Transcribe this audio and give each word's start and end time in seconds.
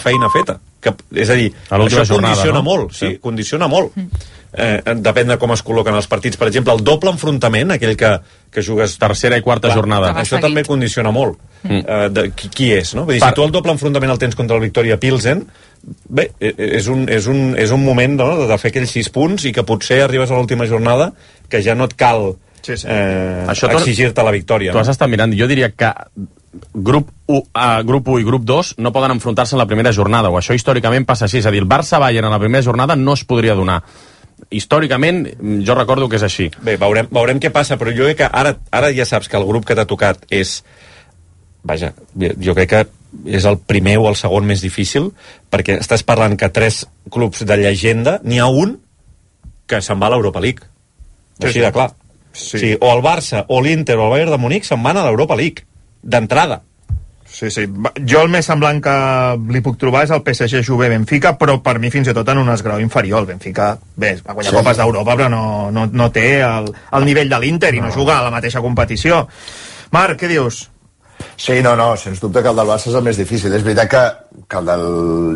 feina 0.00 0.28
feta. 0.32 0.58
Que, 0.80 0.94
és 1.14 1.28
a 1.30 1.34
dir, 1.36 1.50
A 1.68 1.76
això 1.78 2.04
jornada, 2.08 2.34
condiciona 2.34 2.58
no? 2.58 2.62
molt, 2.64 2.92
sí, 2.96 3.06
Sí. 3.06 3.18
condiciona 3.20 3.68
molt. 3.68 3.92
Eh, 4.52 4.80
depèn 4.98 5.28
de 5.30 5.36
com 5.38 5.52
es 5.54 5.60
col·loquen 5.62 5.94
els 5.94 6.08
partits. 6.10 6.36
Per 6.40 6.48
exemple, 6.48 6.72
el 6.74 6.82
doble 6.82 7.12
enfrontament, 7.12 7.70
aquell 7.76 7.92
que, 7.96 8.08
que 8.50 8.64
jugues... 8.66 8.96
Tercera 8.98 9.36
i 9.38 9.42
quarta 9.46 9.70
jornada. 9.70 10.08
Que 10.08 10.14
va 10.18 10.20
Això 10.24 10.34
seguit. 10.40 10.46
també 10.48 10.64
condiciona 10.66 11.12
molt 11.14 11.38
mm. 11.62 11.84
eh, 11.86 12.08
de 12.10 12.24
qui, 12.34 12.48
qui 12.48 12.72
és, 12.74 12.94
no? 12.98 13.04
Vull 13.04 13.14
dir, 13.14 13.20
Per- 13.22 13.28
si 13.30 13.38
tu 13.38 13.44
el 13.44 13.52
doble 13.54 13.70
enfrontament 13.76 14.10
el 14.10 14.18
tens 14.18 14.34
contra 14.34 14.56
el 14.58 14.62
Victoria 14.64 14.98
Pilsen, 14.98 15.44
bé, 16.08 16.30
eh, 16.40 16.54
és 16.80 16.88
un, 16.90 17.06
és 17.08 17.28
un, 17.30 17.54
és 17.56 17.70
un 17.70 17.84
moment 17.84 18.16
no, 18.18 18.30
de 18.50 18.58
fer 18.58 18.72
aquells 18.74 18.90
sis 18.90 19.08
punts 19.14 19.44
i 19.46 19.52
que 19.54 19.62
potser 19.68 20.00
arribes 20.08 20.32
a 20.32 20.40
l'última 20.40 20.66
jornada 20.66 21.12
que 21.48 21.62
ja 21.62 21.76
no 21.78 21.84
et 21.86 21.94
cal 21.94 22.32
Sí, 22.60 22.74
sí. 22.76 22.86
eh, 22.90 23.46
exigir-te 23.48 24.22
la 24.22 24.30
victòria. 24.34 24.72
Tu 24.72 24.76
No? 24.76 24.82
has 24.82 24.90
estat 24.92 25.08
mirant, 25.08 25.32
jo 25.38 25.46
diria 25.46 25.70
que 25.70 25.94
grup 26.74 27.10
1, 27.26 27.38
uh, 27.38 27.82
grup 27.86 28.08
1 28.08 28.20
i 28.20 28.24
grup 28.26 28.44
2 28.44 28.74
no 28.78 28.92
poden 28.92 29.14
enfrontar-se 29.14 29.54
en 29.54 29.60
la 29.62 29.66
primera 29.70 29.92
jornada, 29.92 30.30
o 30.30 30.38
això 30.38 30.54
històricament 30.56 31.06
passa 31.06 31.26
així, 31.26 31.38
és 31.38 31.46
a 31.46 31.52
dir, 31.54 31.62
el 31.62 31.68
Barça-Bayern 31.70 32.26
en 32.26 32.34
la 32.34 32.42
primera 32.42 32.64
jornada 32.64 32.96
no 32.96 33.14
es 33.14 33.24
podria 33.24 33.54
donar. 33.54 33.80
Històricament, 34.50 35.26
mm, 35.38 35.62
jo 35.66 35.74
recordo 35.74 36.08
que 36.08 36.16
és 36.16 36.26
així. 36.26 36.50
Bé, 36.62 36.76
veurem, 36.76 37.08
veurem 37.10 37.40
què 37.40 37.52
passa, 37.54 37.78
però 37.78 37.94
jo 37.94 38.08
crec 38.08 38.22
que 38.22 38.30
ara, 38.32 38.56
ara 38.70 38.92
ja 38.92 39.06
saps 39.06 39.28
que 39.28 39.36
el 39.36 39.46
grup 39.46 39.66
que 39.66 39.76
t'ha 39.76 39.86
tocat 39.86 40.26
és... 40.30 40.62
Vaja, 41.62 41.92
jo 42.16 42.54
crec 42.56 42.68
que 42.70 42.86
és 43.26 43.44
el 43.44 43.58
primer 43.58 43.98
o 43.98 44.08
el 44.08 44.16
segon 44.16 44.46
més 44.48 44.62
difícil, 44.64 45.10
perquè 45.50 45.76
estàs 45.78 46.02
parlant 46.06 46.38
que 46.40 46.48
tres 46.48 46.86
clubs 47.10 47.44
de 47.44 47.56
llegenda, 47.60 48.18
n'hi 48.24 48.38
ha 48.40 48.48
un 48.48 48.78
que 49.68 49.82
se'n 49.84 50.00
va 50.00 50.08
a 50.08 50.14
l'Europa 50.16 50.40
League. 50.40 50.66
Sí, 51.38 51.46
Així 51.46 51.60
de 51.60 51.72
clar. 51.74 51.90
Sí. 52.32 52.56
O 52.56 52.60
sigui, 52.60 52.76
o 52.80 52.92
el 52.94 53.02
Barça, 53.04 53.44
o 53.48 53.60
l'Inter, 53.60 53.98
o 53.98 54.06
el 54.06 54.14
Bayern 54.14 54.34
de 54.34 54.38
Múnich 54.38 54.66
se'n 54.66 54.82
van 54.82 54.98
a 54.98 55.04
l'Europa 55.06 55.36
League, 55.38 55.66
d'entrada. 56.02 56.62
Sí, 57.30 57.48
sí. 57.50 57.62
Jo 58.10 58.24
el 58.24 58.28
més 58.32 58.46
semblant 58.46 58.80
que 58.82 58.92
li 59.54 59.60
puc 59.62 59.76
trobar 59.78 60.02
és 60.02 60.10
el 60.10 60.22
PSG 60.26 60.64
Juve 60.66 60.88
Benfica, 60.90 61.36
però 61.38 61.60
per 61.62 61.78
mi 61.78 61.90
fins 61.90 62.08
i 62.10 62.14
tot 62.14 62.28
en 62.28 62.38
un 62.42 62.48
esgrau 62.50 62.80
inferior. 62.82 63.20
El 63.22 63.26
Benfica, 63.26 63.76
bé, 63.94 64.16
va 64.26 64.34
guanyar 64.34 64.50
Sí. 64.50 64.56
copes 64.56 64.76
d'Europa, 64.76 65.14
però 65.16 65.28
no, 65.30 65.70
no, 65.70 65.86
no 65.86 66.10
té 66.10 66.40
el, 66.42 66.72
el 66.92 67.04
nivell 67.04 67.28
de 67.30 67.38
l'Inter 67.38 67.74
i 67.74 67.80
no 67.80 67.92
juga 67.92 68.18
a 68.18 68.22
la 68.24 68.30
mateixa 68.34 68.60
competició. 68.60 69.28
Marc, 69.92 70.18
què 70.20 70.28
dius? 70.28 70.69
Sí, 71.40 71.62
no, 71.64 71.74
no, 71.76 71.94
sens 71.96 72.20
dubte 72.20 72.42
que 72.42 72.50
el 72.52 72.58
del 72.58 72.68
Barça 72.68 72.90
és 72.90 72.96
el 72.98 73.04
més 73.06 73.16
difícil. 73.16 73.54
És 73.56 73.64
veritat 73.64 73.90
que, 73.90 74.02
que 74.50 74.60
el 74.60 74.68
del 74.68 74.84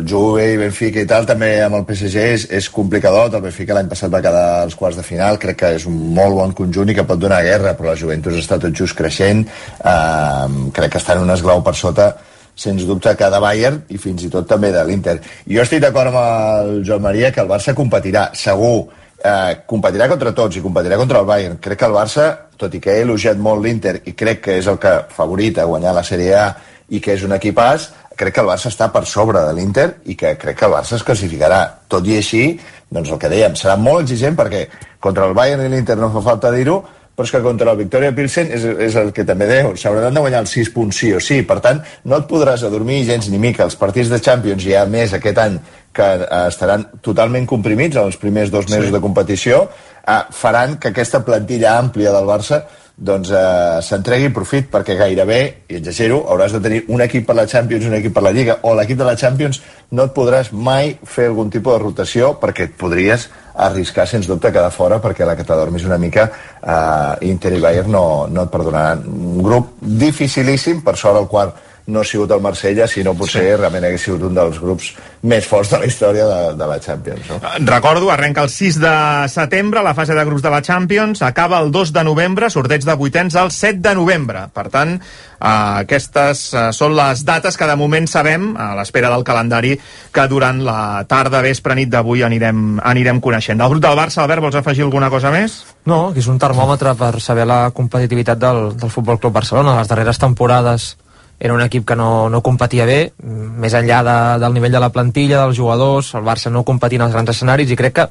Juve 0.09 0.45
i 0.53 0.59
Benfica 0.59 1.01
i 1.01 1.09
tal, 1.09 1.25
també 1.25 1.49
amb 1.65 1.79
el 1.79 1.87
PSG 1.87 2.27
és, 2.35 2.45
és 2.59 2.69
complicadot. 2.73 3.33
El 3.33 3.45
Benfica 3.47 3.77
l'any 3.77 3.89
passat 3.89 4.13
va 4.13 4.21
quedar 4.25 4.45
als 4.61 4.77
quarts 4.77 4.99
de 5.01 5.07
final, 5.07 5.39
crec 5.41 5.59
que 5.63 5.73
és 5.79 5.87
un 5.89 5.97
molt 6.17 6.37
bon 6.37 6.53
conjunt 6.61 6.93
i 6.93 6.97
que 6.97 7.07
pot 7.09 7.21
donar 7.21 7.41
guerra, 7.47 7.73
però 7.77 7.91
la 7.91 7.99
Juventus 7.99 8.37
està 8.41 8.59
tot 8.61 8.75
just 8.75 8.97
creixent. 8.97 9.45
Uh, 9.81 10.69
crec 10.75 10.93
que 10.93 11.01
està 11.01 11.17
en 11.17 11.25
un 11.25 11.33
esglau 11.33 11.65
per 11.65 11.75
sota 11.79 12.13
sens 12.55 12.85
dubte 12.87 13.11
que 13.19 13.29
de 13.29 13.39
Bayern 13.43 13.81
i 13.91 13.97
fins 13.99 14.23
i 14.23 14.29
tot 14.31 14.47
també 14.47 14.71
de 14.71 14.83
l'Inter. 14.87 15.17
Jo 15.49 15.65
estic 15.65 15.81
d'acord 15.83 16.13
amb 16.13 16.21
el 16.21 16.77
Joan 16.87 17.03
Maria 17.03 17.33
que 17.35 17.43
el 17.43 17.51
Barça 17.51 17.75
competirà, 17.75 18.29
segur, 18.33 18.87
eh, 19.25 19.57
competirà 19.65 20.07
contra 20.11 20.33
tots 20.37 20.59
i 20.59 20.63
competirà 20.63 20.97
contra 21.01 21.21
el 21.23 21.27
Bayern. 21.29 21.59
Crec 21.61 21.81
que 21.81 21.89
el 21.89 21.95
Barça, 21.95 22.29
tot 22.57 22.73
i 22.75 22.81
que 22.83 22.93
he 22.93 23.03
elogiat 23.05 23.41
molt 23.41 23.63
l'Inter 23.63 23.97
i 24.05 24.15
crec 24.17 24.41
que 24.47 24.57
és 24.61 24.69
el 24.71 24.79
que 24.81 24.95
favorit 25.15 25.59
a 25.59 25.67
guanyar 25.69 25.95
la 25.95 26.05
Sèrie 26.05 26.33
A 26.39 26.47
i 26.93 27.01
que 27.01 27.15
és 27.15 27.23
un 27.25 27.33
equipàs, 27.35 27.89
crec 28.15 28.37
que 28.37 28.43
el 28.43 28.51
Barça 28.51 28.71
està 28.71 28.91
per 28.93 29.05
sobre 29.09 29.41
de 29.43 29.53
l'Inter 29.57 29.87
i 30.05 30.15
que 30.19 30.35
crec 30.41 30.59
que 30.59 30.67
el 30.69 30.75
Barça 30.75 30.99
es 30.99 31.05
classificarà. 31.07 31.61
Tot 31.91 32.05
i 32.07 32.19
així, 32.19 32.45
doncs 32.91 33.11
el 33.11 33.19
que 33.21 33.31
dèiem, 33.31 33.57
serà 33.59 33.75
molt 33.81 34.05
exigent 34.05 34.37
perquè 34.37 34.67
contra 35.03 35.27
el 35.27 35.35
Bayern 35.37 35.65
i 35.65 35.73
l'Inter 35.73 35.97
no 35.99 36.13
fa 36.13 36.23
falta 36.29 36.53
dir-ho, 36.53 36.83
però 37.15 37.25
és 37.27 37.31
que 37.31 37.41
contra 37.41 37.71
el 37.71 37.79
Victoria 37.79 38.11
Pilsen 38.15 38.51
és, 38.51 38.65
és 38.87 38.95
el 38.99 39.13
que 39.15 39.23
també 39.27 39.47
deu, 39.47 39.71
s'hauran 39.79 40.13
de 40.13 40.23
guanyar 40.23 40.43
els 40.43 40.55
6 40.57 40.71
punts 40.75 40.99
sí 40.99 41.13
o 41.15 41.21
sí, 41.23 41.41
per 41.47 41.61
tant 41.63 41.79
no 42.03 42.19
et 42.19 42.27
podràs 42.29 42.65
adormir 42.67 43.05
gens 43.07 43.29
ni 43.31 43.39
mica, 43.39 43.63
els 43.63 43.79
partits 43.79 44.11
de 44.11 44.19
Champions 44.19 44.67
ha 44.75 44.85
més 44.89 45.15
aquest 45.15 45.39
any 45.39 45.59
que 45.95 46.07
eh, 46.19 46.47
estaran 46.49 46.87
totalment 47.01 47.47
comprimits 47.47 47.95
en 47.95 48.09
els 48.09 48.19
primers 48.19 48.51
dos 48.51 48.67
mesos 48.67 48.89
sí. 48.89 48.95
de 48.95 49.03
competició, 49.03 49.61
eh, 50.03 50.23
faran 50.35 50.75
que 50.77 50.91
aquesta 50.91 51.23
plantilla 51.23 51.77
àmplia 51.79 52.11
del 52.15 52.27
Barça 52.27 52.65
doncs 52.95 53.29
eh, 53.29 53.81
s'entregui 53.83 54.29
profit 54.31 54.69
perquè 54.71 54.95
gairebé, 54.95 55.39
i 55.67 55.79
exagero, 55.79 56.21
hauràs 56.31 56.55
de 56.55 56.61
tenir 56.63 56.83
un 56.87 57.03
equip 57.03 57.25
per 57.27 57.35
la 57.35 57.47
Champions 57.47 57.83
i 57.83 57.89
un 57.91 57.97
equip 57.97 58.15
per 58.15 58.23
la 58.23 58.31
Lliga. 58.31 58.59
O 58.63 58.73
l'equip 58.77 58.97
de 59.01 59.07
la 59.07 59.17
Champions 59.19 59.59
no 59.91 60.07
et 60.07 60.13
podràs 60.15 60.53
mai 60.53 60.95
fer 61.03 61.27
algun 61.29 61.51
tipus 61.51 61.75
de 61.75 61.81
rotació 61.83 62.35
perquè 62.39 62.69
et 62.69 62.77
podries 62.79 63.27
arriscar 63.65 64.07
sens 64.07 64.27
dubte 64.27 64.51
quedar 64.51 64.71
fora 64.71 64.99
perquè 65.03 65.27
la 65.27 65.35
que 65.35 65.43
t'adormis 65.47 65.85
una 65.87 65.99
mica 65.99 66.29
eh, 66.29 67.27
Inter 67.27 67.53
i 67.57 67.61
Bayern 67.63 67.91
no, 67.91 68.05
no 68.31 68.47
et 68.47 68.51
perdonaran. 68.51 69.03
Un 69.05 69.43
grup 69.43 69.75
dificilíssim 69.81 70.83
per 70.85 70.95
sort 70.95 71.19
el 71.19 71.27
quart 71.31 71.74
no 71.87 72.01
ha 72.01 72.03
sigut 72.03 72.31
el 72.33 72.41
Marsella, 72.41 72.87
sinó 72.89 73.13
potser 73.17 73.43
sí. 73.43 73.57
realment 73.59 73.85
hagués 73.85 74.05
sigut 74.07 74.23
un 74.25 74.33
dels 74.37 74.57
grups 74.61 74.89
més 75.29 75.45
forts 75.45 75.69
de 75.73 75.79
la 75.81 75.89
història 75.89 76.25
de, 76.25 76.39
de 76.57 76.69
la 76.69 76.79
Champions. 76.81 77.29
No? 77.29 77.37
Recordo, 77.69 78.09
arrenca 78.09 78.41
el 78.45 78.49
6 78.49 78.79
de 78.81 78.95
setembre 79.29 79.83
la 79.85 79.93
fase 79.97 80.17
de 80.17 80.25
grups 80.25 80.41
de 80.41 80.53
la 80.53 80.63
Champions, 80.65 81.21
acaba 81.21 81.59
el 81.61 81.69
2 81.71 81.93
de 81.93 82.03
novembre, 82.07 82.49
sorteig 82.49 82.85
de 82.85 82.97
vuitens 82.97 83.37
el 83.37 83.51
7 83.53 83.83
de 83.85 83.93
novembre. 83.97 84.47
Per 84.55 84.65
tant, 84.73 84.95
eh, 84.97 85.53
aquestes 85.85 86.43
eh, 86.53 86.65
són 86.73 86.97
les 86.97 87.21
dates 87.27 87.57
que 87.57 87.69
de 87.69 87.77
moment 87.77 88.09
sabem, 88.09 88.51
a 88.57 88.73
l'espera 88.79 89.13
del 89.13 89.25
calendari, 89.27 89.75
que 90.13 90.27
durant 90.31 90.63
la 90.65 91.05
tarda, 91.09 91.43
vespre, 91.45 91.77
nit 91.77 91.93
d'avui 91.93 92.25
anirem, 92.25 92.81
anirem 92.81 93.21
coneixent. 93.21 93.61
Del 93.61 93.75
grup 93.75 93.85
del 93.85 93.97
Barça, 94.01 94.23
Albert, 94.25 94.41
vols 94.41 94.57
afegir 94.57 94.87
alguna 94.89 95.13
cosa 95.13 95.29
més? 95.33 95.61
No, 95.85 96.09
que 96.13 96.21
és 96.23 96.33
un 96.33 96.41
termòmetre 96.41 96.97
per 96.97 97.13
saber 97.21 97.45
la 97.45 97.69
competitivitat 97.69 98.41
del, 98.41 98.71
del 98.73 98.93
Futbol 98.93 99.21
Club 99.21 99.37
Barcelona. 99.37 99.77
Les 99.77 99.91
darreres 99.91 100.17
temporades 100.17 100.95
era 101.39 101.53
un 101.53 101.61
equip 101.61 101.85
que 101.87 101.97
no, 101.99 102.29
no 102.29 102.41
competia 102.41 102.87
bé, 102.87 102.99
més 103.21 103.75
enllà 103.75 104.01
de, 104.07 104.17
del 104.43 104.55
nivell 104.55 104.77
de 104.77 104.81
la 104.83 104.91
plantilla, 104.93 105.43
dels 105.43 105.57
jugadors, 105.57 106.13
el 106.15 106.25
Barça 106.25 106.51
no 106.51 106.63
competint 106.63 107.03
als 107.03 107.15
grans 107.15 107.35
escenaris 107.35 107.71
i 107.71 107.79
crec 107.79 107.95
que 107.99 108.09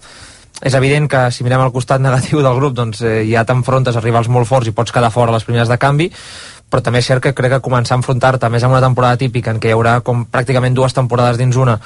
és 0.62 0.74
evident 0.78 1.08
que 1.10 1.26
si 1.34 1.44
mirem 1.44 1.64
el 1.64 1.72
costat 1.74 2.00
negatiu 2.00 2.42
del 2.44 2.54
grup 2.56 2.76
doncs 2.78 3.02
eh, 3.02 3.22
ja 3.26 3.42
t'enfrontes 3.44 3.96
a 3.96 4.02
rivals 4.04 4.30
molt 4.30 4.46
forts 4.46 4.70
i 4.70 4.74
pots 4.76 4.94
quedar 4.94 5.10
fora 5.10 5.32
a 5.32 5.34
les 5.34 5.44
primeres 5.44 5.68
de 5.68 5.80
canvi 5.82 6.10
però 6.70 6.82
també 6.82 6.98
és 7.02 7.06
cert 7.06 7.22
que 7.22 7.34
crec 7.36 7.52
que 7.52 7.62
començar 7.62 7.94
a 7.94 8.00
enfrontar-te 8.00 8.48
més 8.50 8.64
amb 8.66 8.74
una 8.74 8.82
temporada 8.82 9.18
típica 9.20 9.52
en 9.52 9.60
què 9.62 9.70
hi 9.70 9.74
haurà 9.76 9.98
com 10.06 10.24
pràcticament 10.30 10.74
dues 10.74 10.96
temporades 10.96 11.38
dins 11.38 11.58
una 11.60 11.76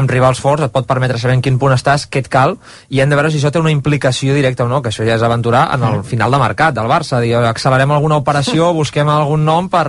amb 0.00 0.10
rivals 0.12 0.42
forts 0.42 0.66
et 0.66 0.74
pot 0.74 0.86
permetre 0.86 1.18
saber 1.18 1.34
en 1.38 1.42
quin 1.42 1.58
punt 1.58 1.74
estàs, 1.74 2.06
què 2.06 2.22
et 2.22 2.30
cal 2.30 2.54
i 2.90 3.00
hem 3.02 3.10
de 3.10 3.18
veure 3.18 3.32
si 3.32 3.40
això 3.40 3.50
té 3.50 3.62
una 3.62 3.74
implicació 3.74 4.36
directa 4.36 4.66
o 4.66 4.70
no, 4.70 4.82
que 4.82 4.92
això 4.92 5.06
ja 5.06 5.16
és 5.16 5.26
aventurar 5.26 5.66
en 5.74 5.88
el 5.88 6.04
final 6.06 6.30
de 6.30 6.42
mercat 6.42 6.76
del 6.76 6.90
Barça, 6.90 7.22
dir, 7.24 7.34
accelerem 7.40 7.96
alguna 7.96 8.20
operació, 8.22 8.72
busquem 8.80 9.10
algun 9.10 9.44
nom 9.46 9.70
per 9.72 9.88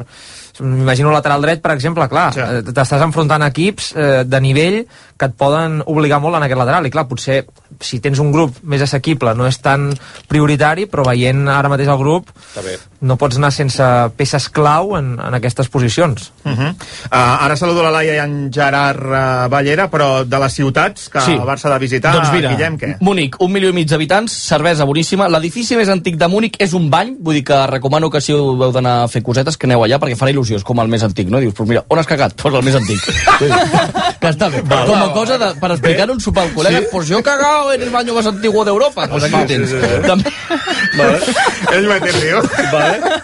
m'imagino 0.61 1.11
lateral 1.11 1.41
dret, 1.41 1.61
per 1.61 1.71
exemple, 1.75 2.07
clar, 2.09 2.33
Sí. 2.33 2.41
sí. 2.41 2.73
t'estàs 2.73 3.01
enfrontant 3.05 3.43
equips 3.47 3.93
eh, 3.95 4.23
de 4.25 4.39
nivell 4.41 4.79
que 5.17 5.29
et 5.29 5.37
poden 5.37 5.81
obligar 5.85 6.19
molt 6.23 6.37
en 6.37 6.45
aquest 6.45 6.59
lateral, 6.59 6.85
i 6.85 6.93
clar, 6.93 7.07
potser 7.09 7.43
si 7.81 7.99
tens 8.03 8.19
un 8.23 8.31
grup 8.31 8.61
més 8.63 8.81
assequible 8.81 9.33
no 9.37 9.47
és 9.47 9.57
tan 9.61 9.89
prioritari, 10.29 10.87
però 10.89 11.05
veient 11.07 11.47
ara 11.51 11.69
mateix 11.69 11.89
el 11.91 11.99
grup 11.99 12.31
no 13.01 13.17
pots 13.17 13.37
anar 13.37 13.51
sense 13.53 13.83
peces 14.17 14.47
clau 14.49 14.95
en, 14.97 15.13
en 15.21 15.37
aquestes 15.37 15.69
posicions. 15.69 16.31
Uh 16.43 16.51
-huh. 16.51 16.69
uh, 16.71 17.45
ara 17.45 17.55
saludo 17.55 17.83
la 17.83 17.91
Laia 17.91 18.15
i 18.15 18.19
en 18.19 18.51
Gerard 18.53 19.01
uh, 19.05 19.49
Ballera, 19.49 19.89
però 19.91 20.23
de 20.25 20.39
les 20.39 20.53
ciutats 20.53 21.09
que 21.09 21.21
Sí. 21.21 21.33
el 21.33 21.41
Barça 21.41 21.65
ha 21.65 21.73
de 21.73 21.79
visitar, 21.79 22.13
doncs 22.13 22.31
mira, 22.31 22.49
Guillem, 22.49 22.77
què? 22.77 22.97
Múnich, 22.99 23.35
un 23.39 23.51
milió 23.51 23.69
i 23.69 23.73
mig 23.73 23.87
d'habitants, 23.87 24.31
cervesa 24.31 24.85
boníssima. 24.85 25.27
L'edifici 25.29 25.75
més 25.75 25.89
antic 25.89 26.15
de 26.17 26.27
Múnich 26.27 26.55
és 26.59 26.73
un 26.73 26.89
bany, 26.89 27.17
vull 27.19 27.35
dir 27.35 27.43
que 27.43 27.67
recomano 27.67 28.09
que 28.09 28.21
si 28.21 28.31
heu 28.31 28.71
d'anar 28.71 29.03
a 29.03 29.07
fer 29.07 29.21
cosetes, 29.21 29.57
que 29.57 29.67
aneu 29.67 29.83
allà, 29.83 29.99
perquè 29.99 30.15
farà 30.15 30.31
il·lusió, 30.31 30.55
és 30.55 30.63
com 30.63 30.79
el 30.79 30.87
més 30.87 31.03
antic, 31.03 31.29
no? 31.29 31.39
Dius, 31.39 31.53
però 31.53 31.67
mira, 31.67 31.85
on 31.89 31.99
has 31.99 32.07
cagat? 32.07 32.33
Pues 32.41 32.53
el 32.53 32.63
més 32.63 32.75
antic. 32.75 32.99
que 34.21 34.27
està 34.29 34.49
bé. 34.49 34.61
Val, 34.61 34.87
com 34.87 35.01
a 35.07 35.13
val, 35.13 35.17
cosa 35.17 35.37
de, 35.41 35.49
per 35.61 35.71
explicar 35.75 36.09
un 36.13 36.21
sopar 36.23 36.45
al 36.47 36.53
col·lega, 36.55 36.83
sí? 36.83 36.89
pues 36.91 37.07
yo 37.09 37.19
he 37.19 37.23
cagado 37.23 37.73
en 37.73 37.81
el 37.81 37.89
baño 37.89 38.13
más 38.13 38.27
antiguo 38.27 38.65
d'Europa. 38.65 39.07
Pues 39.09 39.23
aquí 39.23 39.35
ho 39.35 39.45
tens. 39.49 39.73
També... 40.05 40.33
Vale. 40.97 41.19
Ell 41.73 41.87
m'ha 41.89 41.97
entendido. 41.97 42.43
Vale. 42.71 43.17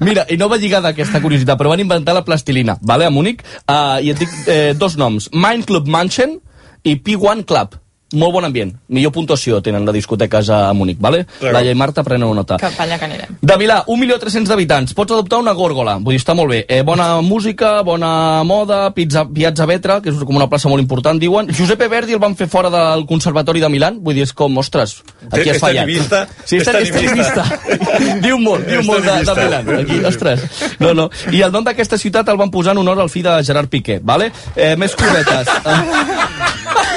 Mira, 0.00 0.24
i 0.28 0.38
no 0.40 0.48
va 0.52 0.60
lligada 0.60 0.94
aquesta 0.94 1.20
curiositat, 1.22 1.58
però 1.60 1.72
van 1.74 1.82
inventar 1.82 2.14
la 2.16 2.24
plastilina, 2.24 2.78
vale, 2.80 3.06
a 3.06 3.12
Múnich, 3.14 3.44
uh, 3.66 3.98
i 4.00 4.12
et 4.12 4.20
dic 4.20 4.32
eh, 4.46 4.72
dos 4.78 4.96
noms, 5.00 5.30
Mind 5.34 5.68
Club 5.68 5.88
Mansion 5.90 6.38
i 6.84 6.96
P1 6.96 7.44
Club. 7.48 7.76
Molt 8.12 8.32
bon 8.34 8.44
ambient. 8.44 8.72
Millor 8.90 9.12
puntuació 9.14 9.60
tenen 9.62 9.84
les 9.86 9.94
discoteques 9.94 10.48
a 10.50 10.72
Múnich, 10.74 10.98
vale? 10.98 11.26
Laia 11.40 11.70
i 11.70 11.76
Marta, 11.78 12.02
preneu 12.02 12.32
nota. 12.34 12.56
Allà 12.58 12.96
que 12.98 13.04
anirem. 13.06 13.36
De 13.40 13.56
Milà, 13.60 13.84
1.300.000 13.86 14.48
d'habitants. 14.50 14.94
Pots 14.98 15.12
adoptar 15.14 15.38
una 15.38 15.52
gòrgola. 15.54 15.94
Vull 16.02 16.16
dir, 16.16 16.20
està 16.20 16.34
molt 16.34 16.50
bé. 16.50 16.64
Eh, 16.68 16.80
bona 16.82 17.20
música, 17.22 17.82
bona 17.86 18.42
moda, 18.44 18.80
pizza, 18.96 19.22
Piazza 19.30 19.66
Vetra, 19.70 20.00
que 20.02 20.10
és 20.10 20.18
com 20.26 20.34
una 20.34 20.48
plaça 20.50 20.68
molt 20.68 20.82
important, 20.82 21.20
diuen. 21.22 21.52
Giuseppe 21.54 21.86
Verdi 21.88 22.16
el 22.16 22.18
van 22.18 22.34
fer 22.34 22.48
fora 22.50 22.70
del 22.74 23.06
Conservatori 23.06 23.60
de 23.62 23.68
Milán. 23.70 24.00
Vull 24.02 24.18
dir, 24.18 24.26
és 24.26 24.32
com, 24.34 24.58
ostres, 24.58 24.96
aquí 25.30 25.46
És 25.48 25.54
has 25.54 25.62
fallat. 25.62 25.86
tenimista, 25.86 26.26
Sí, 26.44 26.56
és, 26.56 26.64
tenimista. 26.66 27.44
tenimista. 27.46 28.20
diu 28.26 28.38
molt, 28.42 28.66
diu 28.66 28.82
molt 28.82 29.04
de, 29.06 29.20
de. 29.22 29.38
Milán. 29.44 29.70
Aquí, 29.84 30.00
ostres. 30.04 30.40
No, 30.80 30.92
no. 30.94 31.08
I 31.30 31.42
el 31.46 31.52
nom 31.54 31.62
d'aquesta 31.64 31.96
ciutat 31.96 32.28
el 32.28 32.36
van 32.42 32.50
posar 32.50 32.72
en 32.74 32.82
honor 32.82 32.98
al 33.00 33.08
fill 33.08 33.22
de 33.30 33.38
Gerard 33.46 33.68
Piqué, 33.70 34.00
vale? 34.02 34.32
Eh, 34.56 34.74
més 34.76 34.96
cosetes. 34.98 35.46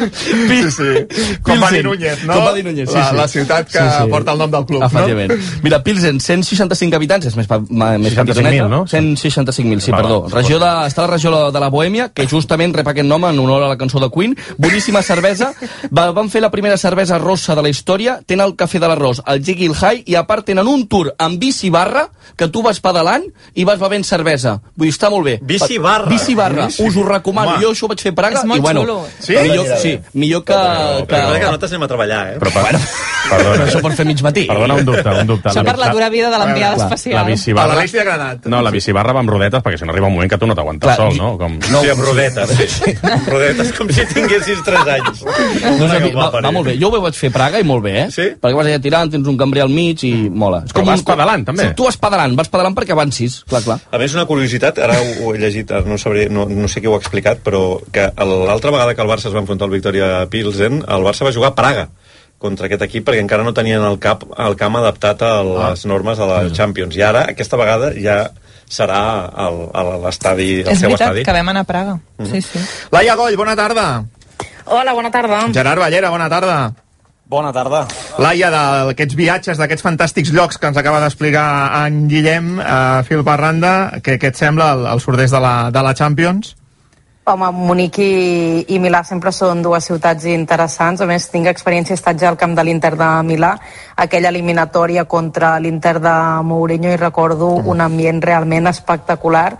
Sí, 0.00 0.70
sí. 0.70 1.36
Com 1.42 1.60
va 1.62 1.70
dir 1.70 1.82
Núñez, 1.84 2.24
no? 2.26 2.34
Com 2.34 2.44
va 2.46 2.52
dir 2.54 2.64
Núñez, 2.64 2.88
sí, 2.88 2.96
la, 2.96 3.10
sí. 3.10 3.16
la 3.16 3.28
ciutat 3.28 3.68
que 3.70 3.84
porta 4.10 4.32
el 4.32 4.38
nom 4.38 4.50
del 4.50 4.66
club, 4.66 4.82
Efectivament. 4.86 5.32
Mira, 5.62 5.82
Pilsen, 5.84 6.20
165 6.20 6.96
habitants, 6.96 7.26
és 7.30 7.36
més, 7.36 7.48
més 7.48 8.14
65.000, 8.14 8.24
petitoneta. 8.24 8.68
no? 8.68 8.84
165.000, 8.86 9.80
sí, 9.80 9.90
Va, 9.92 9.96
perdó. 9.98 10.22
va, 10.28 10.40
Regió 10.40 10.58
de, 10.58 10.70
està 10.88 11.04
a 11.04 11.06
la 11.06 11.12
regió 11.14 11.32
de 11.52 11.60
la 11.60 11.68
Bohèmia, 11.70 12.10
que 12.14 12.26
justament 12.28 12.74
rep 12.76 12.88
aquest 12.92 13.06
nom 13.08 13.24
en 13.28 13.38
honor 13.38 13.64
a 13.64 13.68
la 13.72 13.76
cançó 13.78 14.00
de 14.00 14.10
Queen. 14.10 14.36
Boníssima 14.58 15.02
cervesa. 15.02 15.52
Va, 15.96 16.10
van 16.16 16.30
fer 16.30 16.40
la 16.42 16.50
primera 16.50 16.76
cervesa 16.76 17.18
rossa 17.18 17.54
de 17.54 17.62
la 17.62 17.68
història. 17.72 18.20
Tenen 18.26 18.46
el 18.46 18.56
cafè 18.56 18.80
de 18.80 18.88
l'arròs, 18.90 19.22
el 19.26 19.42
Jekyll 19.44 19.74
High, 19.74 20.04
i 20.06 20.16
a 20.16 20.24
part 20.26 20.46
tenen 20.46 20.66
un 20.68 20.86
tour 20.88 21.12
amb 21.18 21.38
bici 21.40 21.70
barra, 21.70 22.08
que 22.36 22.48
tu 22.48 22.62
vas 22.62 22.80
pedalant 22.80 23.24
i 23.54 23.64
vas 23.64 23.78
bevent 23.80 24.04
cervesa. 24.06 24.60
Vull 24.76 24.88
dir, 24.88 24.94
està 24.94 25.10
molt 25.10 25.24
bé. 25.26 25.38
Bici 25.42 25.78
barra. 25.78 26.08
Bici 26.10 26.34
barra. 26.34 26.66
Us 26.70 26.96
ho 26.96 27.04
recomano. 27.06 27.56
Home. 27.56 27.64
Jo 27.64 27.72
això 27.74 27.84
ho 27.84 27.88
vaig 27.92 28.00
fer 28.00 28.12
a 28.12 28.16
Praga 28.16 28.40
És 28.40 28.46
molt 28.48 28.60
i 28.60 28.62
bueno, 28.62 28.80
xulo. 28.84 28.98
Sí? 29.18 29.34
millor, 29.36 29.64
Mira, 29.66 29.76
sí, 29.90 30.18
millor 30.18 30.44
que... 30.44 30.54
que, 30.54 31.06
Però 31.10 31.32
que 31.34 31.44
nosaltres 31.46 31.72
anem 31.74 31.86
a 31.86 31.88
treballar, 31.90 32.20
eh? 32.34 32.38
Però, 32.42 32.52
per, 32.54 32.62
Bueno. 32.70 32.80
perdona, 33.30 33.56
Però 33.56 33.66
això 33.68 33.80
pot 33.84 33.94
fer 33.94 34.06
mig 34.08 34.20
matí. 34.24 34.46
perdona 34.48 34.74
un 34.80 34.84
dubte, 34.84 35.08
un 35.22 35.26
dubte. 35.28 35.50
Això 35.50 35.62
per 35.66 35.76
la 35.78 35.90
dura 35.94 36.08
vida 36.10 36.30
de 36.32 36.38
l'enviada 36.40 36.76
La 36.76 36.84
especial. 36.88 37.26
bici 37.26 37.52
A 37.52 37.54
la. 37.54 37.66
Alexi 37.78 37.98
ha 37.98 38.02
agradat. 38.02 38.46
No, 38.50 38.62
la 38.62 38.70
bici 38.74 38.92
barra 38.96 39.12
va 39.16 39.20
amb 39.24 39.30
rodetes, 39.30 39.62
perquè 39.62 39.78
si 39.78 39.84
no 39.86 39.92
arriba 39.94 40.08
un 40.08 40.14
moment 40.16 40.30
que 40.30 40.38
tu 40.40 40.48
no 40.50 40.54
t'aguantes 40.58 40.96
sol, 40.96 41.16
no? 41.16 41.36
Com... 41.38 41.58
No, 41.70 41.82
sí, 41.84 41.90
amb 41.92 42.02
rodetes, 42.04 42.50
sí. 42.56 42.94
Amb 43.02 43.28
rodetes, 43.30 43.72
com 43.76 43.88
si 43.94 44.06
tinguessis 44.14 44.62
3 44.66 44.90
anys. 44.96 45.22
No, 45.78 45.88
dir, 46.00 46.12
va, 46.16 46.30
va 46.34 46.50
molt 46.54 46.70
bé. 46.70 46.76
Jo 46.80 46.90
ho 46.90 47.00
vaig 47.02 47.16
fer 47.18 47.30
a 47.30 47.36
Praga 47.36 47.60
i 47.62 47.66
molt 47.66 47.84
bé, 47.84 47.94
eh? 48.04 48.06
Sí? 48.14 48.26
Perquè 48.40 48.56
vas 48.56 48.66
allà 48.70 48.80
tirant, 48.82 49.10
tens 49.12 49.28
un 49.30 49.38
cambrer 49.40 49.62
al 49.66 49.72
mig 49.72 50.02
i 50.08 50.12
mola. 50.30 50.62
És 50.66 50.74
Però 50.74 50.84
vas 50.88 51.04
pedalant, 51.06 51.44
també? 51.46 51.68
Sí, 51.70 51.76
tu 51.78 51.86
vas 51.86 51.96
pedalant, 52.00 52.34
vas 52.38 52.50
pedalant 52.52 52.74
perquè 52.76 52.96
avancis, 52.96 53.40
clar, 53.48 53.62
clar. 53.66 53.78
A 53.90 53.98
més, 54.02 54.14
una 54.16 54.26
curiositat, 54.28 54.78
ara 54.82 54.98
ho, 55.00 55.10
ho 55.28 55.34
he 55.34 55.38
llegit, 55.42 55.70
ara 55.70 55.86
no, 55.86 55.98
sabré, 56.00 56.28
no, 56.32 56.46
no 56.50 56.68
sé 56.68 56.82
qui 56.82 56.90
ho 56.90 56.96
ha 56.96 57.00
explicat, 57.02 57.40
però 57.46 57.78
que 57.92 58.08
l'altra 58.16 58.70
vegada 58.74 58.94
que 58.94 59.02
el 59.04 59.08
Barça 59.10 59.28
es 59.30 59.34
va 59.36 59.42
enfrontar 59.44 59.68
al 59.68 59.74
Victoria 59.80 60.26
Pilsen, 60.30 60.84
el 60.86 61.02
Barça 61.08 61.24
va 61.26 61.32
jugar 61.32 61.50
a 61.54 61.56
Praga 61.58 61.88
contra 62.40 62.68
aquest 62.70 62.84
equip 62.86 63.04
perquè 63.08 63.20
encara 63.20 63.44
no 63.44 63.52
tenien 63.56 63.82
el, 63.84 63.98
cap, 64.00 64.22
el 64.40 64.54
camp 64.56 64.76
adaptat 64.80 65.20
a 65.26 65.32
les 65.44 65.82
normes 65.88 66.16
de 66.20 66.28
la 66.28 66.38
Champions. 66.56 66.96
I 66.96 67.02
ara, 67.04 67.26
aquesta 67.34 67.56
vegada, 67.60 67.90
ja 68.00 68.30
serà 68.70 69.00
el- 69.48 69.66
el- 69.76 69.90
l'estadi, 70.04 70.50
el, 70.62 70.68
És 70.72 70.78
seu 70.80 70.88
veritat 70.88 71.08
estadi. 71.10 71.24
que 71.26 71.32
vam 71.36 71.48
anar 71.52 71.64
a 71.66 71.68
Praga. 71.68 71.98
Sí, 72.30 72.40
sí. 72.40 72.60
Laia 72.92 73.16
Goll, 73.18 73.36
bona 73.36 73.56
tarda. 73.56 74.04
Hola, 74.70 74.92
bona 74.94 75.10
tarda. 75.10 75.40
Gerard 75.52 75.80
Ballera, 75.82 76.10
bona 76.10 76.28
tarda. 76.30 76.72
Bona 77.30 77.52
tarda. 77.52 77.84
Laia, 78.18 78.48
d'aquests 78.50 79.14
viatges, 79.18 79.58
d'aquests 79.58 79.84
fantàstics 79.84 80.32
llocs 80.34 80.56
que 80.58 80.66
ens 80.66 80.76
acaba 80.80 81.00
d'explicar 81.02 81.44
en 81.86 82.08
Guillem, 82.08 82.56
eh, 82.60 83.02
Fil 83.06 83.22
Parranda, 83.26 84.00
què, 84.02 84.16
què 84.18 84.28
et 84.32 84.36
sembla 84.36 84.72
el, 84.74 84.86
el 84.94 85.00
surt-est 85.00 85.34
de, 85.34 85.40
la, 85.44 85.70
de 85.70 85.82
la 85.82 85.92
Champions? 85.94 86.56
Home, 87.30 87.46
Munic 87.54 87.98
i, 88.02 88.12
i 88.74 88.78
Milà 88.82 89.04
sempre 89.06 89.30
són 89.30 89.60
dues 89.62 89.86
ciutats 89.86 90.24
interessants. 90.26 90.98
A 90.98 91.06
més, 91.06 91.28
tinc 91.30 91.46
experiència, 91.46 91.94
he 91.94 91.98
estat 91.98 92.18
ja 92.18 92.26
al 92.32 92.38
camp 92.40 92.56
de 92.58 92.64
l'Inter 92.66 92.96
de 92.98 93.10
Milà, 93.28 93.52
aquella 94.02 94.32
eliminatòria 94.32 95.04
contra 95.06 95.52
l'Inter 95.62 96.00
de 96.02 96.14
Mourinho 96.48 96.90
i 96.90 96.98
recordo 96.98 97.52
un 97.70 97.82
ambient 97.84 98.18
realment 98.24 98.66
espectacular. 98.66 99.52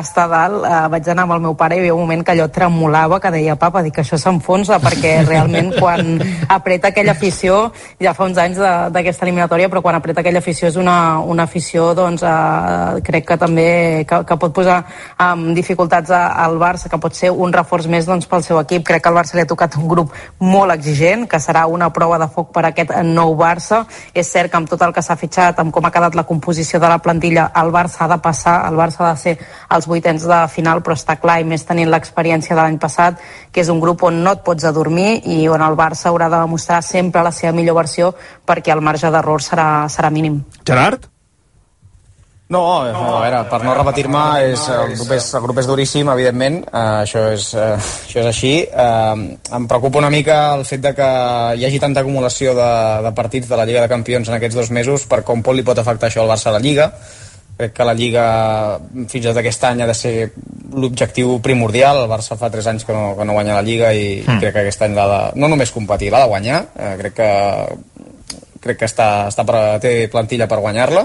Estar 0.00 0.24
a 0.24 0.30
dalt, 0.32 0.64
eh, 0.64 0.78
vaig 0.94 1.10
anar 1.12 1.26
amb 1.26 1.36
el 1.36 1.42
meu 1.48 1.56
pare 1.60 1.76
i 1.76 1.78
hi 1.78 1.82
havia 1.82 1.96
un 1.98 2.06
moment 2.06 2.24
que 2.24 2.32
allò 2.32 2.48
tremolava, 2.48 3.20
que 3.20 3.34
deia, 3.34 3.58
papa, 3.60 3.82
dic 3.84 3.98
que 3.98 4.06
això 4.06 4.16
s'enfonsa, 4.16 4.80
perquè 4.80 5.12
realment 5.28 5.74
quan 5.76 6.16
apreta 6.48 6.88
aquella 6.88 7.12
afició, 7.12 7.60
ja 8.00 8.16
fa 8.16 8.24
uns 8.24 8.40
anys 8.40 8.62
d'aquesta 8.94 9.28
eliminatòria, 9.28 9.68
però 9.68 9.84
quan 9.84 10.00
apreta 10.00 10.24
aquella 10.24 10.40
afició 10.40 10.72
és 10.72 10.80
una, 10.80 11.18
una 11.20 11.44
afició, 11.44 11.92
doncs, 11.98 12.24
eh, 12.24 13.04
crec 13.04 13.28
que 13.28 13.36
també 13.36 13.68
que, 14.08 14.22
que 14.24 14.40
pot 14.40 14.56
posar 14.62 14.80
amb 15.28 15.52
dificultats 15.52 16.10
al 16.16 16.56
Barça, 16.56 16.88
que 16.88 16.96
pot 16.96 17.17
ser 17.18 17.30
un 17.34 17.52
reforç 17.52 17.88
més 17.90 18.06
doncs, 18.08 18.26
pel 18.30 18.44
seu 18.46 18.60
equip. 18.60 18.84
Crec 18.86 19.02
que 19.04 19.10
al 19.10 19.16
Barça 19.18 19.36
li 19.36 19.42
ha 19.42 19.50
tocat 19.50 19.76
un 19.80 19.88
grup 19.90 20.14
molt 20.38 20.74
exigent, 20.74 21.26
que 21.28 21.40
serà 21.42 21.66
una 21.66 21.90
prova 21.94 22.18
de 22.22 22.28
foc 22.32 22.52
per 22.54 22.64
a 22.64 22.70
aquest 22.72 22.94
nou 23.06 23.34
Barça. 23.38 23.82
És 24.14 24.30
cert 24.32 24.52
que 24.52 24.60
amb 24.60 24.70
tot 24.70 24.82
el 24.86 24.94
que 24.94 25.04
s'ha 25.04 25.18
fitxat, 25.18 25.58
amb 25.58 25.74
com 25.74 25.84
ha 25.84 25.92
quedat 25.94 26.16
la 26.18 26.26
composició 26.28 26.80
de 26.80 26.90
la 26.90 27.00
plantilla, 27.02 27.50
el 27.62 27.72
Barça 27.74 28.06
ha 28.06 28.10
de 28.14 28.20
passar, 28.22 28.56
el 28.70 28.78
Barça 28.78 29.04
ha 29.04 29.12
de 29.12 29.22
ser 29.24 29.36
als 29.68 29.90
vuitens 29.90 30.24
de 30.28 30.40
final, 30.52 30.82
però 30.82 30.96
està 30.96 31.18
clar, 31.20 31.40
i 31.40 31.48
més 31.48 31.66
tenint 31.66 31.90
l'experiència 31.90 32.54
de 32.54 32.62
l'any 32.62 32.78
passat, 32.78 33.20
que 33.52 33.62
és 33.64 33.72
un 33.72 33.82
grup 33.82 34.06
on 34.08 34.22
no 34.24 34.36
et 34.36 34.44
pots 34.46 34.64
adormir 34.68 35.20
i 35.26 35.42
on 35.48 35.64
el 35.64 35.78
Barça 35.78 36.12
haurà 36.12 36.30
de 36.30 36.40
demostrar 36.40 36.82
sempre 36.86 37.26
la 37.26 37.34
seva 37.34 37.52
millor 37.56 37.78
versió 37.82 38.14
perquè 38.46 38.74
el 38.74 38.84
marge 38.84 39.10
d'error 39.10 39.44
serà, 39.44 39.68
serà 39.92 40.10
mínim. 40.14 40.42
Gerard? 40.64 41.10
No, 42.48 42.62
a 42.80 43.20
veure, 43.20 43.42
per 43.50 43.58
no 43.60 43.74
repetir-me, 43.76 44.20
és, 44.54 44.62
el, 44.72 44.94
grup 44.96 45.10
és, 45.18 45.24
el 45.36 45.42
grup 45.44 45.58
és 45.60 45.66
duríssim, 45.68 46.08
evidentment, 46.08 46.62
uh, 46.70 47.02
això, 47.02 47.26
és, 47.34 47.50
uh, 47.52 47.74
això 47.76 48.22
és 48.22 48.28
així. 48.30 48.52
Uh, 48.72 49.34
em 49.58 49.66
preocupa 49.68 50.00
una 50.00 50.08
mica 50.08 50.38
el 50.56 50.64
fet 50.64 50.80
de 50.80 50.94
que 50.96 51.08
hi 51.60 51.66
hagi 51.68 51.80
tanta 51.82 52.00
acumulació 52.00 52.54
de, 52.56 52.68
de 53.04 53.12
partits 53.18 53.50
de 53.50 53.58
la 53.60 53.66
Lliga 53.68 53.82
de 53.84 53.90
Campions 53.92 54.30
en 54.30 54.38
aquests 54.38 54.56
dos 54.56 54.70
mesos, 54.72 55.04
per 55.10 55.20
com 55.28 55.42
pot 55.44 55.58
li 55.58 55.64
pot 55.66 55.76
afectar 55.82 56.08
això 56.08 56.22
al 56.22 56.32
Barça 56.32 56.48
a 56.48 56.54
la 56.56 56.62
Lliga. 56.64 56.86
Crec 57.58 57.74
que 57.76 57.84
la 57.84 57.94
Lliga, 57.98 58.24
fins 58.96 59.18
i 59.18 59.26
tot 59.26 59.40
aquest 59.42 59.66
any, 59.68 59.82
ha 59.84 59.88
de 59.90 59.96
ser 59.98 60.12
l'objectiu 60.72 61.34
primordial. 61.44 62.00
El 62.06 62.08
Barça 62.08 62.38
fa 62.40 62.48
3 62.54 62.70
anys 62.72 62.88
que 62.88 62.96
no, 62.96 63.10
que 63.18 63.26
no 63.28 63.34
guanya 63.36 63.58
la 63.58 63.66
Lliga 63.66 63.90
i, 63.92 64.22
mm. 64.22 64.38
crec 64.40 64.56
que 64.56 64.62
aquest 64.64 64.86
any 64.86 64.96
l'ha 64.96 65.04
de, 65.12 65.20
no 65.36 65.52
només 65.52 65.74
competir, 65.74 66.08
l'ha 66.14 66.24
de 66.24 66.32
guanyar. 66.32 66.62
Uh, 66.72 66.94
crec 67.02 67.18
que 67.20 67.28
crec 68.64 68.80
que 68.80 68.88
està, 68.88 69.28
està 69.28 69.44
per, 69.44 69.60
té 69.84 69.92
plantilla 70.08 70.48
per 70.48 70.62
guanyar-la 70.64 71.04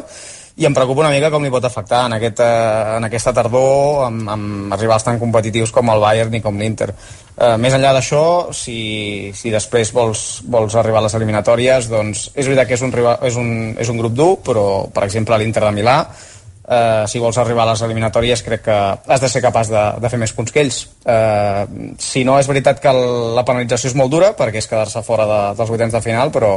i 0.56 0.68
em 0.68 0.74
preocupa 0.74 1.02
una 1.02 1.10
mica 1.10 1.32
com 1.34 1.42
li 1.42 1.50
pot 1.54 1.66
afectar 1.66 2.04
en, 2.06 2.18
aquest, 2.20 2.42
eh, 2.46 2.98
en 2.98 3.08
aquesta 3.08 3.34
tardor 3.34 4.04
amb, 4.06 4.28
amb 4.30 4.76
rivals 4.78 5.06
tan 5.08 5.18
competitius 5.22 5.74
com 5.74 5.90
el 5.90 6.04
Bayern 6.04 6.36
i 6.38 6.42
com 6.44 6.60
l'Inter. 6.60 6.92
Eh, 7.34 7.56
més 7.58 7.74
enllà 7.74 7.94
d'això, 7.96 8.26
si, 8.54 9.32
si 9.34 9.54
després 9.54 9.94
vols, 9.96 10.44
vols 10.46 10.76
arribar 10.78 11.02
a 11.02 11.08
les 11.08 11.18
eliminatòries, 11.18 11.90
doncs 11.90 12.28
és 12.36 12.46
veritat 12.46 12.70
que 12.70 12.78
és 12.78 12.86
un, 12.86 12.94
és 12.94 13.40
un, 13.42 13.50
és 13.82 13.90
un 13.90 14.04
grup 14.04 14.14
dur, 14.14 14.36
però 14.46 14.68
per 14.94 15.08
exemple 15.08 15.42
l'Inter 15.42 15.66
de 15.66 15.74
Milà 15.74 15.98
eh, 16.68 17.04
si 17.08 17.20
vols 17.20 17.38
arribar 17.38 17.66
a 17.66 17.72
les 17.74 17.82
eliminatòries 17.86 18.44
crec 18.44 18.64
que 18.68 18.78
has 19.08 19.22
de 19.22 19.30
ser 19.30 19.42
capaç 19.44 19.70
de, 19.72 19.84
de 20.02 20.12
fer 20.12 20.20
més 20.22 20.34
punts 20.36 20.54
que 20.54 20.64
ells 20.64 20.80
eh, 21.06 21.66
si 22.00 22.24
no 22.24 22.38
és 22.40 22.50
veritat 22.50 22.80
que 22.84 22.92
el, 22.92 23.04
la 23.38 23.46
penalització 23.48 23.92
és 23.92 23.98
molt 24.00 24.14
dura 24.14 24.34
perquè 24.38 24.62
és 24.62 24.70
quedar-se 24.70 25.04
fora 25.06 25.28
de, 25.30 25.42
dels 25.60 25.74
vuitens 25.74 25.96
de 25.96 26.04
final 26.04 26.32
però, 26.36 26.54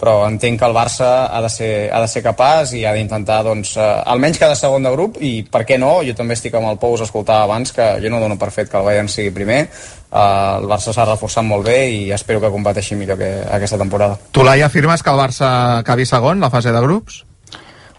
però 0.00 0.24
entenc 0.26 0.58
que 0.58 0.66
el 0.66 0.74
Barça 0.74 1.10
ha 1.28 1.42
de 1.44 1.50
ser, 1.52 1.72
ha 1.92 2.00
de 2.00 2.08
ser 2.08 2.22
capaç 2.24 2.72
i 2.78 2.84
ha 2.88 2.94
d'intentar 2.96 3.42
doncs, 3.44 3.76
eh, 3.76 3.88
almenys 4.14 4.40
cada 4.40 4.56
segon 4.56 4.86
de 4.86 4.92
grup 4.94 5.20
i 5.20 5.32
per 5.44 5.66
què 5.68 5.78
no, 5.78 5.98
jo 6.06 6.16
també 6.16 6.38
estic 6.38 6.56
amb 6.56 6.72
el 6.72 6.80
Pous 6.80 7.04
escoltava 7.04 7.44
abans 7.44 7.74
que 7.76 7.92
jo 8.02 8.12
no 8.12 8.22
dono 8.22 8.38
per 8.40 8.50
fet 8.54 8.72
que 8.72 8.80
el 8.80 8.88
Bayern 8.88 9.12
sigui 9.12 9.34
primer. 9.36 9.62
Eh, 10.10 10.18
el 10.18 10.68
Barça 10.70 10.96
s'ha 10.96 11.08
reforçat 11.08 11.46
molt 11.46 11.68
bé 11.68 11.80
i 11.92 12.04
espero 12.16 12.40
que 12.40 12.52
competeixi 12.52 12.96
millor 12.96 13.20
que 13.20 13.32
aquesta 13.60 13.78
temporada. 13.78 14.18
Tu, 14.32 14.44
Laia, 14.46 14.66
afirmes 14.72 15.04
que 15.04 15.12
el 15.12 15.20
Barça 15.20 15.50
acabi 15.80 16.08
segon, 16.08 16.40
la 16.40 16.50
fase 16.50 16.72
de 16.72 16.86
grups? 16.86 17.24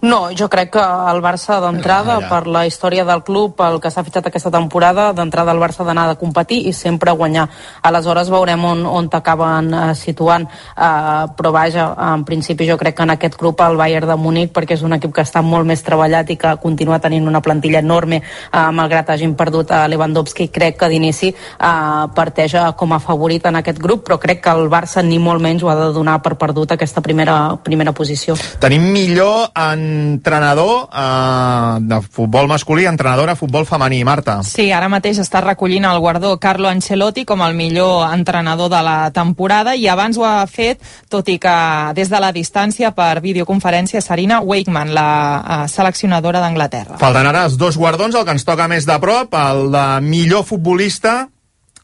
No, 0.02 0.32
jo 0.34 0.48
crec 0.50 0.72
que 0.74 0.82
el 0.82 1.22
Barça 1.22 1.60
d'entrada, 1.62 2.16
Ah, 2.18 2.22
ja. 2.22 2.30
per 2.30 2.48
la 2.48 2.66
història 2.66 3.06
del 3.06 3.22
club, 3.24 3.60
el 3.62 3.80
que 3.80 3.92
s'ha 3.92 4.04
fitxat 4.04 4.26
aquesta 4.28 4.50
temporada, 4.50 5.14
d'entrada 5.14 5.52
el 5.52 5.60
Barça 5.60 5.82
ha 5.82 5.86
d'anar 5.86 6.08
de 6.10 6.16
competir 6.18 6.66
i 6.68 6.74
sempre 6.74 7.12
guanyar. 7.12 7.48
Aleshores 7.84 8.30
veurem 8.30 8.64
on, 8.66 8.86
on 8.86 9.10
t'acaben 9.10 9.72
eh, 9.74 9.94
situant. 9.96 10.48
Eh, 10.76 11.26
però 11.38 11.52
vaja, 11.52 11.96
en 12.16 12.24
principi 12.26 12.68
jo 12.68 12.78
crec 12.78 12.96
que 12.98 13.04
en 13.04 13.12
aquest 13.12 13.38
grup 13.38 13.62
el 13.62 13.78
Bayern 13.78 14.08
de 14.08 14.16
Múnich, 14.16 14.52
perquè 14.52 14.74
és 14.74 14.82
un 14.82 14.94
equip 14.94 15.14
que 15.14 15.22
està 15.22 15.44
molt 15.44 15.66
més 15.70 15.84
treballat 15.84 16.30
i 16.32 16.36
que 16.36 16.56
continua 16.58 16.98
tenint 17.00 17.28
una 17.28 17.42
plantilla 17.42 17.80
enorme, 17.80 18.24
eh, 18.24 18.72
malgrat 18.72 19.10
hagin 19.12 19.36
perdut 19.36 19.70
a 19.72 19.88
Lewandowski, 19.88 20.48
crec 20.50 20.78
que 20.80 20.90
d'inici 20.90 21.30
eh, 21.30 22.08
parteix 22.16 22.56
com 22.76 22.92
a 22.94 23.00
favorit 23.00 23.46
en 23.46 23.56
aquest 23.62 23.78
grup, 23.78 24.08
però 24.08 24.18
crec 24.20 24.42
que 24.42 24.50
el 24.50 24.68
Barça 24.68 25.04
ni 25.06 25.20
molt 25.20 25.42
menys 25.42 25.62
ho 25.62 25.70
ha 25.70 25.76
de 25.76 25.94
donar 25.94 26.22
per 26.24 26.36
perdut 26.38 26.72
aquesta 26.72 27.02
primera, 27.02 27.56
primera 27.64 27.92
posició. 27.94 28.34
Tenim 28.60 28.92
millor 28.92 29.52
entrenador 29.92 30.90
eh, 30.94 31.78
de 31.82 32.02
futbol 32.02 32.48
masculí, 32.48 32.86
entrenadora 32.86 33.34
de 33.34 33.40
futbol 33.40 33.66
femení, 33.66 34.04
Marta. 34.04 34.40
Sí, 34.48 34.70
ara 34.72 34.90
mateix 34.92 35.20
està 35.24 35.42
recollint 35.44 35.86
el 35.90 36.00
guardó 36.04 36.34
Carlo 36.40 36.70
Ancelotti 36.70 37.26
com 37.26 37.44
el 37.46 37.56
millor 37.58 38.08
entrenador 38.14 38.72
de 38.72 38.82
la 38.86 38.98
temporada 39.16 39.76
i 39.76 39.88
abans 39.92 40.18
ho 40.18 40.26
ha 40.28 40.46
fet, 40.48 40.82
tot 41.10 41.30
i 41.30 41.38
que 41.42 41.58
des 41.98 42.10
de 42.12 42.22
la 42.24 42.32
distància 42.36 42.94
per 42.96 43.22
videoconferència 43.24 44.02
Sarina 44.02 44.42
Wakeman, 44.42 44.96
la 44.96 45.10
eh, 45.42 45.60
seleccionadora 45.72 46.42
d'Anglaterra. 46.44 47.00
Falten 47.02 47.30
ara 47.32 47.46
els 47.50 47.60
dos 47.62 47.78
guardons, 47.78 48.16
el 48.16 48.26
que 48.26 48.38
ens 48.38 48.48
toca 48.48 48.70
més 48.72 48.88
de 48.90 48.98
prop, 49.04 49.36
el 49.36 49.70
de 49.74 49.86
millor 50.08 50.48
futbolista 50.48 51.28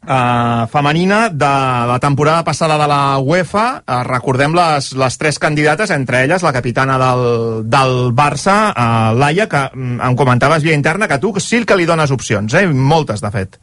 eh, 0.08 0.68
femenina 0.72 1.30
de 1.30 1.52
la 1.92 2.00
temporada 2.00 2.44
passada 2.44 2.78
de 2.78 2.88
la 2.88 3.18
UEFA. 3.20 3.84
Eh, 3.86 4.02
recordem 4.08 4.56
les, 4.56 4.94
les 4.96 5.18
tres 5.18 5.40
candidates, 5.40 5.92
entre 5.92 6.24
elles 6.24 6.44
la 6.44 6.54
capitana 6.54 6.98
del, 6.98 7.70
del 7.70 7.96
Barça, 8.16 8.58
eh, 8.72 9.14
Laia, 9.20 9.48
que 9.52 9.68
mm, 9.74 10.02
em 10.02 10.16
comentaves 10.16 10.64
via 10.64 10.78
interna 10.78 11.08
que 11.08 11.20
tu 11.20 11.36
sí 11.40 11.64
que 11.66 11.76
li 11.76 11.86
dones 11.86 12.12
opcions, 12.12 12.54
eh? 12.54 12.68
moltes, 12.68 13.22
de 13.22 13.32
fet. 13.32 13.58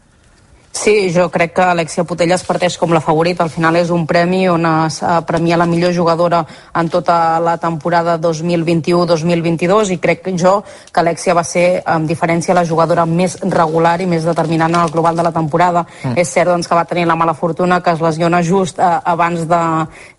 Sí, 0.74 1.14
jo 1.14 1.30
crec 1.30 1.52
que 1.54 1.62
Alexia 1.62 2.02
Putellas 2.02 2.42
parteix 2.42 2.74
com 2.76 2.90
la 2.92 3.00
favorita. 3.00 3.44
Al 3.44 3.50
final 3.54 3.76
és 3.78 3.92
un 3.94 4.08
premi 4.10 4.42
on 4.50 4.66
es 4.66 4.96
eh, 5.06 5.20
premia 5.24 5.56
la 5.56 5.68
millor 5.70 5.94
jugadora 5.94 6.40
en 6.74 6.88
tota 6.90 7.38
la 7.40 7.54
temporada 7.62 8.16
2021-2022 8.18 9.92
i 9.94 9.98
crec 10.02 10.26
jo 10.34 10.56
que 10.90 11.00
Alexia 11.00 11.36
va 11.38 11.44
ser, 11.46 11.80
amb 11.86 12.10
diferència, 12.10 12.56
la 12.58 12.66
jugadora 12.66 13.06
més 13.06 13.38
regular 13.40 14.00
i 14.02 14.08
més 14.10 14.26
determinant 14.26 14.74
en 14.74 14.80
el 14.82 14.90
global 14.90 15.16
de 15.16 15.22
la 15.22 15.32
temporada. 15.32 15.86
Mm. 16.02 16.18
És 16.18 16.34
cert 16.34 16.50
doncs, 16.50 16.66
que 16.66 16.74
va 16.74 16.84
tenir 16.90 17.06
la 17.06 17.16
mala 17.16 17.36
fortuna 17.38 17.80
que 17.80 17.94
es 17.94 18.02
lesiona 18.02 18.42
just 18.42 18.82
eh, 18.82 18.90
abans 19.14 19.46
de, 19.46 19.62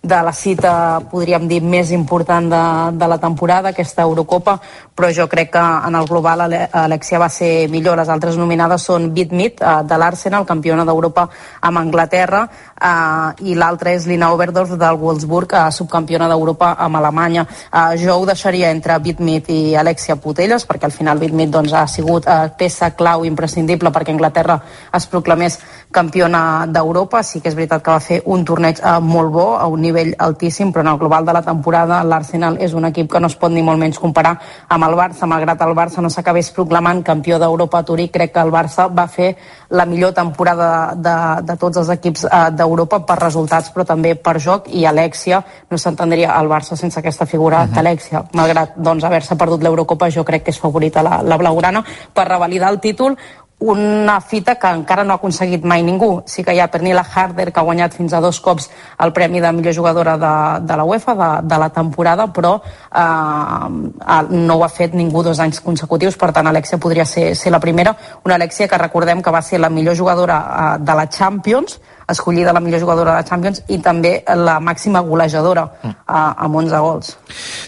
de 0.02 0.22
la 0.24 0.32
cita, 0.32 0.72
podríem 1.12 1.46
dir, 1.52 1.60
més 1.60 1.92
important 1.92 2.48
de, 2.48 2.64
de 2.96 3.10
la 3.12 3.20
temporada, 3.20 3.74
aquesta 3.76 4.08
Eurocopa, 4.08 4.56
però 4.96 5.10
jo 5.12 5.28
crec 5.28 5.50
que 5.52 5.60
en 5.60 5.94
el 5.94 6.06
global 6.08 6.46
Alexia 6.72 7.18
va 7.20 7.28
ser 7.28 7.68
millor. 7.68 7.98
Les 8.00 8.08
altres 8.08 8.38
nominades 8.40 8.86
són 8.88 9.10
Beat 9.14 9.32
Meat, 9.36 9.60
eh, 9.60 9.74
de 9.84 9.98
l'Arsenal, 10.00 10.46
campiona 10.48 10.86
d'Europa 10.88 11.28
amb 11.60 11.78
Anglaterra, 11.78 12.48
eh, 12.80 13.50
i 13.50 13.54
l'altra 13.54 13.92
és 13.92 14.06
Lina 14.06 14.32
Oberdorf 14.32 14.72
del 14.80 14.96
Wolfsburg, 14.96 15.52
eh, 15.52 15.70
subcampiona 15.70 16.28
d'Europa 16.28 16.74
amb 16.78 16.96
Alemanya. 16.96 17.46
Eh, 17.46 17.98
jo 17.98 18.16
ho 18.16 18.24
deixaria 18.26 18.70
entre 18.70 18.98
Bitmit 18.98 19.50
i 19.50 19.76
Alexia 19.76 20.16
Putelles, 20.16 20.66
perquè 20.66 20.84
al 20.84 20.92
final 20.92 21.18
Bitmit 21.18 21.50
doncs, 21.50 21.72
ha 21.72 21.86
sigut 21.86 22.26
eh, 22.26 22.50
peça 22.56 22.90
clau 22.96 23.24
imprescindible 23.24 23.90
perquè 23.90 24.14
Anglaterra 24.14 24.60
es 24.94 25.06
proclamés 25.06 25.58
campiona 25.90 26.66
d'Europa. 26.68 27.22
Sí 27.22 27.40
que 27.40 27.48
és 27.48 27.56
veritat 27.56 27.82
que 27.82 27.90
va 27.90 28.00
fer 28.00 28.20
un 28.24 28.44
torneig 28.44 28.80
eh, 28.82 28.98
molt 29.00 29.32
bo, 29.32 29.46
a 29.56 29.66
un 29.66 29.80
nivell 29.80 30.14
altíssim, 30.18 30.72
però 30.72 30.84
en 30.84 30.92
el 30.92 30.98
global 30.98 31.26
de 31.26 31.32
la 31.32 31.42
temporada 31.42 32.02
l'Arsenal 32.04 32.58
és 32.60 32.74
un 32.74 32.84
equip 32.84 33.10
que 33.12 33.20
no 33.20 33.26
es 33.26 33.36
pot 33.36 33.52
ni 33.52 33.62
molt 33.62 33.78
menys 33.78 33.98
comparar 33.98 34.36
amb 34.68 34.84
el 34.84 34.96
Barça, 34.98 35.26
malgrat 35.26 35.62
el 35.62 35.74
Barça 35.76 36.02
no 36.02 36.10
s'acabés 36.10 36.50
proclamant 36.50 37.02
campió 37.02 37.38
d'Europa 37.38 37.80
a 37.80 37.86
Turí, 37.86 38.08
crec 38.08 38.32
que 38.32 38.40
el 38.40 38.52
Barça 38.52 38.88
va 38.92 39.06
fer 39.06 39.34
la 39.70 39.86
millor 39.86 40.12
temporada 40.12 40.94
de, 40.94 41.02
de, 41.02 41.42
de 41.46 41.56
tots 41.56 41.80
els 41.82 41.90
equips 41.94 42.26
eh, 42.26 42.42
d'Europa 42.56 43.00
per 43.06 43.18
resultats 43.20 43.72
però 43.74 43.86
també 43.88 44.14
per 44.14 44.36
joc 44.42 44.70
i 44.72 44.84
Alexia 44.86 45.42
no 45.70 45.78
s'entendria 45.78 46.34
el 46.40 46.50
Barça 46.50 46.76
sense 46.76 46.98
aquesta 47.00 47.26
figura 47.26 47.62
uh 47.62 47.66
-huh. 47.66 47.74
d'Alexia 47.74 48.24
malgrat 48.34 48.76
doncs, 48.76 49.04
haver-se 49.04 49.36
perdut 49.36 49.62
l'Eurocopa 49.62 50.10
jo 50.10 50.24
crec 50.24 50.44
que 50.44 50.50
és 50.50 50.60
favorita 50.60 51.02
la, 51.02 51.22
la 51.22 51.36
blaugrana 51.36 51.84
per 52.14 52.28
revalidar 52.28 52.70
el 52.70 52.80
títol 52.80 53.16
una 53.58 54.20
fita 54.20 54.56
que 54.56 54.68
encara 54.68 55.02
no 55.04 55.14
ha 55.14 55.16
aconseguit 55.16 55.64
mai 55.64 55.82
ningú. 55.82 56.22
Sí 56.28 56.44
que 56.44 56.52
hi 56.52 56.60
ha 56.60 56.68
Pernilla 56.68 57.00
Harder, 57.02 57.50
que 57.52 57.60
ha 57.60 57.64
guanyat 57.64 57.94
fins 57.96 58.12
a 58.12 58.20
dos 58.20 58.40
cops 58.40 58.68
el 59.00 59.12
premi 59.16 59.40
de 59.40 59.52
millor 59.52 59.74
jugadora 59.74 60.16
de, 60.20 60.66
de 60.66 60.76
la 60.76 60.84
UEFA 60.84 61.14
de, 61.14 61.48
de 61.48 61.58
la 61.58 61.70
temporada, 61.70 62.26
però 62.32 62.60
eh, 62.60 64.26
no 64.30 64.56
ho 64.58 64.64
ha 64.64 64.68
fet 64.68 64.94
ningú 64.94 65.22
dos 65.22 65.40
anys 65.40 65.60
consecutius, 65.64 66.18
per 66.20 66.32
tant 66.36 66.46
Alexia 66.46 66.78
podria 66.78 67.06
ser, 67.08 67.34
ser 67.34 67.52
la 67.52 67.60
primera. 67.60 67.96
Una 68.24 68.34
Alexia 68.34 68.68
que 68.68 68.78
recordem 68.78 69.22
que 69.22 69.32
va 69.32 69.42
ser 69.42 69.60
la 69.60 69.70
millor 69.70 69.96
jugadora 69.96 70.40
eh, 70.44 70.82
de 70.84 70.94
la 70.94 71.08
Champions, 71.08 71.80
escollida 72.08 72.52
la 72.52 72.60
millor 72.60 72.80
jugadora 72.80 73.12
de 73.12 73.16
la 73.22 73.24
Champions 73.24 73.62
i 73.68 73.78
també 73.82 74.20
la 74.38 74.58
màxima 74.62 75.00
golejadora 75.02 75.66
mm. 75.66 75.94
a, 76.06 76.22
amb 76.46 76.60
11 76.62 76.80
gols. 76.84 77.12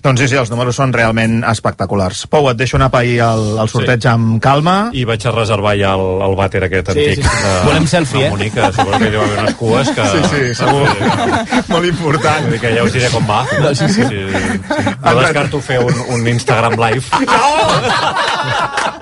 Doncs 0.05 0.23
sí, 0.23 0.29
sí, 0.31 0.39
els 0.39 0.51
números 0.53 0.79
són 0.79 0.93
realment 0.95 1.41
espectaculars. 1.51 2.25
Pou, 2.31 2.49
et 2.51 2.59
deixo 2.59 2.79
anar 2.79 2.91
pair 2.95 3.19
el, 3.27 3.45
el 3.59 3.71
sorteig 3.73 4.05
sí. 4.05 4.11
amb 4.13 4.39
calma. 4.43 4.77
I 4.95 5.05
vaig 5.09 5.27
a 5.27 5.35
reservar 5.35 5.75
ja 5.81 5.95
el, 5.99 6.07
el 6.29 6.39
vàter 6.39 6.65
aquest 6.69 6.93
sí, 6.93 6.97
antic. 6.97 7.23
Sí, 7.23 7.27
sí. 7.27 7.45
De, 7.45 7.55
Volem 7.69 7.89
selfie, 7.91 8.27
eh? 8.27 8.31
Mònica, 8.35 8.71
segur 8.77 8.95
que 8.95 9.11
hi 9.11 9.17
va 9.17 9.27
haver 9.27 9.43
unes 9.45 9.59
cues 9.59 9.93
que... 9.97 10.09
Sí, 10.15 10.23
sí, 10.33 10.55
segur. 10.63 10.87
Sí, 10.93 11.63
Molt 11.73 11.91
important. 11.91 12.47
Vull 12.47 12.57
dir 12.57 12.63
que 12.63 12.75
ja 12.77 12.87
us 12.87 12.95
diré 12.95 13.11
com 13.15 13.27
va. 13.29 13.43
No, 13.59 13.75
sí, 13.75 13.91
sí. 13.95 14.07
sí, 14.07 14.25
sí. 14.33 14.95
No 15.03 15.19
descarto 15.21 15.63
fer 15.65 15.83
un, 15.85 16.05
un 16.15 16.33
Instagram 16.37 16.79
live. 16.79 17.05
No! 17.29 18.98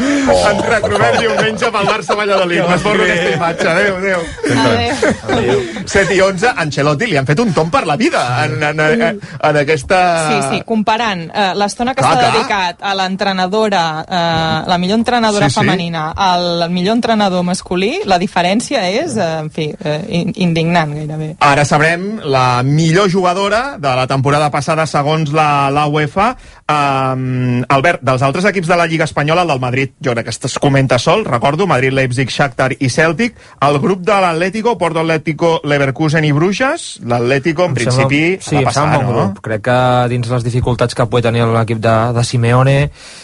Oh, 0.00 0.38
Ens 0.50 0.62
retrobem 0.64 1.18
diumenge 1.20 1.70
pel 1.74 1.88
Barça 1.88 2.16
Valladolid. 2.16 2.62
M'esborro 2.68 3.04
aquesta 3.04 3.34
imatge. 3.36 3.68
Adéu, 3.70 3.96
adéu. 4.00 4.22
Adéu. 4.64 4.94
adéu. 5.36 5.60
7 5.90 6.14
i 6.16 6.20
11, 6.24 6.52
Ancelotti 6.64 7.08
li 7.10 7.18
han 7.18 7.28
fet 7.28 7.40
un 7.42 7.52
tom 7.56 7.70
per 7.72 7.82
la 7.88 7.96
vida 8.00 8.22
en, 8.44 8.56
en, 8.62 8.80
en, 8.80 9.20
en 9.20 9.60
aquesta... 9.62 10.00
Sí, 10.30 10.38
sí, 10.54 10.62
comparant 10.66 11.26
eh, 11.28 11.50
l'estona 11.58 11.94
que 11.96 12.04
s'ha 12.04 12.30
dedicat 12.30 12.84
a 12.86 12.94
l'entrenadora, 12.98 13.84
eh, 14.06 14.68
la 14.70 14.78
millor 14.80 15.00
entrenadora 15.00 15.48
sí, 15.48 15.56
sí. 15.56 15.60
femenina, 15.60 16.10
al 16.16 16.68
millor 16.70 16.98
entrenador 16.98 17.44
masculí, 17.46 17.92
la 18.10 18.20
diferència 18.22 18.84
és, 18.90 19.16
eh, 19.18 19.30
en 19.44 19.50
fi, 19.54 19.70
eh, 19.74 20.00
indignant 20.42 20.94
gairebé. 20.96 21.34
Ara 21.44 21.66
sabrem 21.68 22.20
la 22.24 22.62
millor 22.66 23.10
jugadora 23.10 23.76
de 23.78 23.94
la 23.96 24.06
temporada 24.06 24.50
passada 24.50 24.86
segons 24.86 25.34
la, 25.34 25.70
la 25.74 25.86
UEFA. 25.90 26.32
Um, 26.70 27.64
Albert, 27.68 28.04
dels 28.06 28.22
altres 28.22 28.46
equips 28.46 28.70
de 28.70 28.78
la 28.78 28.86
Lliga 28.86 29.08
Espanyola, 29.08 29.42
el 29.42 29.54
del 29.54 29.62
Madrid, 29.62 29.89
jo 30.02 30.14
crec 30.14 30.28
que 30.28 30.46
es 30.46 30.58
comenta 30.58 30.98
sol, 30.98 31.24
recordo, 31.24 31.66
Madrid, 31.66 31.92
Leipzig, 31.92 32.30
Shakhtar 32.30 32.72
i 32.78 32.88
Celtic, 32.90 33.36
el 33.60 33.78
grup 33.80 34.02
de 34.06 34.16
l'Atlético, 34.20 34.76
Porto 34.78 35.00
Atlético, 35.00 35.60
Leverkusen 35.64 36.24
i 36.24 36.32
Bruges, 36.32 37.00
l'Atlético 37.04 37.66
en 37.68 37.74
principi 37.74 38.20
sembla, 38.38 38.46
sí, 38.48 38.64
passar, 38.64 38.86
bon 38.94 39.06
no? 39.06 39.12
grup. 39.12 39.40
Crec 39.44 39.64
que 39.66 39.78
dins 40.12 40.30
les 40.30 40.46
dificultats 40.46 40.96
que 40.96 41.06
pugui 41.10 41.24
tenir 41.26 41.46
l'equip 41.48 41.80
de, 41.82 41.96
de 42.16 42.24
Simeone, 42.24 42.76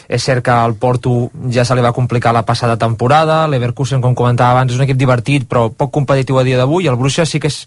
és 0.08 0.23
cert 0.23 0.44
que 0.46 0.54
al 0.54 0.76
Porto 0.80 1.30
ja 1.52 1.64
se 1.66 1.76
li 1.76 1.85
va 1.85 1.94
complicar 1.96 2.35
la 2.37 2.44
passada 2.49 2.78
temporada, 2.80 3.44
Leverkusen, 3.50 4.02
com 4.04 4.16
comentava 4.18 4.56
abans, 4.56 4.73
és 4.73 4.80
un 4.80 4.87
equip 4.87 5.00
divertit 5.00 5.46
però 5.49 5.68
poc 5.70 5.92
competitiu 5.94 6.40
a 6.40 6.44
dia 6.46 6.58
d'avui, 6.61 6.88
el 6.90 6.99
Bruges 7.00 7.30
sí 7.30 7.40
que 7.42 7.50
és 7.52 7.62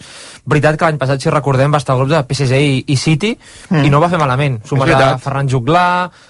veritat 0.50 0.78
que 0.78 0.88
l'any 0.88 1.00
passat, 1.02 1.22
si 1.22 1.32
recordem, 1.34 1.72
va 1.72 1.82
estar 1.82 1.96
al 1.96 2.04
grup 2.04 2.14
de 2.14 2.24
PSG 2.28 2.60
i, 2.60 2.84
i 2.88 2.98
City 3.00 3.36
mm. 3.36 3.86
i 3.86 3.92
no 3.94 4.02
va 4.02 4.10
fer 4.12 4.20
malament. 4.22 4.60
Sumarà 4.68 5.16
Ferran 5.22 5.50
Juglà, 5.50 5.88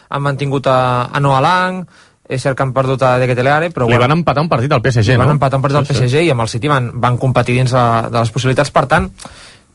han 0.09 0.23
mantingut 0.25 0.67
a, 0.69 1.09
a 1.11 1.21
Noah 1.23 1.41
Lang, 1.43 1.83
és 2.29 2.43
cert 2.45 2.55
que 2.57 2.61
han 2.61 2.73
perdut 2.75 3.01
a 3.01 3.15
De 3.17 3.25
Keteleare, 3.25 3.71
però... 3.73 3.87
Li 3.87 3.95
bueno, 3.95 4.05
van 4.05 4.19
empatar 4.19 4.43
un 4.45 4.49
partit 4.51 4.73
al 4.75 4.83
PSG, 4.85 5.15
no? 5.17 5.23
Van 5.23 5.33
empatar 5.33 5.57
un 5.57 5.63
partit 5.65 5.79
al 5.79 5.87
PSG 5.89 6.27
i 6.27 6.29
amb 6.29 6.45
el 6.45 6.51
City 6.51 6.69
van, 6.69 6.91
van 7.01 7.17
competir 7.17 7.55
dins 7.57 7.73
de, 7.73 7.85
de 8.05 8.19
les 8.19 8.33
possibilitats. 8.35 8.69
Per 8.75 8.85
tant, 8.91 9.09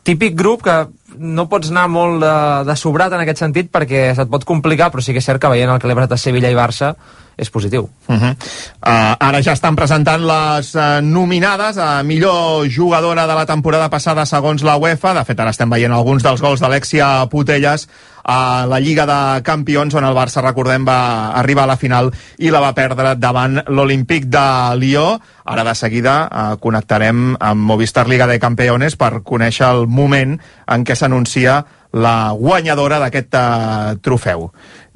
típic 0.07 0.37
grup 0.39 0.63
que 0.63 0.77
no 1.19 1.49
pots 1.51 1.73
anar 1.73 1.89
molt 1.91 2.23
de, 2.23 2.37
de 2.69 2.77
sobrat 2.79 3.15
en 3.17 3.25
aquest 3.25 3.43
sentit 3.43 3.73
perquè 3.75 4.07
se't 4.15 4.31
pot 4.31 4.47
complicar, 4.47 4.93
però 4.95 5.03
sí 5.03 5.17
que 5.17 5.23
és 5.23 5.27
cert 5.27 5.43
que 5.43 5.51
veient 5.51 5.73
el 5.75 5.83
que 5.83 5.91
l'he 5.91 6.07
de 6.07 6.21
Sevilla 6.21 6.53
i 6.53 6.59
Barça 6.59 6.95
és 7.37 7.50
positiu. 7.50 7.88
Uh 8.09 8.17
-huh. 8.17 8.31
uh, 8.31 9.17
ara 9.19 9.43
ja 9.43 9.53
estan 9.53 9.76
presentant 9.76 10.23
les 10.23 10.75
uh, 10.75 11.00
nominades 11.03 11.76
a 11.79 12.03
millor 12.03 12.69
jugadora 12.69 13.26
de 13.26 13.35
la 13.35 13.47
temporada 13.47 13.91
passada 13.91 14.26
segons 14.26 14.62
la 14.62 14.76
UEFA. 14.76 15.14
De 15.14 15.25
fet, 15.25 15.41
ara 15.41 15.50
estem 15.50 15.71
veient 15.71 15.93
alguns 15.93 16.23
dels 16.23 16.41
gols 16.41 16.61
d'Alexia 16.61 17.26
Putelles 17.31 17.88
a 18.25 18.67
la 18.67 18.81
Lliga 18.81 19.05
de 19.07 19.43
Campions, 19.43 19.95
on 19.95 20.05
el 20.05 20.17
Barça, 20.17 20.43
recordem, 20.43 20.85
va 20.85 21.37
arribar 21.37 21.64
a 21.64 21.67
la 21.67 21.76
final 21.76 22.11
i 22.38 22.50
la 22.50 22.61
va 22.61 22.73
perdre 22.75 23.14
davant 23.21 23.61
l'Olímpic 23.69 24.25
de 24.33 24.76
Lió. 24.81 25.21
Ara 25.45 25.64
de 25.64 25.75
seguida 25.75 26.29
uh, 26.31 26.57
connectarem 26.57 27.37
amb 27.38 27.61
Movistar 27.61 28.09
Liga 28.09 28.26
de 28.26 28.41
Campeones 28.41 28.97
per 28.97 29.21
conèixer 29.23 29.69
el 29.69 29.87
moment 29.87 30.38
en 30.67 30.85
què 30.85 30.97
s'anuncia 30.97 31.64
la 31.93 32.33
guanyadora 32.33 32.99
d'aquest 32.99 33.37
uh, 33.38 33.95
trofeu. 34.03 34.49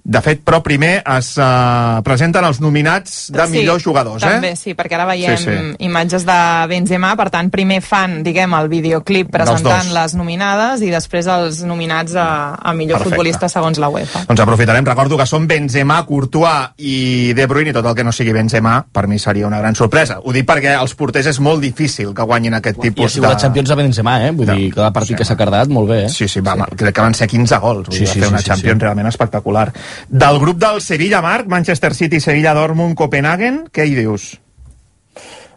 De 0.09 0.23
fet, 0.25 0.38
però 0.41 0.62
primer 0.65 1.03
es 1.19 1.35
uh, 1.37 1.99
presenten 2.00 2.47
els 2.49 2.62
nominats 2.65 3.27
de 3.29 3.45
sí, 3.45 3.59
millors 3.59 3.85
jugadors, 3.85 4.23
també, 4.23 4.33
eh? 4.33 4.38
També, 4.38 4.53
sí, 4.57 4.73
perquè 4.79 4.97
ara 4.97 5.05
veiem 5.11 5.37
sí, 5.37 5.45
sí. 5.50 5.75
imatges 5.85 6.25
de 6.25 6.37
Benzema, 6.71 7.11
per 7.19 7.27
tant, 7.35 7.50
primer 7.53 7.83
fan, 7.85 8.23
diguem, 8.25 8.55
el 8.57 8.71
videoclip 8.73 9.29
presentant 9.35 9.91
les 9.93 10.15
nominades 10.17 10.81
i 10.81 10.88
després 10.95 11.29
els 11.29 11.61
nominats 11.69 12.17
a, 12.17 12.29
a 12.57 12.73
millor 12.73 13.03
Perfecte. 13.03 13.19
futbolista 13.19 13.50
segons 13.53 13.77
la 13.83 13.91
UEFA. 13.93 14.25
Doncs 14.31 14.45
aprofitarem, 14.47 14.88
recordo 14.88 15.19
que 15.21 15.27
són 15.29 15.45
Benzema, 15.50 16.00
Courtois 16.09 16.73
i 16.81 17.35
De 17.37 17.45
Bruyne 17.50 17.75
i 17.75 17.77
tot 17.77 17.91
el 17.93 17.99
que 17.99 18.09
no 18.09 18.17
sigui 18.17 18.33
Benzema, 18.33 18.79
per 18.88 19.05
mi 19.12 19.21
seria 19.21 19.45
una 19.50 19.61
gran 19.61 19.77
sorpresa. 19.77 20.23
Ho 20.25 20.33
dic 20.33 20.49
perquè 20.49 20.73
als 20.73 20.97
porters 20.97 21.29
és 21.35 21.43
molt 21.45 21.61
difícil 21.61 22.17
que 22.17 22.25
guanyin 22.33 22.57
aquest 22.62 22.81
tipus 22.81 22.97
de... 22.97 23.05
I 23.05 23.11
ha 23.11 23.15
sigut 23.19 23.29
de... 23.29 23.35
la 23.35 23.43
Champions 23.45 23.75
de 23.75 23.79
Benzema, 23.83 24.17
eh? 24.25 24.33
Vull 24.33 24.49
no, 24.49 24.57
dir, 24.57 24.73
cada 24.73 24.88
partit 24.97 25.19
sí, 25.19 25.21
que 25.21 25.29
s'ha 25.29 25.37
cardat, 25.37 25.69
molt 25.69 25.93
bé, 25.93 26.03
eh? 26.07 26.11
Sí, 26.17 26.33
sí, 26.33 26.41
va, 26.41 26.57
sí. 26.65 26.81
crec 26.81 26.97
que 26.97 27.05
van 27.05 27.21
ser 27.21 27.29
15 27.29 27.61
gols. 27.61 27.87
Vull 27.91 28.00
sí, 28.00 28.07
dir, 28.07 28.12
sí, 28.15 28.25
fer 28.25 28.33
una 28.33 28.41
sí, 28.41 28.49
Champions 28.49 28.81
sí. 28.81 28.87
realment 28.88 29.12
espectacular. 29.12 29.69
Del 30.09 30.38
grup 30.38 30.61
del 30.62 30.81
Sevilla, 30.81 31.23
Marc, 31.25 31.47
Manchester 31.47 31.95
City, 31.95 32.21
Sevilla, 32.21 32.55
Dortmund, 32.55 32.97
Copenhagen, 32.97 33.64
què 33.73 33.88
hi 33.88 33.97
dius? 33.99 34.31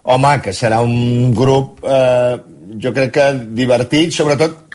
Home, 0.04 0.34
que 0.42 0.54
serà 0.58 0.82
un 0.82 1.34
grup, 1.38 1.84
eh, 1.86 2.38
jo 2.82 2.94
crec 2.96 3.14
que 3.20 3.30
divertit, 3.54 4.16
sobretot 4.16 4.72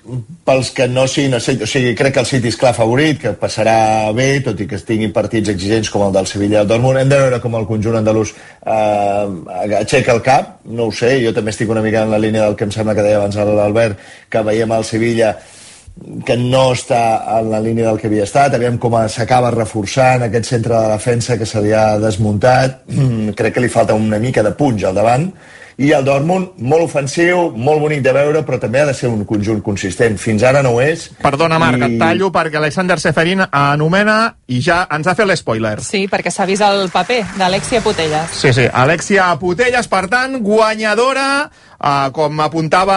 pels 0.47 0.71
que 0.71 0.87
no 0.89 1.07
siguin... 1.11 1.35
O 1.37 1.41
sigui, 1.41 1.95
crec 1.99 2.15
que 2.15 2.23
el 2.23 2.29
City 2.29 2.51
és 2.53 2.59
clar 2.61 2.73
favorit, 2.77 3.19
que 3.23 3.33
passarà 3.41 4.13
bé, 4.17 4.29
tot 4.45 4.61
i 4.63 4.69
que 4.71 4.79
tinguin 4.89 5.15
partits 5.15 5.51
exigents 5.53 5.91
com 5.91 6.07
el 6.07 6.15
del 6.15 6.29
Sevilla 6.31 6.63
el 6.63 6.71
Dortmund. 6.71 7.01
Hem 7.01 7.11
de 7.11 7.21
veure 7.25 7.41
com 7.43 7.59
el 7.59 7.67
conjunt 7.69 7.99
andalús 8.01 8.33
eh, 8.33 9.83
aixeca 9.83 10.15
el 10.15 10.23
cap, 10.27 10.57
no 10.71 10.89
ho 10.89 10.95
sé, 10.95 11.17
jo 11.25 11.35
també 11.37 11.55
estic 11.55 11.73
una 11.73 11.83
mica 11.85 12.05
en 12.07 12.15
la 12.15 12.23
línia 12.23 12.47
del 12.47 12.57
que 12.59 12.69
em 12.69 12.75
sembla 12.75 12.95
que 12.95 13.07
deia 13.07 13.19
abans 13.21 13.37
l'Albert, 13.37 14.03
que 14.31 14.45
veiem 14.47 14.79
el 14.79 14.87
Sevilla 14.87 15.35
que 16.27 16.37
no 16.37 16.73
està 16.75 17.39
en 17.39 17.51
la 17.51 17.61
línia 17.65 17.87
del 17.89 17.99
que 17.99 18.09
havia 18.11 18.25
estat, 18.29 18.55
aviam 18.55 18.77
com 18.79 18.97
s'acaba 19.09 19.51
reforçant 19.55 20.23
aquest 20.27 20.45
centre 20.53 20.75
de 20.77 20.89
defensa 20.93 21.39
que 21.41 21.47
se 21.49 21.63
li 21.65 21.73
ha 21.73 21.99
desmuntat, 21.99 22.83
crec 23.35 23.55
que 23.55 23.61
li 23.65 23.69
falta 23.73 23.95
una 23.97 24.19
mica 24.21 24.43
de 24.45 24.53
punx 24.53 24.85
al 24.85 24.95
davant, 24.95 25.31
i 25.79 25.91
el 25.93 26.07
Dortmund, 26.07 26.55
molt 26.65 26.87
ofensiu, 26.87 27.51
molt 27.53 27.83
bonic 27.83 28.01
de 28.01 28.13
veure, 28.17 28.41
però 28.49 28.57
també 28.59 28.81
ha 28.81 28.87
de 28.89 28.95
ser 28.97 29.11
un 29.13 29.27
conjunt 29.29 29.59
consistent. 29.61 30.17
Fins 30.17 30.41
ara 30.49 30.63
no 30.65 30.71
ho 30.73 30.81
és. 30.81 31.11
Perdona, 31.21 31.59
Marc, 31.61 31.77
I- 31.83 31.85
et 31.85 31.99
tallo 32.01 32.31
perquè 32.33 32.57
Alexander 32.57 32.97
Seferin 32.99 33.43
anomena 33.51 34.37
i 34.49 34.63
ja 34.65 34.87
ens 34.97 35.07
ha 35.07 35.15
fet 35.15 35.27
l'espoiler. 35.29 35.83
Sí, 35.85 36.07
perquè 36.09 36.33
s'ha 36.33 36.47
vist 36.49 36.63
el 36.65 36.89
paper 36.89 37.23
d'Alexia 37.37 37.83
Putelles. 37.85 38.31
Sí, 38.41 38.55
sí, 38.57 38.65
Alexia 38.73 39.29
Putelles, 39.39 39.87
per 39.93 40.07
tant, 40.09 40.39
guanyadora, 40.41 41.51
uh, 41.87 42.11
com 42.13 42.41
apuntava, 42.43 42.97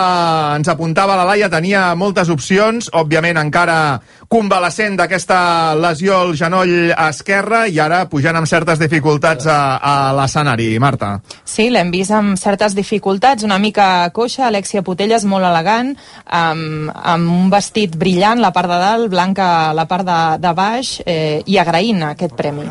ens 0.57 0.69
apuntava 0.71 1.17
la 1.19 1.27
Laia, 1.29 1.49
tenia 1.51 1.93
moltes 1.99 2.31
opcions, 2.33 2.89
òbviament 2.97 3.37
encara 3.37 3.99
convalescent 4.29 4.97
d'aquesta 4.99 5.39
lesió 5.79 6.19
al 6.23 6.35
genoll 6.37 6.91
esquerre 6.93 7.63
i 7.69 7.79
ara 7.81 8.03
pujant 8.09 8.37
amb 8.37 8.49
certes 8.49 8.81
dificultats 8.81 9.47
a, 9.49 9.59
a 9.77 9.95
l'escenari. 10.17 10.71
Marta. 10.79 11.15
Sí, 11.43 11.69
l'hem 11.73 11.91
vist 11.93 12.13
amb 12.15 12.37
certes 12.39 12.75
dificultats, 12.77 13.45
una 13.47 13.59
mica 13.61 14.09
coixa, 14.15 14.47
Alexia 14.47 14.83
Putelles 14.85 15.25
molt 15.29 15.49
elegant, 15.49 15.95
amb, 16.25 16.93
amb 16.93 17.35
un 17.39 17.49
vestit 17.53 17.97
brillant, 17.99 18.41
la 18.41 18.53
part 18.55 18.69
de 18.69 18.79
dalt, 18.81 19.09
blanca 19.11 19.49
la 19.73 19.87
part 19.89 20.07
de, 20.07 20.21
de 20.41 20.55
baix, 20.55 20.97
eh, 21.05 21.41
i 21.45 21.61
agraint 21.61 22.09
aquest 22.13 22.37
premi. 22.37 22.69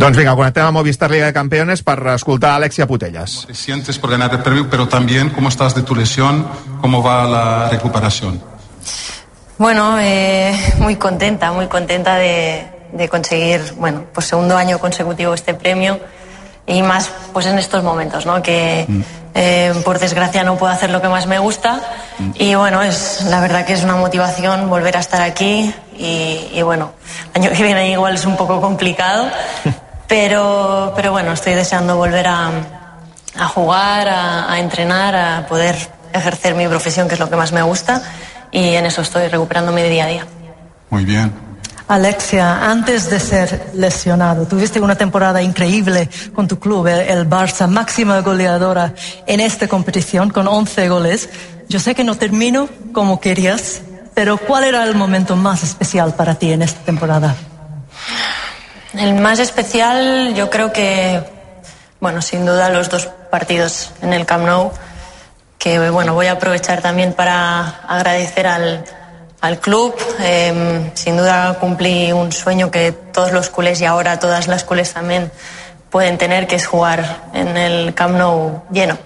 Doncs 0.00 0.16
vinga, 0.16 0.32
connectem 0.32 0.64
amb 0.64 0.78
Movistar 0.78 1.10
Liga 1.12 1.26
de 1.28 1.34
Campeones 1.36 1.82
per 1.84 1.98
escoltar 2.14 2.54
Alexia 2.56 2.86
Putelles. 2.88 3.44
te 3.46 3.54
sientes 3.54 3.98
por 3.98 4.10
ganar 4.10 4.32
el 4.32 4.40
premio, 4.40 4.70
pero 4.70 4.88
también 4.88 5.28
cómo 5.28 5.50
estás 5.50 5.74
de 5.74 5.82
tu 5.82 5.94
lesión, 5.94 6.46
cómo 6.80 7.02
va 7.02 7.26
la 7.26 7.68
recuperación. 7.68 8.40
Bueno, 9.58 9.98
eh, 10.00 10.58
muy 10.78 10.96
contenta, 10.96 11.52
muy 11.52 11.66
contenta 11.66 12.14
de, 12.14 12.66
de 12.92 13.08
conseguir, 13.10 13.60
bueno, 13.76 14.04
pues 14.14 14.26
segundo 14.26 14.56
año 14.56 14.78
consecutivo 14.78 15.34
este 15.34 15.52
premio 15.52 16.00
y 16.66 16.80
más 16.82 17.10
pues 17.34 17.44
en 17.44 17.58
estos 17.58 17.84
momentos, 17.84 18.24
¿no? 18.24 18.40
Que 18.40 18.86
eh, 19.34 19.74
por 19.84 19.98
desgracia 19.98 20.42
no 20.44 20.56
puedo 20.56 20.72
hacer 20.72 20.88
lo 20.88 21.02
que 21.02 21.08
más 21.08 21.26
me 21.26 21.38
gusta 21.38 21.78
y 22.36 22.54
bueno, 22.54 22.80
es 22.82 23.26
la 23.28 23.40
verdad 23.40 23.66
que 23.66 23.74
es 23.74 23.84
una 23.84 23.96
motivación 23.96 24.70
volver 24.70 24.96
a 24.96 25.00
estar 25.00 25.20
aquí 25.20 25.74
y, 25.94 26.48
y 26.54 26.62
bueno, 26.62 26.92
el 27.34 27.42
año 27.42 27.50
que 27.54 27.62
viene 27.62 27.90
igual 27.90 28.14
es 28.14 28.24
un 28.24 28.38
poco 28.38 28.62
complicado, 28.62 29.28
pero, 30.10 30.92
pero 30.96 31.12
bueno, 31.12 31.30
estoy 31.30 31.54
deseando 31.54 31.96
volver 31.96 32.26
a, 32.26 32.50
a 33.38 33.46
jugar, 33.46 34.08
a, 34.08 34.52
a 34.52 34.58
entrenar, 34.58 35.14
a 35.14 35.46
poder 35.46 35.76
ejercer 36.12 36.56
mi 36.56 36.66
profesión, 36.66 37.06
que 37.06 37.14
es 37.14 37.20
lo 37.20 37.30
que 37.30 37.36
más 37.36 37.52
me 37.52 37.62
gusta, 37.62 38.02
y 38.50 38.74
en 38.74 38.86
eso 38.86 39.02
estoy 39.02 39.28
recuperándome 39.28 39.84
de 39.84 39.88
día 39.88 40.04
a 40.06 40.08
día. 40.08 40.26
Muy 40.90 41.04
bien. 41.04 41.32
Alexia, 41.86 42.68
antes 42.68 43.08
de 43.08 43.20
ser 43.20 43.70
lesionado, 43.74 44.46
tuviste 44.46 44.80
una 44.80 44.96
temporada 44.96 45.42
increíble 45.42 46.10
con 46.34 46.48
tu 46.48 46.58
club, 46.58 46.88
el, 46.88 47.02
el 47.02 47.30
Barça, 47.30 47.68
máxima 47.68 48.20
goleadora 48.20 48.92
en 49.28 49.38
esta 49.38 49.68
competición 49.68 50.30
con 50.30 50.48
11 50.48 50.88
goles. 50.88 51.28
Yo 51.68 51.78
sé 51.78 51.94
que 51.94 52.02
no 52.02 52.16
termino 52.16 52.68
como 52.92 53.20
querías, 53.20 53.82
pero 54.14 54.38
¿cuál 54.38 54.64
era 54.64 54.82
el 54.82 54.96
momento 54.96 55.36
más 55.36 55.62
especial 55.62 56.14
para 56.14 56.34
ti 56.34 56.50
en 56.50 56.62
esta 56.62 56.80
temporada? 56.80 57.36
El 58.94 59.14
más 59.14 59.38
especial, 59.38 60.34
yo 60.34 60.50
creo 60.50 60.72
que, 60.72 61.22
bueno, 62.00 62.20
sin 62.22 62.44
duda 62.44 62.70
los 62.70 62.88
dos 62.88 63.06
partidos 63.30 63.92
en 64.02 64.12
el 64.12 64.26
Camp 64.26 64.44
Nou, 64.46 64.72
que 65.58 65.90
bueno, 65.90 66.14
voy 66.14 66.26
a 66.26 66.32
aprovechar 66.32 66.82
también 66.82 67.12
para 67.12 67.68
agradecer 67.86 68.46
al, 68.48 68.84
al 69.40 69.58
club. 69.60 69.94
Eh, 70.20 70.90
sin 70.94 71.16
duda 71.16 71.54
cumplí 71.60 72.10
un 72.12 72.32
sueño 72.32 72.70
que 72.70 72.90
todos 72.92 73.30
los 73.32 73.48
culés 73.50 73.80
y 73.80 73.84
ahora 73.84 74.18
todas 74.18 74.48
las 74.48 74.64
culés 74.64 74.92
también 74.92 75.30
pueden 75.90 76.18
tener, 76.18 76.46
que 76.48 76.56
es 76.56 76.66
jugar 76.66 77.24
en 77.32 77.56
el 77.56 77.94
Camp 77.94 78.16
Nou 78.16 78.62
lleno. 78.72 78.98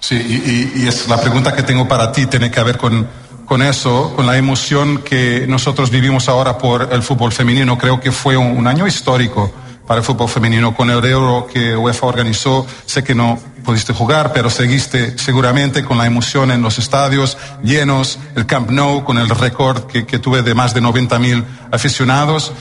Sí, 0.00 0.16
y- 0.16 0.82
y 0.84 0.88
es 0.88 1.08
la 1.08 1.16
pregunta 1.18 1.54
que 1.54 1.62
tengo 1.62 1.88
para 1.88 2.12
ti, 2.12 2.26
tiene 2.26 2.50
que 2.50 2.62
ver 2.62 2.76
con, 2.76 3.08
con 3.46 3.62
eso, 3.62 4.12
con 4.16 4.26
la 4.26 4.36
emoción 4.36 4.98
que 4.98 5.46
nosotros 5.48 5.90
vivimos 5.90 6.28
ahora 6.28 6.58
por 6.58 6.88
el 6.92 7.02
fútbol 7.02 7.32
femenino. 7.32 7.78
Creo 7.78 8.00
que 8.00 8.12
fue 8.12 8.36
un, 8.36 8.56
un 8.56 8.66
año 8.66 8.86
histórico 8.86 9.52
para 9.86 9.98
el 9.98 10.04
fútbol 10.04 10.28
femenino 10.28 10.74
con 10.74 10.90
el 10.90 11.04
Euro 11.04 11.46
que 11.46 11.76
UEFA 11.76 12.06
organizó. 12.06 12.66
Sé 12.86 13.04
que 13.04 13.14
no 13.14 13.38
pudiste 13.64 13.92
jugar, 13.92 14.32
pero 14.32 14.50
seguiste 14.50 15.18
seguramente 15.18 15.84
con 15.84 15.98
la 15.98 16.06
emoción 16.06 16.50
en 16.50 16.62
los 16.62 16.78
estadios 16.78 17.36
llenos, 17.62 18.18
el 18.36 18.46
Camp 18.46 18.70
Nou 18.70 19.04
con 19.04 19.18
el 19.18 19.28
récord 19.28 19.86
que, 19.86 20.06
que 20.06 20.18
tuve 20.18 20.42
de 20.42 20.54
más 20.54 20.74
de 20.74 20.82
90.000 20.82 21.44
aficionados. 21.70 22.52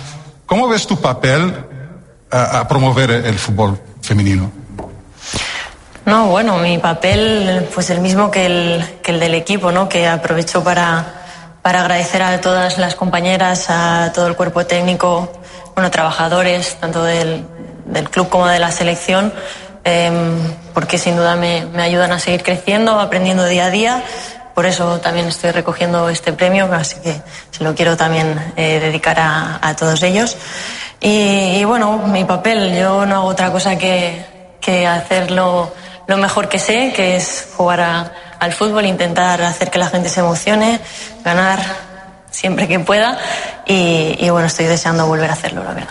¿Cómo 0.46 0.68
ves 0.68 0.88
tu 0.88 1.00
papel 1.00 1.54
a, 2.32 2.60
a 2.60 2.68
promover 2.68 3.12
el 3.12 3.38
fútbol 3.38 3.80
femenino? 4.02 4.63
No, 6.06 6.28
bueno, 6.28 6.58
mi 6.58 6.80
papel, 6.80 7.70
pues 7.74 7.90
el 7.90 8.02
mismo 8.02 8.30
que 8.30 8.46
el, 8.46 9.00
que 9.02 9.12
el 9.12 9.22
del 9.22 9.36
equipo, 9.36 9.72
¿no? 9.72 9.88
Que 9.88 10.06
aprovecho 10.06 10.62
para, 10.62 11.06
para 11.62 11.80
agradecer 11.80 12.22
a 12.22 12.42
todas 12.42 12.78
las 12.78 12.96
compañeras, 12.96 13.68
a 13.70 14.12
todo 14.14 14.28
el 14.28 14.36
cuerpo 14.36 14.66
técnico, 14.66 15.32
bueno, 15.76 15.90
trabajadores, 15.92 16.76
tanto 16.76 17.04
del, 17.04 17.46
club 18.12 18.28
como 18.28 18.48
de 18.48 18.60
la 18.60 18.70
selección, 18.72 19.34
em, 19.86 20.38
porque 20.74 20.98
sin 20.98 21.16
duda 21.16 21.38
me, 21.38 21.66
ayudan 21.82 22.12
a 22.12 22.20
seguir 22.20 22.44
creciendo, 22.44 23.00
aprendiendo 23.00 23.46
día 23.46 23.68
a 23.68 23.70
día. 23.70 24.04
Por 24.54 24.66
eso 24.66 25.00
también 25.00 25.28
estoy 25.28 25.52
recogiendo 25.52 26.10
este 26.10 26.34
premio, 26.34 26.70
así 26.74 26.98
que 27.00 27.22
se 27.50 27.64
lo 27.64 27.76
quiero 27.76 27.96
también 27.96 28.54
eh, 28.58 28.82
dedicar 28.82 29.18
a, 29.20 29.74
todos 29.80 30.04
ellos. 30.04 30.36
Y, 31.00 31.64
bueno, 31.64 31.98
mi 32.08 32.26
papel, 32.26 32.76
yo 32.78 33.06
no 33.06 33.16
hago 33.16 33.28
otra 33.28 33.52
cosa 33.52 33.78
que 33.78 34.26
hacerlo 34.86 35.72
lo 36.08 36.18
mejor 36.18 36.50
que 36.50 36.60
sé, 36.60 36.94
que 36.96 37.16
es 37.16 37.48
jugar 37.56 37.80
a- 37.82 38.12
al 38.40 38.52
fútbol, 38.54 38.86
intentar 38.86 39.42
hacer 39.42 39.70
que 39.72 39.80
la 39.80 39.88
gente 39.88 40.10
se 40.10 40.20
emocione, 40.20 40.80
ganar 41.24 41.60
siempre 42.30 42.68
que 42.68 42.80
pueda 42.80 43.18
y, 43.66 44.18
y 44.20 44.30
bueno, 44.30 44.48
estoy 44.48 44.66
deseando 44.66 45.06
volver 45.08 45.30
a 45.30 45.34
hacerlo, 45.34 45.64
la 45.64 45.74
verdad. 45.74 45.90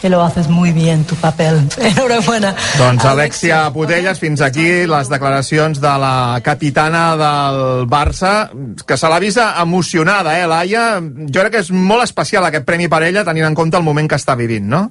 Que 0.00 0.08
lo 0.08 0.20
haces 0.24 0.48
muy 0.48 0.72
bien, 0.72 1.04
tu 1.04 1.14
papel. 1.14 1.68
Enhorabuena. 1.78 2.56
Doncs 2.76 3.04
Alexia 3.04 3.70
Putelles, 3.70 4.18
fins 4.18 4.40
aquí 4.42 4.84
les 4.86 5.08
declaracions 5.08 5.80
de 5.80 5.92
la 5.98 6.40
capitana 6.42 7.12
del 7.16 7.86
Barça, 7.86 8.50
que 8.84 8.96
se 8.96 9.08
l'ha 9.08 9.20
vist 9.22 9.38
emocionada, 9.62 10.40
eh, 10.40 10.46
Laia? 10.50 10.98
Jo 11.00 11.40
crec 11.44 11.52
que 11.54 11.62
és 11.62 11.70
molt 11.70 12.02
especial 12.02 12.44
aquest 12.48 12.66
premi 12.66 12.88
per 12.90 13.04
ella, 13.06 13.22
tenint 13.24 13.46
en 13.46 13.54
compte 13.54 13.78
el 13.78 13.86
moment 13.86 14.10
que 14.10 14.18
està 14.18 14.34
vivint, 14.34 14.66
no? 14.66 14.88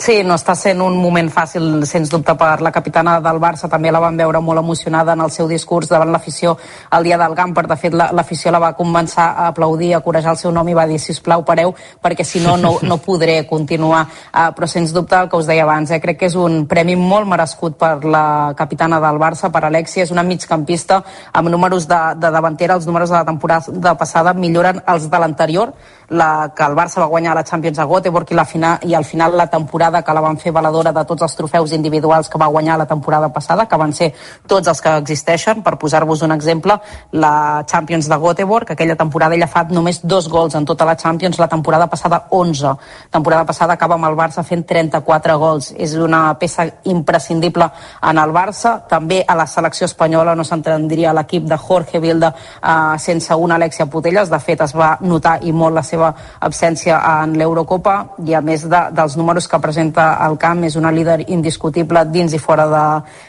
Sí, 0.00 0.20
no 0.22 0.36
està 0.38 0.54
sent 0.54 0.78
un 0.78 0.94
moment 1.02 1.26
fàcil, 1.34 1.80
sens 1.90 2.06
dubte, 2.12 2.30
per 2.38 2.60
la 2.62 2.70
capitana 2.70 3.16
del 3.20 3.40
Barça. 3.42 3.66
També 3.68 3.90
la 3.90 3.98
van 3.98 4.16
veure 4.16 4.38
molt 4.40 4.60
emocionada 4.60 5.16
en 5.16 5.24
el 5.24 5.32
seu 5.34 5.48
discurs 5.50 5.88
davant 5.90 6.12
l'afició 6.14 6.52
el 6.94 7.02
dia 7.02 7.16
del 7.18 7.34
Gamper. 7.34 7.64
De 7.66 7.76
fet, 7.76 7.92
la- 7.98 8.12
l'afició 8.12 8.52
la 8.52 8.60
va 8.60 8.76
començar 8.76 9.24
a 9.34 9.48
aplaudir, 9.48 9.94
a 9.96 10.00
corejar 10.00 10.30
el 10.30 10.38
seu 10.38 10.52
nom 10.52 10.68
i 10.68 10.74
va 10.74 10.86
dir, 10.86 11.00
sisplau, 11.00 11.42
pareu, 11.44 11.74
perquè 12.00 12.22
si 12.24 12.38
no, 12.38 12.56
no, 12.56 12.76
no 12.80 12.98
podré 12.98 13.44
continuar. 13.48 14.06
Uh, 14.32 14.52
però, 14.54 14.68
sens 14.68 14.92
dubte, 14.94 15.16
el 15.18 15.28
que 15.28 15.36
us 15.36 15.46
deia 15.50 15.64
abans, 15.64 15.90
eh, 15.90 15.98
crec 16.00 16.16
que 16.20 16.26
és 16.26 16.36
un 16.36 16.68
premi 16.68 16.94
molt 16.94 17.26
merescut 17.26 17.76
per 17.76 18.04
la 18.04 18.54
capitana 18.56 19.00
del 19.00 19.18
Barça, 19.18 19.50
per 19.50 19.64
Alexia. 19.64 20.04
És 20.04 20.12
una 20.14 20.22
migcampista 20.22 21.02
amb 21.32 21.48
números 21.48 21.88
de, 21.88 21.98
de 22.14 22.30
davantera. 22.30 22.74
Els 22.78 22.86
números 22.86 23.10
de 23.10 23.16
la 23.16 23.24
temporada 23.24 23.96
passada 23.98 24.32
milloren 24.32 24.80
els 24.86 25.10
de 25.10 25.18
l'anterior, 25.18 25.74
la 26.08 26.52
que 26.56 26.64
el 26.64 26.74
Barça 26.74 27.00
va 27.00 27.06
guanyar 27.06 27.34
la 27.34 27.44
Champions 27.44 27.78
a 27.78 27.86
Göteborg 27.86 28.30
i, 28.32 28.34
la 28.34 28.44
final, 28.44 28.78
i 28.82 28.94
al 28.94 29.04
final 29.04 29.36
la 29.36 29.46
temporada 29.46 30.02
que 30.02 30.14
la 30.14 30.22
van 30.24 30.38
fer 30.38 30.52
valedora 30.52 30.92
de 30.92 31.04
tots 31.04 31.22
els 31.22 31.34
trofeus 31.36 31.72
individuals 31.76 32.28
que 32.28 32.38
va 32.40 32.46
guanyar 32.46 32.78
la 32.78 32.86
temporada 32.86 33.28
passada, 33.32 33.66
que 33.68 33.76
van 33.76 33.92
ser 33.92 34.12
tots 34.46 34.68
els 34.68 34.80
que 34.80 34.94
existeixen. 34.96 35.62
Per 35.62 35.76
posar-vos 35.78 36.22
un 36.22 36.32
exemple, 36.32 36.78
la 37.12 37.64
Champions 37.66 38.08
de 38.08 38.16
Göteborg, 38.16 38.72
aquella 38.72 38.96
temporada 38.96 39.34
ella 39.34 39.48
fa 39.48 39.64
només 39.68 40.00
dos 40.02 40.28
gols 40.28 40.54
en 40.54 40.64
tota 40.64 40.86
la 40.88 40.96
Champions, 40.96 41.38
la 41.38 41.48
temporada 41.48 41.86
passada 41.86 42.24
11. 42.30 42.74
Temporada 43.10 43.44
passada 43.44 43.74
acaba 43.74 43.96
amb 43.96 44.08
el 44.08 44.16
Barça 44.16 44.44
fent 44.44 44.64
34 44.66 45.38
gols. 45.38 45.72
És 45.76 45.94
una 45.94 46.38
peça 46.38 46.64
imprescindible 46.84 47.68
en 48.02 48.18
el 48.18 48.32
Barça. 48.32 48.78
També 48.88 49.22
a 49.26 49.36
la 49.36 49.46
selecció 49.46 49.84
espanyola 49.84 50.34
no 50.34 50.44
s'entendria 50.44 51.12
l'equip 51.12 51.44
de 51.44 51.58
Jorge 51.58 52.00
Vilda 52.00 52.32
eh, 52.32 52.98
sense 52.98 53.34
una 53.34 53.56
Alexia 53.56 53.86
Putelles. 53.86 54.30
De 54.30 54.40
fet, 54.40 54.64
es 54.64 54.74
va 54.74 54.96
notar 55.00 55.38
i 55.44 55.52
molt 55.52 55.74
la 55.74 55.82
seva 55.82 55.97
absència 56.04 56.98
en 57.22 57.36
l'Eurocopa. 57.38 58.14
I 58.26 58.34
a 58.38 58.42
més 58.44 58.64
de, 58.68 58.82
dels 58.94 59.16
números 59.16 59.48
que 59.48 59.60
presenta 59.62 60.14
al 60.24 60.38
camp. 60.38 60.64
És 60.64 60.76
una 60.76 60.92
líder 60.92 61.24
indiscutible 61.28 62.04
dins 62.12 62.34
i 62.34 62.40
fora 62.42 62.66
de, 62.68 62.84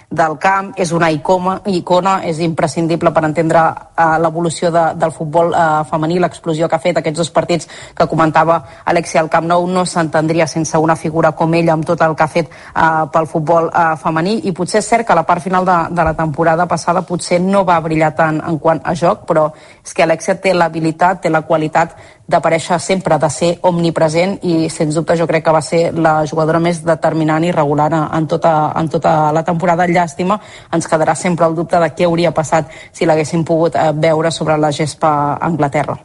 del 0.09 0.37
camp, 0.41 0.73
és 0.77 0.91
una 0.91 1.11
icona, 1.11 1.59
icona. 1.65 2.19
És 2.25 2.39
imprescindible 2.45 3.13
per 3.15 3.25
entendre 3.27 3.61
uh, 3.61 4.17
l'evolució 4.21 4.71
de, 4.73 4.85
del 4.99 5.13
futbol 5.15 5.53
uh, 5.53 5.83
femení, 5.89 6.19
l'explosió 6.19 6.67
que 6.67 6.77
ha 6.77 6.83
fet 6.83 7.01
aquests 7.01 7.23
dos 7.23 7.33
partits 7.35 7.69
que 7.95 8.07
comentava 8.07 8.61
Alexia 8.85 9.21
al 9.21 9.29
Camp 9.29 9.47
Nou. 9.49 9.67
No 9.67 9.85
s'entendria 9.85 10.47
sense 10.47 10.77
una 10.77 10.95
figura 10.95 11.31
com 11.31 11.53
ella 11.53 11.73
amb 11.73 11.85
tot 11.85 12.01
el 12.05 12.15
que 12.15 12.25
ha 12.25 12.31
fet 12.31 12.49
uh, 12.49 13.07
pel 13.11 13.27
futbol 13.29 13.69
uh, 13.69 13.95
femení. 14.01 14.39
I 14.49 14.55
potser 14.55 14.83
és 14.83 14.89
cert 14.89 15.07
que 15.07 15.17
la 15.17 15.25
part 15.27 15.43
final 15.43 15.65
de, 15.65 15.77
de 15.95 16.03
la 16.03 16.15
temporada 16.17 16.65
passada 16.69 17.05
potser 17.05 17.39
no 17.41 17.63
va 17.67 17.79
brillar 17.83 18.13
tant 18.15 18.41
en 18.45 18.59
quant 18.59 18.81
a 18.83 18.95
joc, 18.97 19.25
però 19.29 19.49
és 19.83 19.93
que 19.93 20.05
Alexia 20.05 20.37
té 20.41 20.53
l'habilitat, 20.53 21.21
té 21.23 21.29
la 21.29 21.43
qualitat 21.47 21.95
d'aparèixer 22.29 22.79
sempre, 22.79 23.17
de 23.19 23.29
ser 23.33 23.49
omnipresent 23.65 24.37
i 24.45 24.69
sens 24.69 24.95
dubte 24.95 25.17
jo 25.17 25.27
crec 25.27 25.43
que 25.45 25.53
va 25.55 25.61
ser 25.65 25.89
la 25.97 26.19
jugadora 26.29 26.61
més 26.61 26.83
determinant 26.85 27.43
i 27.43 27.51
regular 27.55 27.89
en 27.93 28.27
tota, 28.29 28.71
en 28.77 28.89
tota 28.89 29.31
la 29.35 29.43
temporada. 29.43 29.87
Llàstima, 29.89 30.39
ens 30.73 30.87
quedarà 30.87 31.15
sempre 31.17 31.47
el 31.49 31.55
dubte 31.57 31.79
de 31.81 31.89
què 31.95 32.05
hauria 32.05 32.31
passat 32.35 32.69
si 32.93 33.07
l'haguéssim 33.09 33.43
pogut 33.47 33.75
eh, 33.75 33.89
veure 33.93 34.31
sobre 34.31 34.57
la 34.61 34.71
gespa 34.75 35.09
a 35.09 35.47
Anglaterra. 35.49 35.97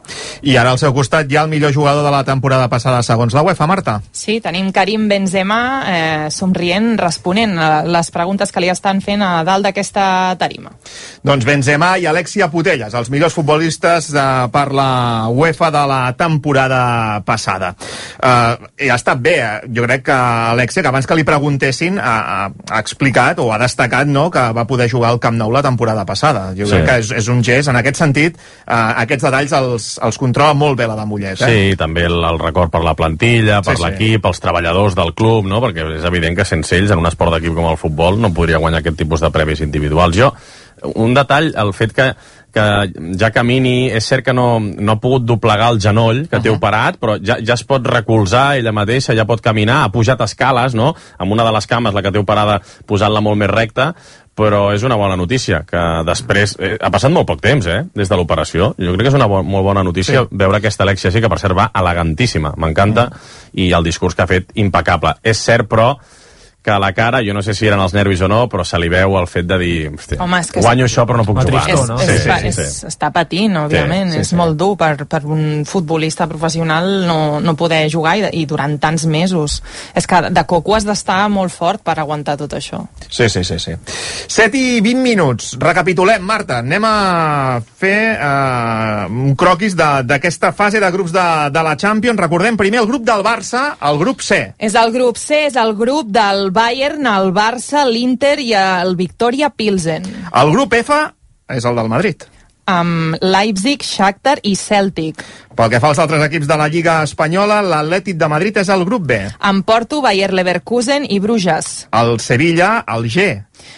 I 0.43 0.57
ara 0.61 0.73
al 0.73 0.81
seu 0.81 0.95
costat 0.97 1.31
hi 1.31 1.37
ha 1.37 1.45
el 1.45 1.53
millor 1.53 1.75
jugador 1.75 2.05
de 2.05 2.13
la 2.15 2.25
temporada 2.25 2.69
passada 2.73 3.03
segons 3.03 3.35
la 3.35 3.43
UEFA, 3.45 3.69
Marta. 3.69 3.99
Sí, 4.13 4.39
tenim 4.41 4.71
Karim 4.73 5.09
Benzema 5.09 5.61
eh, 5.89 6.31
somrient, 6.31 6.95
responent 7.01 7.59
a 7.59 7.71
les 7.85 8.11
preguntes 8.15 8.53
que 8.53 8.63
li 8.65 8.73
estan 8.73 9.03
fent 9.05 9.23
a 9.25 9.43
dalt 9.45 9.69
d'aquesta 9.69 10.07
tarima. 10.41 10.73
Doncs 11.25 11.45
Benzema 11.45 11.95
i 12.01 12.09
Alexia 12.09 12.49
Putelles, 12.53 12.95
els 12.95 13.11
millors 13.13 13.37
futbolistes 13.37 14.11
eh, 14.15 14.27
per 14.55 14.67
la 14.73 15.29
UEFA 15.33 15.71
de 15.75 15.85
la 15.91 16.01
temporada 16.19 17.23
passada. 17.27 17.75
Eh, 18.19 18.87
I 18.87 18.91
ha 18.91 18.99
estat 18.99 19.21
bé, 19.23 19.35
eh? 19.41 19.71
jo 19.75 19.85
crec 19.87 20.07
que 20.09 20.17
Alexia, 20.17 20.83
que 20.83 20.91
abans 20.93 21.07
que 21.07 21.19
li 21.19 21.27
preguntessin, 21.27 21.99
ha, 21.99 22.49
ha 22.49 22.81
explicat 22.81 23.41
o 23.43 23.51
ha 23.53 23.59
destacat 23.63 24.09
no, 24.11 24.29
que 24.31 24.43
va 24.57 24.67
poder 24.69 24.89
jugar 24.91 25.13
al 25.13 25.21
Camp 25.23 25.39
Nou 25.39 25.53
la 25.55 25.63
temporada 25.65 26.05
passada. 26.09 26.51
Jo 26.59 26.69
sí. 26.69 26.77
crec 26.77 26.89
que 26.89 26.99
és, 27.03 27.13
és 27.23 27.31
un 27.33 27.43
gest, 27.45 27.71
en 27.73 27.81
aquest 27.81 28.01
sentit, 28.01 28.39
eh, 28.67 28.81
aquests 29.05 29.29
detalls 29.29 29.57
els, 29.61 29.89
els 30.05 30.21
controla 30.21 30.57
molt 30.59 30.79
bé 30.81 30.89
la 30.91 30.99
de 30.99 31.07
Mollet. 31.09 31.41
Eh? 31.41 31.51
Sí, 31.51 31.79
també 31.81 32.07
el, 32.09 32.19
el 32.25 32.41
record 32.43 32.73
per 32.75 32.85
la 32.85 32.97
plantilla, 32.99 33.61
per 33.65 33.77
sí, 33.79 33.85
l'equip, 33.85 34.21
sí. 34.21 34.29
els 34.33 34.45
treballadors 34.45 34.99
del 34.99 35.15
club, 35.19 35.49
no? 35.51 35.63
perquè 35.65 35.87
és 35.99 36.07
evident 36.09 36.39
que 36.39 36.49
sense 36.49 36.77
ells, 36.77 36.95
en 36.95 37.03
un 37.03 37.11
esport 37.11 37.37
d'equip 37.37 37.57
com 37.57 37.71
el 37.71 37.81
futbol, 37.81 38.21
no 38.21 38.33
podria 38.35 38.63
guanyar 38.63 38.83
aquest 38.83 39.01
tipus 39.03 39.25
de 39.25 39.33
premis 39.35 39.63
individuals. 39.65 40.19
Jo, 40.19 40.33
un 41.01 41.15
detall, 41.17 41.53
el 41.61 41.73
fet 41.77 41.95
que 41.97 42.13
que 42.55 42.65
ja 43.21 43.31
camini, 43.35 43.91
és 43.93 44.07
cert 44.07 44.25
que 44.27 44.35
no, 44.37 44.59
no 44.61 44.95
ha 44.95 45.01
pogut 45.03 45.27
doblegar 45.27 45.73
el 45.75 45.81
genoll 45.83 46.25
que 46.29 46.37
uh 46.37 46.41
-huh. 46.41 46.43
té 46.43 46.51
operat, 46.51 46.99
però 47.01 47.19
ja, 47.19 47.39
ja 47.43 47.55
es 47.55 47.65
pot 47.65 47.87
recolzar 47.87 48.57
ella 48.57 48.73
mateixa, 48.73 49.15
ja 49.15 49.27
pot 49.27 49.41
caminar, 49.41 49.85
ha 49.85 49.93
pujat 49.93 50.21
escales, 50.21 50.75
no?, 50.75 50.95
amb 51.19 51.33
una 51.33 51.45
de 51.45 51.53
les 51.53 51.67
cames, 51.67 51.95
la 51.95 52.03
que 52.03 52.13
té 52.13 52.19
operada, 52.19 52.61
posant-la 52.87 53.21
molt 53.21 53.37
més 53.37 53.51
recta, 53.51 53.95
però 54.35 54.73
és 54.75 54.83
una 54.83 54.97
bona 54.97 55.17
notícia, 55.17 55.63
que 55.67 55.81
després... 56.07 56.57
Eh, 56.59 56.77
ha 56.81 56.91
passat 56.91 57.13
molt 57.15 57.27
poc 57.27 57.41
temps, 57.41 57.67
eh?, 57.67 57.85
des 57.95 58.09
de 58.09 58.17
l'operació. 58.17 58.75
Jo 58.79 58.93
crec 58.93 59.07
que 59.07 59.09
és 59.09 59.15
una 59.15 59.27
bo 59.27 59.43
molt 59.43 59.65
bona 59.65 59.83
notícia 59.83 60.23
sí. 60.23 60.29
veure 60.31 60.59
aquesta 60.59 60.83
Alexia 60.83 61.11
sí, 61.11 61.21
que 61.23 61.31
per 61.31 61.39
cert 61.39 61.57
va 61.57 61.71
elegantíssima, 61.75 62.55
m'encanta, 62.57 63.09
-huh. 63.11 63.51
i 63.53 63.73
el 63.73 63.85
discurs 63.85 64.15
que 64.15 64.23
ha 64.23 64.27
fet 64.27 64.51
impecable. 64.55 65.15
És 65.23 65.39
cert, 65.39 65.69
però, 65.69 65.99
que 66.65 66.71
a 66.71 66.79
la 66.79 66.95
cara, 66.95 67.21
jo 67.21 67.35
no 67.37 67.43
sé 67.45 67.53
si 67.53 67.67
eren 67.69 67.81
els 67.85 67.93
nervis 67.93 68.23
o 68.25 68.29
no, 68.31 68.47
però 68.49 68.65
se 68.65 68.79
li 68.81 68.89
veu 68.89 69.19
el 69.19 69.27
fet 69.29 69.45
de 69.45 69.59
dir, 69.61 69.75
Home, 70.17 70.39
és 70.41 70.49
que 70.49 70.63
guanyo 70.65 70.87
això 70.89 71.05
però 71.05 71.19
no 71.21 71.27
puc 71.29 71.43
jugar. 71.43 71.65
És, 71.69 71.83
no? 71.91 71.99
és, 72.01 72.23
sí, 72.23 72.23
sí, 72.25 72.53
sí, 72.57 72.65
sí. 72.71 72.87
està 72.89 73.11
patint, 73.13 73.59
òbviament, 73.67 74.09
sí, 74.09 74.17
sí, 74.17 74.23
és 74.25 74.31
sí. 74.33 74.39
molt 74.39 74.57
dur 74.57 74.71
per, 74.81 74.95
per 75.05 75.21
un 75.29 75.67
futbolista 75.69 76.25
professional 76.31 76.89
no, 77.05 77.19
no 77.45 77.53
poder 77.61 77.83
jugar 77.93 78.15
i, 78.17 78.25
i 78.41 78.47
durant 78.49 78.79
tants 78.81 79.05
mesos. 79.05 79.59
És 79.93 80.09
que 80.09 80.23
de 80.33 80.45
coco 80.49 80.79
has 80.79 80.87
d'estar 80.89 81.19
molt 81.29 81.53
fort 81.53 81.85
per 81.85 81.99
aguantar 82.01 82.39
tot 82.41 82.57
això. 82.57 82.81
Sí, 83.11 83.29
sí, 83.29 83.45
sí. 83.45 83.61
sí. 83.61 83.77
7 84.33 84.57
i 84.57 84.81
20 84.81 85.05
minuts. 85.05 85.53
Recapitulem, 85.61 86.25
Marta. 86.25 86.63
Anem 86.65 86.89
a 86.89 87.61
fer 87.61 87.99
uh, 88.17 89.05
un 89.13 89.37
croquis 89.37 89.77
d'aquesta 89.77 90.55
fase 90.57 90.81
de 90.81 90.93
grups 90.97 91.13
de, 91.13 91.29
de 91.53 91.67
la 91.69 91.77
Champions. 91.77 92.25
Recordem 92.25 92.57
primer 92.57 92.81
el 92.81 92.89
grup 92.89 93.05
del 93.05 93.21
Barça, 93.27 93.67
el 93.85 94.01
grup 94.01 94.25
C. 94.25 94.41
És 94.57 94.81
el 94.81 94.97
grup 94.97 95.21
C, 95.21 95.45
és 95.53 95.61
el 95.61 95.77
grup 95.77 96.09
del 96.09 96.54
Bayern, 96.55 97.09
el 97.11 97.33
Barça, 97.35 97.83
l'Inter 97.89 98.37
i 98.39 98.53
el 98.55 98.95
Victoria 98.95 99.51
Pilsen. 99.51 100.07
El 100.31 100.55
grup 100.55 100.77
F 100.79 100.95
és 101.51 101.67
el 101.67 101.81
del 101.81 101.91
Madrid. 101.91 102.23
Amb 102.71 103.19
Leipzig, 103.21 103.83
Shakhtar 103.85 104.39
i 104.47 104.55
Celtic. 104.57 105.21
Pel 105.55 105.69
que 105.73 105.81
fa 105.83 105.91
als 105.91 106.01
altres 106.01 106.23
equips 106.25 106.49
de 106.49 106.57
la 106.57 106.69
Lliga 106.73 106.95
Espanyola, 107.05 107.59
l'Atlètic 107.61 108.17
de 108.17 108.29
Madrid 108.31 108.57
és 108.63 108.71
el 108.73 108.87
grup 108.89 109.05
B. 109.11 109.19
Amb 109.51 109.67
Porto, 109.67 110.01
Bayer 110.01 110.31
Leverkusen 110.33 111.05
i 111.05 111.19
Bruges. 111.21 111.89
El 111.93 112.17
Sevilla, 112.25 112.85
el 112.89 113.11
G. 113.13 113.29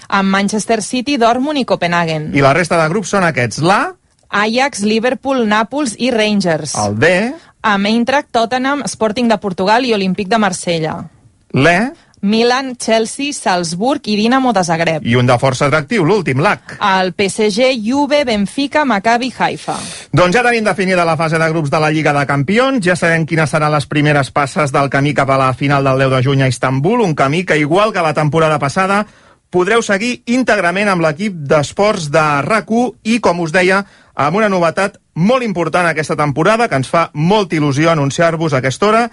Amb 0.06 0.30
Manchester 0.30 0.82
City, 0.84 1.16
Dortmund 1.18 1.58
i 1.58 1.66
Copenhagen. 1.66 2.30
I 2.36 2.44
la 2.44 2.54
resta 2.54 2.78
de 2.78 2.86
grups 2.92 3.10
són 3.16 3.26
aquests. 3.26 3.64
L'A... 3.64 3.96
Ajax, 4.36 4.84
Liverpool, 4.86 5.46
Nàpols 5.48 5.96
i 5.98 6.12
Rangers. 6.14 6.76
El 6.78 6.98
D... 7.00 7.12
Amb 7.66 7.88
Eintracht, 7.88 8.28
Tottenham, 8.30 8.84
Sporting 8.86 9.26
de 9.32 9.40
Portugal 9.42 9.86
i 9.88 9.94
Olímpic 9.96 10.28
de 10.30 10.38
Marsella. 10.38 11.00
L'E... 11.56 11.78
Milan, 12.20 12.76
Chelsea, 12.76 13.32
Salzburg 13.32 14.06
i 14.08 14.16
Dinamo 14.16 14.52
de 14.52 14.62
Zagreb. 14.64 15.04
I 15.06 15.16
un 15.16 15.26
de 15.28 15.36
força 15.38 15.66
atractiu, 15.66 16.04
l'últim, 16.04 16.40
l'H. 16.40 16.78
El 16.80 17.12
PSG, 17.12 17.74
Juve, 17.84 18.24
Benfica, 18.24 18.84
Maccabi, 18.84 19.32
Haifa. 19.36 19.76
Doncs 20.12 20.38
ja 20.38 20.42
tenim 20.46 20.64
definida 20.64 21.04
la 21.04 21.16
fase 21.16 21.38
de 21.38 21.50
grups 21.52 21.70
de 21.70 21.80
la 21.82 21.90
Lliga 21.90 22.14
de 22.16 22.24
Campions, 22.26 22.80
ja 22.84 22.96
sabem 22.96 23.26
quines 23.26 23.50
seran 23.50 23.72
les 23.74 23.86
primeres 23.86 24.32
passes 24.32 24.72
del 24.72 24.90
camí 24.90 25.14
cap 25.14 25.30
a 25.30 25.38
la 25.38 25.52
final 25.54 25.84
del 25.84 26.06
10 26.06 26.16
de 26.16 26.22
juny 26.24 26.42
a 26.42 26.48
Istanbul, 26.48 27.04
un 27.04 27.14
camí 27.14 27.44
que, 27.44 27.58
igual 27.58 27.92
que 27.92 28.02
la 28.02 28.14
temporada 28.14 28.58
passada, 28.58 29.04
podreu 29.50 29.82
seguir 29.82 30.22
íntegrament 30.26 30.90
amb 30.90 31.04
l'equip 31.04 31.36
d'esports 31.48 32.10
de 32.10 32.24
rac 32.42 32.72
i, 33.04 33.20
com 33.20 33.40
us 33.40 33.52
deia, 33.52 33.84
amb 34.16 34.36
una 34.36 34.48
novetat 34.48 34.98
molt 35.14 35.44
important 35.44 35.86
aquesta 35.86 36.16
temporada, 36.16 36.68
que 36.68 36.76
ens 36.76 36.88
fa 36.88 37.10
molta 37.14 37.56
il·lusió 37.56 37.92
anunciar-vos 37.92 38.52
a 38.52 38.58
aquesta 38.60 38.88
hora, 38.88 39.10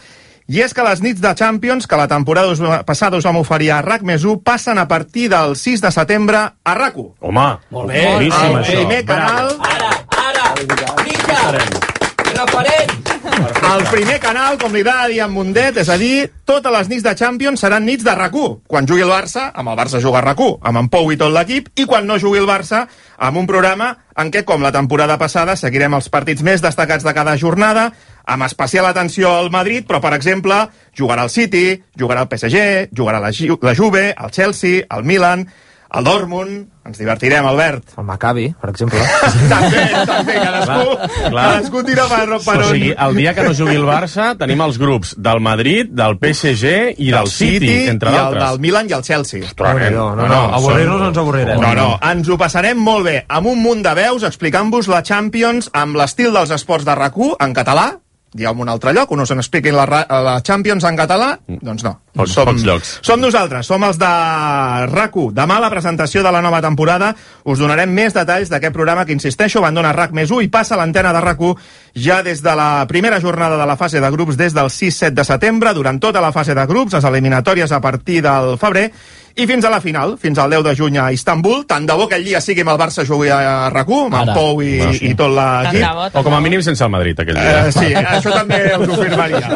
i 0.47 0.59
és 0.63 0.73
que 0.75 0.83
les 0.83 1.01
nits 1.03 1.21
de 1.23 1.33
Champions, 1.39 1.87
que 1.87 1.99
la 1.99 2.07
temporada 2.11 2.51
us, 2.51 2.61
passada 2.87 3.17
us 3.17 3.27
vam 3.27 3.39
oferir 3.39 3.71
a 3.71 3.81
RAC 3.85 4.03
més 4.07 4.25
1, 4.25 4.41
passen 4.43 4.81
a 4.81 4.87
partir 4.87 5.29
del 5.31 5.55
6 5.59 5.85
de 5.85 5.91
setembre 5.95 6.43
a 6.63 6.75
RAC 6.79 6.97
1. 6.97 7.09
Home, 7.29 7.47
molt 7.71 7.93
bé. 7.93 8.03
El 8.19 8.29
primer 8.67 9.03
canal... 9.07 9.55
Ara, 9.59 9.91
ara, 10.27 10.53
Mica, 11.03 11.43
referent. 13.39 13.73
El 13.73 13.83
primer 13.89 14.19
canal, 14.21 14.57
com 14.61 14.73
li 14.75 14.83
agrada 14.83 15.09
dir 15.11 15.21
en 15.25 15.31
Mundet, 15.33 15.77
és 15.81 15.89
a 15.89 15.97
dir, 15.97 16.27
totes 16.45 16.73
les 16.75 16.89
nits 16.91 17.05
de 17.05 17.13
Champions 17.17 17.63
seran 17.63 17.85
nits 17.85 18.05
de 18.05 18.13
rac 18.15 18.35
Quan 18.67 18.87
jugui 18.89 19.03
el 19.05 19.11
Barça, 19.11 19.51
amb 19.53 19.69
el 19.69 19.77
Barça 19.77 20.01
juga 20.01 20.21
rac 20.21 20.39
amb 20.39 20.77
en 20.77 20.89
Pou 20.89 21.11
i 21.11 21.17
tot 21.17 21.33
l'equip, 21.33 21.69
i 21.75 21.85
quan 21.85 22.07
no 22.07 22.19
jugui 22.19 22.39
el 22.39 22.49
Barça, 22.49 22.87
amb 23.17 23.37
un 23.37 23.47
programa 23.47 23.95
en 24.17 24.31
què, 24.31 24.43
com 24.45 24.61
la 24.61 24.71
temporada 24.71 25.17
passada, 25.17 25.55
seguirem 25.55 25.93
els 25.93 26.09
partits 26.09 26.43
més 26.43 26.61
destacats 26.61 27.03
de 27.03 27.13
cada 27.13 27.35
jornada, 27.37 27.91
amb 28.25 28.43
especial 28.43 28.85
atenció 28.85 29.31
al 29.37 29.51
Madrid, 29.51 29.85
però, 29.87 29.99
per 30.01 30.13
exemple, 30.13 30.67
jugarà 30.97 31.23
el 31.23 31.33
City, 31.33 31.81
jugarà 31.97 32.23
el 32.23 32.31
PSG, 32.31 32.89
jugarà 32.95 33.19
la, 33.19 33.31
Ju 33.31 33.59
la 33.61 33.75
Juve, 33.75 34.13
el 34.13 34.31
Chelsea, 34.31 34.85
el 34.89 35.03
Milan, 35.03 35.47
el 35.93 36.05
Dortmund, 36.07 36.63
ens 36.83 36.97
divertirem, 36.97 37.45
Albert. 37.45 37.93
El 38.01 38.05
Maccabi, 38.07 38.47
per 38.59 38.71
exemple. 38.71 38.99
també, 39.53 39.83
també, 40.09 40.35
cadascú, 40.41 40.95
clar, 40.97 41.09
clar. 41.29 41.43
cadascú 41.45 41.83
tira 41.85 42.07
per, 42.09 42.23
per 42.43 42.55
o 42.57 42.69
sigui, 42.71 42.89
el 43.05 43.19
dia 43.19 43.33
que 43.37 43.45
no 43.45 43.53
jugui 43.55 43.77
el 43.77 43.85
Barça 43.87 44.31
tenim 44.39 44.63
els 44.65 44.79
grups 44.81 45.13
del 45.27 45.43
Madrid, 45.45 45.93
del 45.93 46.17
PSG 46.17 46.73
i 46.97 47.11
del, 47.11 47.19
del 47.19 47.31
City, 47.31 47.69
City, 47.69 47.77
entre 47.93 48.11
d'altres. 48.11 48.41
I 48.41 48.43
el 48.43 48.49
del 48.49 48.63
Milan 48.65 48.89
i 48.89 48.97
el 48.97 49.05
Chelsea. 49.05 49.45
Ostres, 49.45 49.81
no, 49.93 50.09
no, 50.17 50.25
no, 50.25 50.29
no, 50.33 50.41
avorrir-nos 50.59 51.03
no 51.03 51.11
ens 51.11 51.21
avorrirem. 51.23 51.61
No, 51.61 51.73
no, 51.77 51.89
ens 52.09 52.29
ho 52.29 52.39
passarem 52.41 52.81
molt 52.81 53.07
bé, 53.07 53.17
amb 53.29 53.53
un 53.53 53.61
munt 53.63 53.85
de 53.85 53.93
veus 54.01 54.25
explicant-vos 54.27 54.89
la 54.91 55.03
Champions 55.05 55.69
amb 55.77 56.01
l'estil 56.01 56.33
dels 56.33 56.51
esports 56.57 56.89
de 56.89 56.97
rac 56.97 57.13
en 57.13 57.51
català, 57.53 57.91
dieu 58.33 58.51
un 58.63 58.69
altre 58.69 58.93
lloc, 58.93 59.11
on 59.11 59.21
us 59.23 59.31
n'expliquin 59.33 59.75
la, 59.77 59.85
la 59.85 60.39
Champions 60.45 60.83
en 60.89 60.97
català, 60.97 61.33
doncs 61.47 61.85
no. 61.85 61.97
Pocs, 62.13 62.33
som, 62.35 62.45
pocs 62.45 62.65
llocs. 62.65 62.89
Som 63.01 63.21
nosaltres, 63.21 63.65
som 63.65 63.83
els 63.87 63.97
de 63.97 64.09
rac 64.91 65.13
Demà 65.33 65.59
la 65.61 65.69
presentació 65.69 66.23
de 66.25 66.31
la 66.33 66.41
nova 66.41 66.59
temporada. 66.61 67.11
Us 67.49 67.59
donarem 67.61 67.89
més 67.93 68.13
detalls 68.13 68.49
d'aquest 68.49 68.73
programa 68.73 69.05
que, 69.05 69.13
insisteixo, 69.13 69.59
abandona 69.59 69.93
RAC 69.93 70.13
més 70.13 70.31
1 70.31 70.45
i 70.45 70.49
passa 70.53 70.77
l'antena 70.77 71.13
de 71.13 71.21
rac 71.21 71.41
ja 71.93 72.21
des 72.23 72.41
de 72.41 72.55
la 72.55 72.85
primera 72.89 73.19
jornada 73.21 73.57
de 73.57 73.65
la 73.65 73.77
fase 73.77 74.01
de 74.01 74.11
grups 74.11 74.37
des 74.37 74.53
del 74.53 74.69
6-7 74.69 75.13
de 75.13 75.25
setembre, 75.25 75.73
durant 75.73 75.99
tota 75.99 76.21
la 76.21 76.31
fase 76.31 76.55
de 76.55 76.65
grups, 76.65 76.93
les 76.93 77.03
eliminatòries 77.03 77.71
a 77.71 77.81
partir 77.81 78.21
del 78.21 78.57
febrer, 78.57 78.91
i 79.35 79.47
fins 79.49 79.65
a 79.65 79.69
la 79.73 79.79
final, 79.81 80.13
fins 80.21 80.37
al 80.37 80.51
10 80.51 80.63
de 80.67 80.75
juny 80.77 80.97
a 81.01 81.07
Istanbul. 81.11 81.63
Tant 81.65 81.87
de 81.89 81.93
bo 81.97 82.05
que 82.05 82.19
aquell 82.19 82.27
dia 82.27 82.41
sigui 82.43 82.61
amb 82.61 82.73
el 82.75 82.77
Barça 82.77 83.05
jugui 83.07 83.31
a 83.33 83.69
rac 83.73 83.89
amb 83.89 84.13
Ara. 84.19 84.35
Pou 84.37 84.61
i, 84.61 84.77
bueno, 84.77 84.93
sí. 84.93 85.09
i 85.09 85.15
tot 85.17 85.33
l'equip. 85.33 86.17
O 86.19 86.23
com 86.25 86.35
a 86.37 86.41
mínim 86.43 86.61
sense 86.61 86.83
el 86.85 86.91
Madrid 86.93 87.19
aquell 87.19 87.39
dia. 87.39 87.63
Uh, 87.65 87.71
sí, 87.73 87.89
això 87.97 88.33
també 88.35 88.59
ho 88.75 88.83
confirmaria. 88.85 89.49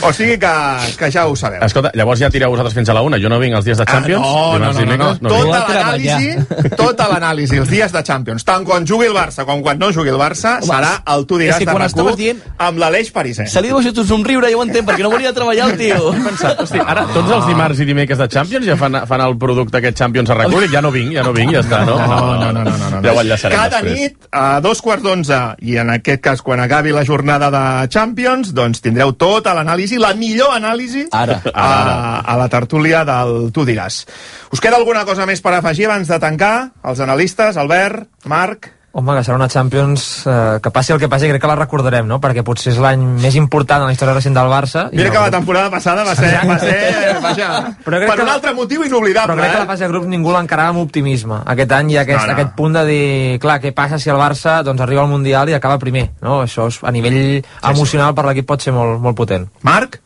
O 0.00 0.12
sigui 0.16 0.38
que, 0.40 0.52
que 0.96 1.10
ja 1.12 1.26
ho 1.28 1.36
sabeu. 1.36 1.60
Escolta, 1.66 1.92
llavors 1.98 2.22
ja 2.24 2.30
tireu 2.32 2.54
vosaltres 2.54 2.76
fins 2.78 2.88
a 2.88 2.96
la 2.96 3.02
una. 3.04 3.20
Jo 3.20 3.28
no 3.28 3.40
vinc 3.42 3.58
els 3.58 3.68
dies 3.68 3.76
de 3.76 3.84
ah, 3.84 3.90
Champions. 3.90 4.24
Ah, 4.24 4.56
no, 4.64 4.72
no, 4.72 4.86
no, 4.86 4.96
no, 4.96 4.96
no, 4.96 5.28
no. 5.28 5.42
Tota 5.44 5.60
l'anàlisi, 5.68 6.32
tota 6.82 7.10
l'anàlisi, 7.12 7.60
els 7.60 7.72
dies 7.72 7.92
de 7.92 8.04
Champions, 8.06 8.48
tant 8.48 8.64
quan 8.64 8.88
jugui 8.88 9.10
el 9.10 9.16
Barça 9.16 9.44
com 9.44 9.60
quan 9.64 9.80
no 9.82 9.92
jugui 9.92 10.14
el 10.14 10.20
Barça, 10.20 10.56
Home, 10.62 10.72
serà 10.72 10.94
el 11.12 11.28
tu 11.28 11.40
diràs 11.42 11.60
de 11.60 11.76
rac 11.76 12.16
dient... 12.16 12.40
amb 12.56 12.80
l'Aleix 12.80 13.12
Parisè. 13.12 13.44
Se 13.50 13.60
li 13.60 13.68
diu 13.68 13.80
això 13.82 13.92
tu 13.92 14.06
somriure, 14.08 14.48
ja 14.48 14.56
ho 14.56 14.64
entenc, 14.64 14.88
perquè 14.88 15.04
no 15.04 15.12
volia 15.12 15.34
treballar 15.36 15.68
el 15.72 15.76
tio. 15.80 16.14
Pensat, 16.16 16.64
hosti, 16.64 16.80
ara 16.80 17.04
tots 17.12 17.28
els 17.28 17.46
dimarts 17.50 17.84
i 17.84 17.88
dimecres 17.88 18.24
de 18.24 18.28
Champions 18.32 18.66
ja 18.66 18.76
fan, 18.86 19.06
fan 19.08 19.24
el 19.26 19.36
producte 19.40 19.80
aquest 19.80 19.98
Champions 19.98 20.30
a 20.30 20.38
rac 20.38 20.54
ja 20.70 20.82
no 20.82 20.90
vinc, 20.94 21.12
ja 21.14 21.24
no 21.26 21.32
vinc, 21.36 21.52
ja 21.54 21.62
està, 21.64 21.82
no? 21.86 21.96
No, 21.96 22.20
no, 22.38 22.52
no, 22.52 22.64
no, 22.64 22.76
no, 22.76 22.90
no. 22.94 23.00
Ja 23.04 23.14
ho 23.14 23.22
enllaçarem 23.22 23.58
Cada 23.58 23.80
després. 23.82 24.00
nit, 24.00 24.28
a 24.30 24.60
dos 24.64 24.82
quarts 24.84 25.04
d'onze, 25.04 25.40
i 25.66 25.78
en 25.82 25.90
aquest 25.96 26.22
cas 26.24 26.42
quan 26.42 26.62
acabi 26.62 26.94
la 26.94 27.04
jornada 27.08 27.50
de 27.54 27.64
Champions, 27.92 28.52
doncs 28.56 28.82
tindreu 28.84 29.14
tota 29.18 29.54
l'anàlisi, 29.56 29.98
la 30.02 30.14
millor 30.18 30.54
anàlisi 30.56 31.06
ara, 31.12 31.40
ara, 31.52 31.56
a, 31.56 32.20
a 32.20 32.38
la 32.40 32.48
tertúlia 32.52 33.04
del 33.08 33.50
Tu 33.54 33.66
diràs. 33.68 34.04
Us 34.52 34.62
queda 34.62 34.78
alguna 34.80 35.04
cosa 35.08 35.26
més 35.26 35.42
per 35.42 35.56
afegir 35.56 35.88
abans 35.90 36.08
de 36.08 36.20
tancar? 36.22 36.54
Els 36.84 37.04
analistes, 37.04 37.60
Albert, 37.60 38.08
Marc... 38.30 38.72
Home, 38.96 39.12
que 39.12 39.22
serà 39.26 39.34
una 39.36 39.46
Champions 39.52 40.24
eh, 40.24 40.58
que 40.64 40.70
passi 40.72 40.94
el 40.94 40.98
que 40.98 41.08
passi, 41.12 41.28
crec 41.28 41.42
que 41.42 41.48
la 41.50 41.54
recordarem, 41.58 42.06
no? 42.08 42.16
Perquè 42.18 42.40
potser 42.42 42.70
és 42.72 42.78
l'any 42.80 43.02
més 43.20 43.34
important 43.36 43.82
en 43.84 43.90
la 43.90 43.92
història 43.92 44.14
recent 44.16 44.32
del 44.34 44.48
Barça. 44.48 44.86
i 44.90 44.96
Mira 44.96 45.10
el 45.10 45.12
que 45.12 45.20
la 45.20 45.30
temporada 45.34 45.68
passada 45.70 46.02
va 46.06 46.14
ser, 46.16 46.30
va 46.48 46.56
ser 46.58 46.78
vaja, 47.26 47.50
Però 47.84 47.98
crec 48.00 48.08
per 48.08 48.16
que 48.16 48.22
un 48.24 48.30
la- 48.30 48.34
altre 48.38 48.54
motiu 48.56 48.80
Però 48.80 48.88
inoblidable. 48.88 49.36
crec 49.36 49.52
que 49.52 49.58
la 49.58 49.64
Eh? 49.64 49.66
fase 49.66 49.84
de 49.84 49.90
grup 49.92 50.06
ningú 50.08 50.32
l'encarava 50.32 50.70
amb 50.70 50.78
optimisme. 50.86 51.42
Aquest 51.44 51.72
any 51.72 51.90
hi 51.92 51.98
ha 51.98 52.06
aquest, 52.06 52.20
No, 52.22 52.26
no. 52.26 52.32
aquest 52.38 52.54
punt 52.56 52.72
de 52.72 52.84
dir, 52.88 53.38
clar, 53.38 53.60
què 53.60 53.74
passa 53.74 53.98
si 53.98 54.08
el 54.08 54.16
Barça 54.16 54.62
doncs, 54.64 54.80
arriba 54.80 55.02
al 55.02 55.08
Mundial 55.12 55.50
i 55.50 55.52
acaba 55.60 55.78
primer, 55.78 56.12
no? 56.22 56.40
Això 56.44 56.66
és, 56.72 56.80
a 56.82 56.90
nivell 56.90 57.44
emocional 57.68 58.14
per 58.14 58.24
l'equip 58.30 58.46
pot 58.48 58.62
ser 58.64 58.72
molt, 58.72 58.98
molt 58.98 59.14
potent. 59.16 59.46
Marc? 59.60 60.00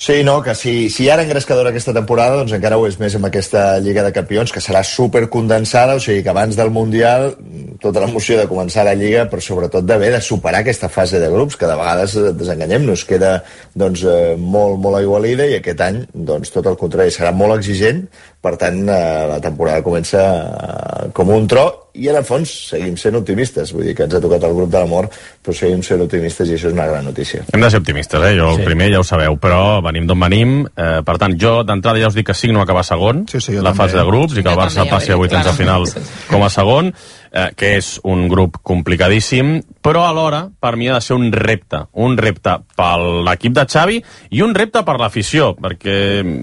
Sí, 0.00 0.22
no, 0.24 0.40
que 0.40 0.54
si, 0.54 0.88
si 0.88 1.02
hi 1.04 1.08
ha 1.12 1.18
engrescadora 1.20 1.68
aquesta 1.74 1.92
temporada, 1.92 2.38
doncs 2.38 2.54
encara 2.56 2.78
ho 2.80 2.86
és 2.88 2.94
més 2.96 3.12
amb 3.18 3.26
aquesta 3.28 3.74
Lliga 3.84 4.00
de 4.00 4.14
Campions, 4.16 4.48
que 4.48 4.62
serà 4.64 4.80
super 4.80 5.26
condensada, 5.28 5.98
o 5.98 6.00
sigui 6.00 6.22
que 6.24 6.30
abans 6.32 6.56
del 6.56 6.70
Mundial, 6.72 7.34
tota 7.82 8.00
l'emoció 8.00 8.38
de 8.38 8.46
començar 8.48 8.86
la 8.88 8.94
Lliga, 8.96 9.26
però 9.28 9.44
sobretot 9.44 9.84
d'haver 9.84 10.08
de 10.14 10.22
superar 10.24 10.62
aquesta 10.64 10.88
fase 10.88 11.20
de 11.20 11.28
grups, 11.28 11.58
que 11.60 11.68
de 11.68 11.76
vegades 11.76 12.16
desenganyem-nos, 12.38 13.04
queda 13.04 13.34
doncs, 13.76 14.06
eh, 14.08 14.38
molt, 14.40 14.80
molt 14.80 15.02
aigualida, 15.02 15.44
i 15.44 15.58
aquest 15.58 15.84
any, 15.84 16.00
doncs, 16.14 16.54
tot 16.56 16.72
el 16.72 16.80
contrari, 16.80 17.12
serà 17.12 17.34
molt 17.36 17.58
exigent, 17.58 18.06
per 18.40 18.54
tant, 18.56 18.78
eh, 18.88 19.26
la 19.28 19.40
temporada 19.44 19.82
comença 19.84 20.20
eh, 20.24 21.10
com 21.12 21.28
un 21.34 21.46
tro, 21.50 21.66
i 22.00 22.06
en 22.08 22.14
el 22.20 22.24
fons 22.24 22.48
seguim 22.70 22.94
sent 22.96 23.16
optimistes, 23.18 23.72
vull 23.74 23.82
dir 23.84 23.96
que 23.98 24.04
ens 24.06 24.14
ha 24.14 24.20
tocat 24.22 24.44
el 24.46 24.54
grup 24.54 24.70
de 24.70 24.78
la 24.78 24.86
mort, 24.86 25.12
però 25.42 25.52
seguim 25.58 25.82
sent 25.82 26.00
optimistes 26.04 26.48
i 26.48 26.54
això 26.54 26.70
és 26.70 26.76
una 26.76 26.86
gran 26.86 27.04
notícia. 27.04 27.42
Hem 27.52 27.60
de 27.64 27.70
ser 27.74 27.80
optimistes, 27.82 28.22
eh? 28.28 28.36
Jo 28.38 28.52
el 28.54 28.62
primer 28.64 28.92
ja 28.92 29.00
ho 29.02 29.04
sabeu, 29.04 29.34
però 29.42 29.80
venim 29.84 30.06
d'on 30.06 30.20
venim. 30.22 30.54
Eh, 30.70 31.00
per 31.04 31.16
tant, 31.18 31.34
jo 31.36 31.64
d'entrada 31.66 31.98
ja 32.00 32.08
us 32.08 32.14
dic 32.16 32.28
que 32.30 32.34
signo 32.38 32.62
acabar 32.62 32.84
segon 32.86 33.24
Sí, 33.28 33.40
sí, 33.40 33.56
la 33.58 33.72
també. 33.72 33.76
fase 33.82 33.98
de 33.98 34.04
grups 34.06 34.38
i 34.38 34.42
que 34.46 34.54
el 34.54 34.60
Barça 34.60 34.84
també, 34.84 34.94
passi 34.94 35.12
a 35.12 35.18
vuitens 35.18 35.44
de 35.44 35.50
clar. 35.50 35.58
final 35.58 35.88
com 36.30 36.46
a 36.46 36.50
segon, 36.54 36.94
eh, 37.32 37.50
que 37.56 37.76
és 37.78 37.98
un 38.04 38.26
grup 38.28 38.58
complicadíssim, 38.62 39.60
però 39.80 40.04
alhora 40.08 40.42
per 40.60 40.74
mi 40.76 40.88
ha 40.90 40.94
de 40.98 41.00
ser 41.00 41.16
un 41.16 41.30
repte. 41.32 41.84
Un 41.92 42.16
repte 42.18 42.56
per 42.76 42.98
l'equip 43.26 43.54
de 43.56 43.64
Xavi 43.66 44.00
i 44.36 44.42
un 44.44 44.54
repte 44.54 44.82
per 44.84 44.98
l'afició, 45.00 45.54
perquè 45.56 45.94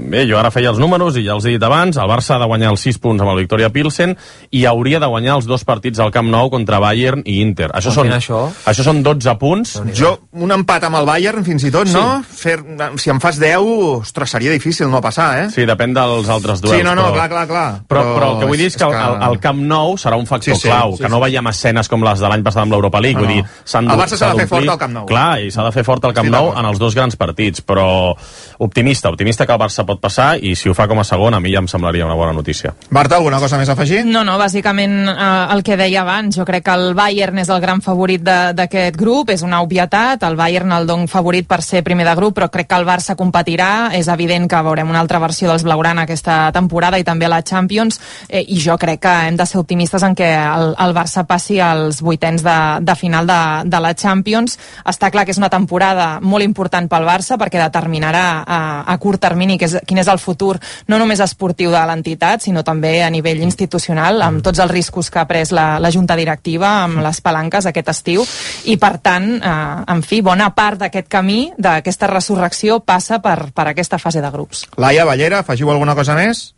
bé, 0.09 0.23
jo 0.29 0.39
ara 0.39 0.51
feia 0.51 0.71
els 0.71 0.79
números 0.81 1.17
i 1.19 1.25
ja 1.25 1.35
els 1.35 1.45
he 1.45 1.53
dit 1.53 1.63
abans, 1.63 1.97
el 1.97 2.09
Barça 2.09 2.35
ha 2.35 2.39
de 2.41 2.47
guanyar 2.49 2.71
els 2.73 2.85
6 2.87 2.99
punts 3.03 3.21
amb 3.21 3.33
el 3.33 3.43
Victoria 3.43 3.69
Pilsen 3.69 4.15
i 4.51 4.65
hauria 4.65 4.99
de 5.03 5.09
guanyar 5.11 5.35
els 5.37 5.45
dos 5.49 5.63
partits 5.67 5.99
al 5.99 6.11
Camp 6.15 6.31
Nou 6.33 6.49
contra 6.49 6.79
Bayern 6.83 7.21
i 7.25 7.39
Inter. 7.43 7.69
Això, 7.77 7.93
són, 7.93 8.09
això? 8.15 8.47
això 8.65 8.87
són 8.87 9.03
12 9.05 9.35
punts. 9.41 9.75
Jo, 9.97 10.15
un 10.33 10.51
empat 10.55 10.87
amb 10.89 10.99
el 11.01 11.05
Bayern, 11.09 11.45
fins 11.45 11.67
i 11.67 11.71
tot, 11.73 11.89
no? 11.93 12.23
Fer, 12.27 12.57
si 12.97 13.11
en 13.13 13.21
fas 13.23 13.39
10, 13.41 13.57
ostres, 14.01 14.31
seria 14.33 14.51
difícil 14.51 14.89
no 14.89 15.01
passar, 15.03 15.29
eh? 15.43 15.47
Sí, 15.53 15.67
depèn 15.69 15.93
dels 15.93 16.29
altres 16.33 16.61
duels. 16.63 16.79
Sí, 16.79 16.83
no, 16.85 16.95
no, 16.97 17.09
però... 17.11 17.19
clar, 17.19 17.29
clar, 17.29 17.45
clar. 17.47 17.67
Però, 17.87 18.03
però 18.15 18.31
el 18.33 18.41
que 18.41 18.49
vull 18.49 18.57
dir 18.61 18.71
és 18.71 18.77
que, 18.77 18.85
és 18.87 18.95
que- 18.97 19.05
el, 19.11 19.21
el 19.29 19.39
Camp 19.43 19.61
Nou 19.67 19.97
serà 20.01 20.17
un 20.17 20.25
factor 20.25 20.55
Sí, 20.55 20.61
sí, 20.61 20.69
clau, 20.77 20.95
sí, 20.97 21.03
que 21.03 21.09
no 21.09 21.17
sí. 21.17 21.23
veiem 21.27 21.47
escenes 21.47 21.87
com 21.89 22.03
les 22.03 22.19
de 22.19 22.29
l'any 22.29 22.43
passat 22.43 22.61
amb 22.63 22.71
l'Europa 22.71 23.01
League, 23.01 23.17
No, 23.19 23.25
vull 23.27 23.35
no. 23.37 23.43
dir, 23.43 23.89
El 23.91 23.99
Barça 23.99 24.17
s'ha 24.17 24.31
de 24.33 24.39
fer 24.43 24.47
fort 24.47 24.69
al 24.69 24.77
Camp 24.77 24.93
Nou. 24.93 25.05
Clar, 25.05 25.41
i 25.41 25.51
s'ha 25.51 25.63
de 25.63 25.71
fer 25.71 25.83
fort 25.83 26.05
al 26.05 26.13
Camp 26.13 26.25
Estic 26.27 26.37
Nou 26.39 26.53
en 26.57 26.65
els 26.65 26.79
dos 26.79 26.95
grans 26.95 27.15
partits, 27.15 27.61
però 27.61 28.15
optimista, 28.59 29.09
optimista 29.09 29.45
que 29.45 29.53
el 29.53 29.59
Barça 29.59 29.85
pot 29.85 29.99
passar 30.01 30.37
i 30.41 30.55
si 30.55 30.69
ho 30.69 30.73
fa 30.77 30.87
com 30.87 30.99
a 30.99 31.03
segon 31.07 31.33
a 31.33 31.39
mi 31.39 31.51
ja 31.53 31.59
em 31.59 31.67
semblaria 31.67 32.05
una 32.05 32.15
bona 32.15 32.33
notícia. 32.33 32.73
Marta, 32.89 33.15
alguna 33.17 33.39
cosa 33.39 33.57
més 33.57 33.69
a 33.69 33.73
afegir? 33.73 34.03
No, 34.05 34.23
no, 34.23 34.37
bàsicament 34.39 35.09
eh, 35.09 35.53
el 35.53 35.63
que 35.63 35.77
deia 35.77 36.01
abans, 36.01 36.35
jo 36.37 36.45
crec 36.45 36.63
que 36.65 36.73
el 36.77 36.93
Bayern 36.97 37.37
és 37.39 37.49
el 37.49 37.61
gran 37.61 37.81
favorit 37.81 38.21
de- 38.23 38.53
d'aquest 38.57 38.95
grup, 38.97 39.29
és 39.29 39.41
una 39.41 39.61
obvietat, 39.61 40.23
el 40.23 40.35
Bayern 40.35 40.71
el 40.71 40.87
don 40.87 41.07
favorit 41.07 41.47
per 41.47 41.61
ser 41.61 41.83
primer 41.83 42.05
de 42.07 42.15
grup, 42.15 42.37
però 42.37 42.49
crec 42.49 42.67
que 42.67 42.75
el 42.75 42.85
Barça 42.87 43.15
competirà, 43.15 43.91
és 43.93 44.07
evident 44.07 44.47
que 44.49 44.61
veurem 44.63 44.89
una 44.89 44.99
altra 44.99 45.19
versió 45.19 45.49
dels 45.49 45.63
Blaugrana 45.63 46.03
aquesta 46.07 46.51
temporada 46.51 46.97
i 46.99 47.03
també 47.03 47.25
a 47.25 47.29
la 47.29 47.41
Champions, 47.43 47.99
eh, 48.29 48.43
i 48.47 48.59
jo 48.59 48.77
crec 48.77 48.99
que 49.01 49.15
hem 49.27 49.37
de 49.37 49.45
ser 49.45 49.59
optimistes 49.59 50.03
en 50.03 50.15
que 50.15 50.27
el, 50.35 50.66
el 50.73 50.95
Barça 50.95 51.23
passi 51.27 51.59
als 51.63 52.01
vuitens 52.01 52.43
de, 52.45 52.57
de 52.81 52.95
final 52.95 53.27
de, 53.27 53.39
de 53.69 53.81
la 53.83 53.93
Champions. 53.95 54.57
Està 54.87 55.11
clar 55.13 55.25
que 55.25 55.33
és 55.35 55.41
una 55.41 55.51
temporada 55.53 56.17
molt 56.21 56.45
important 56.45 56.89
pel 56.89 57.07
Barça 57.07 57.37
perquè 57.39 57.61
determinarà 57.61 58.25
a, 58.41 58.59
a 58.87 58.97
curt 59.01 59.21
termini 59.23 59.57
que 59.57 59.69
és, 59.69 59.77
quin 59.87 60.01
és 60.01 60.09
el 60.11 60.21
futur 60.21 60.57
no 60.87 60.99
només 60.99 61.21
esportiu 61.23 61.71
de 61.73 61.83
l'entitat, 61.89 62.43
sinó 62.43 62.63
també 62.67 63.01
a 63.03 63.11
nivell 63.13 63.41
institucional, 63.45 64.21
amb 64.25 64.43
tots 64.45 64.61
els 64.63 64.71
riscos 64.71 65.11
que 65.11 65.21
ha 65.21 65.27
pres 65.29 65.53
la, 65.55 65.77
la 65.83 65.91
Junta 65.93 66.17
Directiva, 66.19 66.83
amb 66.85 67.01
les 67.05 67.21
palanques 67.23 67.69
aquest 67.69 67.93
estiu, 67.93 68.25
i 68.65 68.77
per 68.81 68.97
tant, 69.03 69.29
eh, 69.37 69.55
en 69.93 70.03
fi, 70.03 70.21
bona 70.25 70.49
part 70.55 70.83
d'aquest 70.85 71.09
camí, 71.11 71.39
d'aquesta 71.57 72.09
resurrecció, 72.11 72.79
passa 72.79 73.21
per, 73.23 73.51
per 73.55 73.69
aquesta 73.71 73.99
fase 74.01 74.23
de 74.23 74.31
grups. 74.33 74.67
Laia, 74.77 75.05
Ballera, 75.07 75.43
afegiu 75.43 75.71
alguna 75.71 75.95
cosa 75.97 76.17
més? 76.17 76.56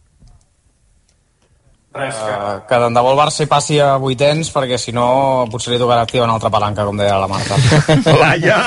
Res, 1.91 2.13
que... 2.13 2.31
Uh, 2.31 2.57
que 2.69 2.77
tant 2.77 2.93
de 2.93 3.01
bo 3.01 3.09
el 3.09 3.17
Barça 3.17 3.41
hi 3.41 3.47
passi 3.49 3.79
a 3.81 3.95
vuitens, 3.97 4.51
perquè 4.53 4.77
si 4.77 4.91
no 4.93 5.47
potser 5.49 5.71
li 5.73 5.79
tocarà 5.81 6.03
activar 6.05 6.27
una 6.27 6.35
altra 6.37 6.51
palanca, 6.53 6.83
com 6.85 6.99
deia 6.99 7.15
la 7.17 7.25
Marta. 7.27 7.55
Laia? 8.21 8.59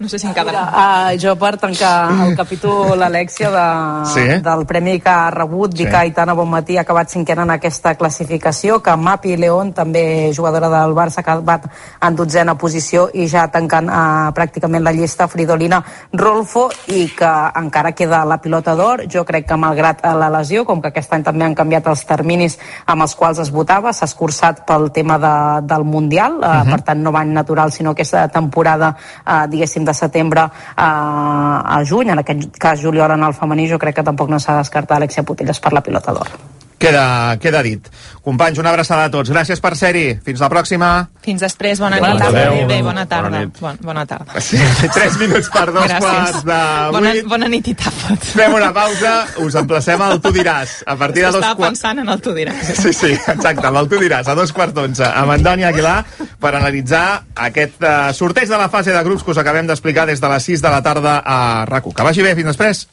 No 0.00 0.08
sé 0.10 0.18
si 0.18 0.26
en 0.26 0.34
quedarà. 0.34 0.64
Uh, 0.66 1.12
jo 1.22 1.36
per 1.38 1.52
tancar 1.62 1.92
el 2.26 2.34
capítol, 2.34 2.96
l'Alexia, 2.98 3.52
de, 3.54 3.66
Sí. 4.10 4.24
del 4.42 4.64
premi 4.66 4.96
que 4.98 5.12
ha 5.12 5.30
rebut, 5.30 5.70
dir 5.76 5.86
Sí. 5.86 5.90
que 5.92 6.00
Aitana 6.00 6.34
Bonmatí 6.34 6.76
ha 6.76 6.82
acabat 6.82 7.14
cinquena 7.14 7.46
en 7.46 7.54
aquesta 7.54 7.94
classificació, 7.94 8.80
que 8.82 8.96
Mapi 8.96 9.36
León, 9.36 9.70
també 9.72 10.32
jugadora 10.34 10.68
del 10.74 10.96
Barça, 10.98 11.22
ha 11.22 11.24
acabat 11.28 11.70
en 12.02 12.18
dotzena 12.18 12.56
posició 12.58 13.06
i 13.14 13.28
ja 13.30 13.46
tancant 13.46 13.86
uh, 13.86 14.34
pràcticament 14.34 14.82
la 14.82 14.90
llista 14.96 15.28
Fridolina 15.30 15.78
Rolfo 16.18 16.66
i 16.88 17.06
que 17.14 17.30
encara 17.62 17.94
queda 17.94 18.24
la 18.26 18.40
pilota 18.42 18.74
d'or. 18.74 19.06
Jo 19.06 19.22
crec 19.24 19.46
que 19.46 19.56
malgrat 19.56 20.02
eh, 20.02 20.16
la 20.18 20.28
lesió, 20.34 20.66
com 20.66 20.82
que 20.82 20.90
aquest 20.90 21.14
any 21.14 21.22
també 21.22 21.46
han 21.46 21.54
canviat 21.54 21.86
els 21.86 22.02
terminis 22.04 22.39
amb 22.86 23.02
els 23.02 23.14
quals 23.14 23.38
es 23.38 23.50
votava, 23.50 23.92
s'ha 23.92 24.04
escurçat 24.04 24.64
pel 24.66 24.90
tema 24.92 25.18
de, 25.18 25.34
del 25.66 25.84
Mundial, 25.84 26.38
uh, 26.38 26.64
Mhm. 26.64 26.70
per 26.70 26.80
tant 26.82 27.02
no 27.02 27.12
va 27.12 27.22
en 27.22 27.32
natural, 27.34 27.72
sinó 27.72 27.90
aquesta 27.90 28.28
temporada, 28.28 28.96
eh, 29.26 29.46
diguéssim, 29.48 29.84
de 29.84 29.94
setembre 29.94 30.40
a, 30.76 31.78
a 31.78 31.84
juny, 31.84 32.10
en 32.10 32.18
aquest 32.18 32.56
cas 32.58 32.80
juliol 32.80 33.10
en 33.10 33.22
el 33.24 33.34
femení, 33.34 33.68
jo 33.70 33.78
crec 33.78 33.96
que 33.96 34.02
tampoc 34.02 34.28
no 34.28 34.38
s'ha 34.38 34.52
de 34.52 34.58
descartar 34.58 34.96
Alexia 34.96 35.22
Putellas 35.22 35.60
per 35.60 35.72
la 35.72 35.80
pilota 35.80 36.12
d'or. 36.12 36.59
Queda, 36.80 37.36
queda 37.36 37.60
dit. 37.62 37.84
Companys, 38.24 38.56
una 38.58 38.70
abraçada 38.72 39.04
a 39.04 39.10
tots. 39.12 39.28
Gràcies 39.28 39.60
per 39.60 39.74
ser-hi. 39.76 40.14
Fins 40.24 40.40
la 40.40 40.48
pròxima. 40.48 40.88
Fins 41.20 41.42
després, 41.44 41.76
bona, 41.82 41.98
Bona 42.00 42.14
nit. 42.14 42.22
tarda. 42.22 42.44
Bé, 42.70 42.78
bona 42.82 43.02
tarda. 43.06 43.28
Bona 43.28 43.40
nit. 43.44 43.58
Bona, 43.60 43.76
bona 43.84 44.04
tarda. 44.08 44.40
Sí, 44.40 44.56
tres 44.94 45.18
minuts 45.20 45.50
per 45.52 45.66
dos 45.74 45.84
Gràcies. 45.84 46.00
quarts 46.06 46.44
de 46.48 46.60
Bona, 46.96 47.10
vuit. 47.12 47.26
bona 47.28 47.50
nit 47.52 47.68
i 47.68 47.74
tapa't. 47.76 48.24
Fem 48.32 48.56
una 48.56 48.70
pausa. 48.72 49.12
Us 49.44 49.58
emplacem 49.60 50.00
al 50.06 50.22
Tu 50.24 50.32
diràs. 50.38 50.78
A 50.86 50.96
partir 50.96 51.20
de 51.20 51.26
dos 51.28 51.42
Estava 51.42 51.58
quarts... 51.60 51.76
pensant 51.76 52.00
en 52.00 52.08
el 52.16 52.22
tu 52.24 52.32
diràs. 52.38 52.72
Sí, 52.80 52.94
sí, 52.96 53.12
exacte, 53.12 53.66
amb 53.68 53.82
el 53.82 53.88
Tu 53.92 54.00
diràs, 54.00 54.30
a 54.32 54.34
dos 54.40 54.52
quarts 54.56 54.72
d'onze, 54.74 55.04
amb 55.04 55.36
en 55.36 55.44
Dani 55.44 55.68
Aguilar, 55.68 55.98
per 56.40 56.54
analitzar 56.56 57.04
aquest 57.50 57.76
uh, 57.84 58.08
sorteig 58.16 58.48
de 58.48 58.56
la 58.56 58.70
fase 58.72 58.96
de 58.96 59.04
grups 59.04 59.22
que 59.22 59.36
us 59.36 59.42
acabem 59.44 59.68
d'explicar 59.68 60.08
des 60.08 60.20
de 60.24 60.32
les 60.32 60.48
6 60.48 60.64
de 60.64 60.72
la 60.72 60.80
tarda 60.80 61.18
a 61.20 61.38
RAC1. 61.68 61.92
Que 61.92 62.08
vagi 62.08 62.24
bé, 62.24 62.34
fins 62.40 62.54
després. 62.54 62.86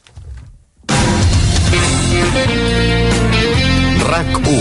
RAC1 4.08 4.54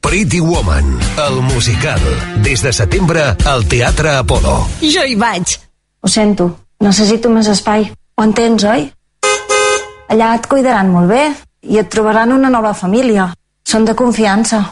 Pretty 0.00 0.40
Woman, 0.40 0.98
el 1.28 1.40
musical. 1.42 2.00
Des 2.44 2.62
de 2.62 2.72
setembre 2.72 3.22
al 3.44 3.64
Teatre 3.68 4.12
Apolo. 4.20 4.58
Jo 4.80 5.04
hi 5.08 5.16
vaig. 5.16 5.54
Ho 6.04 6.08
sento, 6.12 6.50
necessito 6.84 7.32
més 7.32 7.48
espai. 7.48 7.88
Ho 8.16 8.26
entens, 8.28 8.64
oi? 8.68 8.90
Allà 10.12 10.34
et 10.36 10.48
cuidaran 10.52 10.92
molt 10.92 11.08
bé 11.12 11.22
i 11.68 11.80
et 11.80 11.88
trobaran 11.92 12.36
una 12.36 12.52
nova 12.52 12.74
família. 12.76 13.30
Són 13.64 13.88
de 13.88 13.96
confiança. 13.96 14.62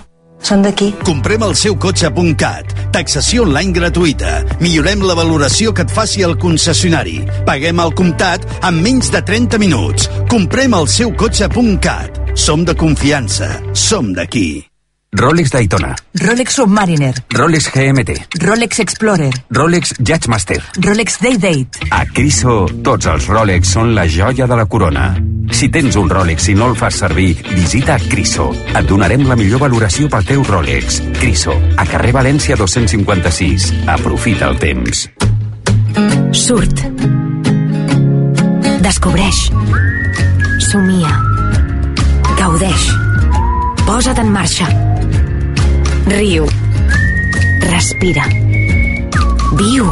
Són 0.45 0.65
d'aquí. 0.65 0.93
Comprem 1.09 1.49
el 1.49 1.57
seu 1.57 1.77
cotxe.cat. 1.81 2.76
Taxació 2.95 3.47
online 3.47 3.75
gratuïta. 3.77 4.37
Millorem 4.61 5.03
la 5.07 5.17
valoració 5.19 5.73
que 5.73 5.87
et 5.87 5.93
faci 5.93 6.23
el 6.27 6.37
concessionari. 6.39 7.19
Paguem 7.49 7.81
al 7.83 7.95
comptat 7.97 8.47
en 8.61 8.81
menys 8.83 9.11
de 9.15 9.25
30 9.25 9.61
minuts. 9.63 10.11
Comprem 10.31 10.77
el 10.79 10.89
seu 10.93 11.13
cotxe.cat. 11.17 12.23
Som 12.37 12.65
de 12.69 12.77
confiança. 12.77 13.51
Som 13.73 14.15
d'aquí. 14.17 14.67
Rolex 15.17 15.51
Daytona, 15.51 15.95
Rolex 16.13 16.53
Submariner, 16.59 17.15
Rolex 17.31 17.71
GMT, 17.73 18.27
Rolex 18.43 18.81
Explorer, 18.81 19.31
Rolex 19.49 19.95
Judgemaster. 19.99 20.63
Rolex 20.77 21.19
Day 21.23 21.39
Date. 21.39 21.89
A 21.91 22.05
Criso, 22.05 22.67
tots 22.85 23.09
els 23.09 23.31
Rolex 23.33 23.73
són 23.79 23.95
la 23.97 24.05
joia 24.05 24.45
de 24.51 24.61
la 24.61 24.67
corona. 24.69 25.15
Si 25.53 25.69
tens 25.69 25.97
un 25.97 26.09
Rolex 26.11 26.49
i 26.51 26.55
no 26.57 26.69
el 26.71 26.77
fas 26.77 26.99
servir, 27.01 27.37
visita 27.55 27.97
Criso. 28.11 28.51
Et 28.73 28.87
donarem 28.89 29.25
la 29.29 29.37
millor 29.39 29.63
valoració 29.63 30.09
pel 30.13 30.27
teu 30.27 30.43
Rolex. 30.47 31.01
Criso, 31.21 31.55
a 31.77 31.87
carrer 31.89 32.13
València 32.17 32.57
256. 32.59 33.73
Aprofita 33.95 34.51
el 34.51 34.59
temps. 34.63 35.07
Surt. 36.37 36.83
Descobreix. 38.85 39.47
Somia. 40.71 41.15
Gaudeix. 42.37 42.91
Posa't 43.87 44.21
en 44.21 44.31
marxa. 44.35 44.69
Riu. 46.11 46.47
Respira. 47.67 48.29
Viu. 49.57 49.91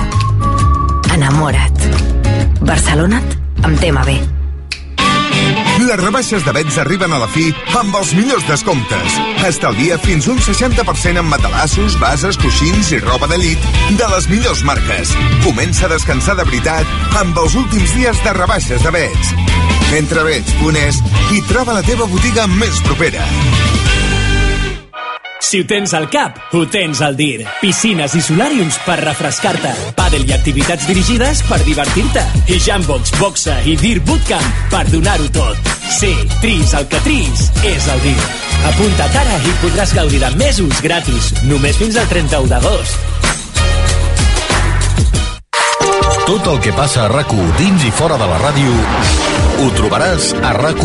Enamora't. 1.14 1.90
Barcelona't 2.60 3.36
amb 3.64 3.80
tema 3.80 4.04
B. 4.04 4.33
Les 5.84 5.98
rebaixes 6.00 6.44
de 6.46 6.52
Bets 6.54 6.78
arriben 6.80 7.12
a 7.12 7.18
la 7.20 7.28
fi 7.28 7.48
amb 7.78 7.94
els 7.98 8.12
millors 8.16 8.46
descomptes. 8.48 9.18
Estalvia 9.46 9.98
fins 10.00 10.28
un 10.32 10.38
60% 10.40 11.20
en 11.20 11.28
matalassos, 11.28 11.98
bases, 12.00 12.38
coixins 12.40 12.92
i 12.94 13.00
roba 13.02 13.28
de 13.30 13.38
llit 13.42 13.70
de 13.98 14.10
les 14.14 14.28
millors 14.32 14.64
marques. 14.64 15.14
Comença 15.44 15.86
a 15.86 15.92
descansar 15.92 16.38
de 16.40 16.48
veritat 16.48 17.16
amb 17.20 17.38
els 17.44 17.58
últims 17.60 17.96
dies 17.98 18.22
de 18.24 18.36
rebaixes 18.38 18.84
de 18.86 18.94
Bets. 18.94 19.34
Entra 19.94 20.22
a 20.24 20.28
Bets.es 20.30 21.02
i 21.36 21.42
troba 21.50 21.76
la 21.76 21.84
teva 21.86 22.08
botiga 22.10 22.48
més 22.50 22.80
propera. 22.88 23.26
Si 25.44 25.60
ho 25.60 25.66
tens 25.68 25.92
al 25.92 26.06
cap, 26.08 26.38
ho 26.56 26.62
tens 26.72 27.02
al 27.04 27.18
dir. 27.18 27.44
Piscines 27.60 28.14
i 28.16 28.22
solàriums 28.24 28.78
per 28.86 28.96
refrescar-te. 29.02 29.74
Padel 29.98 30.24
i 30.24 30.32
activitats 30.32 30.86
dirigides 30.88 31.42
per 31.44 31.58
divertir-te. 31.66 32.22
I 32.48 32.56
jambox, 32.64 33.12
boxa 33.20 33.58
i 33.68 33.74
dir 33.76 33.98
bootcamp 34.08 34.62
per 34.72 34.86
donar-ho 34.88 35.28
tot. 35.36 35.68
Sí, 35.92 36.14
tris 36.40 36.72
el 36.78 36.88
que 36.88 37.02
tris 37.04 37.50
és 37.60 37.88
el 37.92 38.00
dir. 38.06 38.16
Apunta't 38.70 39.18
ara 39.20 39.36
i 39.44 39.52
podràs 39.60 39.92
gaudir 39.98 40.22
de 40.24 40.32
mesos 40.40 40.80
gratis, 40.80 41.34
només 41.44 41.76
fins 41.76 42.00
al 42.00 42.08
31 42.08 42.48
d'agost. 42.48 42.96
Tot 46.24 46.48
el 46.54 46.62
que 46.64 46.72
passa 46.72 47.04
a 47.04 47.10
rac 47.12 47.36
dins 47.60 47.84
i 47.84 47.92
fora 47.92 48.16
de 48.16 48.30
la 48.32 48.40
ràdio 48.40 48.72
ho 49.60 49.68
trobaràs 49.76 50.32
a 50.40 50.56
rac 50.56 50.80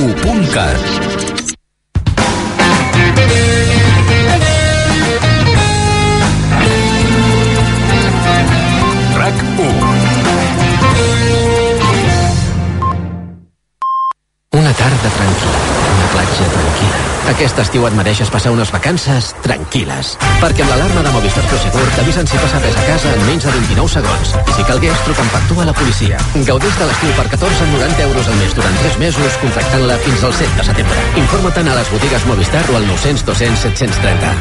1 14.99 15.07
Una 15.07 15.07
tarda 15.07 15.15
tranquil·la, 15.15 15.59
una 15.95 16.07
platja 16.11 16.45
tranquil·la. 16.51 16.97
Aquest 17.29 17.59
estiu 17.61 17.85
et 17.87 17.93
mereixes 17.95 18.29
passar 18.33 18.51
unes 18.51 18.71
vacances 18.73 19.29
tranquil·les. 19.45 20.11
Perquè 20.41 20.63
amb 20.65 20.71
l'alarma 20.73 21.03
de 21.05 21.11
Movistar 21.13 21.43
Prosegur 21.47 21.85
t'avisen 21.95 22.27
si 22.27 22.39
passa 22.41 22.59
res 22.59 22.75
a 22.75 22.85
casa 22.87 23.13
en 23.15 23.23
menys 23.27 23.45
de 23.45 23.53
29 23.53 23.93
segons. 23.93 24.33
I 24.41 24.55
si 24.57 24.65
calgués, 24.67 25.03
truca 25.05 25.23
amb 25.23 25.47
tu 25.47 25.59
a 25.61 25.67
la 25.69 25.75
policia. 25.77 26.19
Gaudeix 26.35 26.79
de 26.79 26.87
l'estiu 26.89 27.13
per 27.15 27.27
14,90 27.31 28.07
euros 28.07 28.27
al 28.27 28.39
mes 28.41 28.55
durant 28.57 28.79
3 28.83 28.97
mesos, 29.05 29.37
contractant-la 29.43 29.99
fins 30.07 30.25
al 30.27 30.33
7 30.41 30.57
de 30.57 30.65
setembre. 30.71 31.05
Informa-te'n 31.23 31.69
a 31.69 31.77
les 31.79 31.93
botigues 31.93 32.25
Movistar 32.27 32.65
o 32.73 32.79
al 32.79 32.89
900 32.89 33.27
200 33.29 33.63
730. 33.69 34.33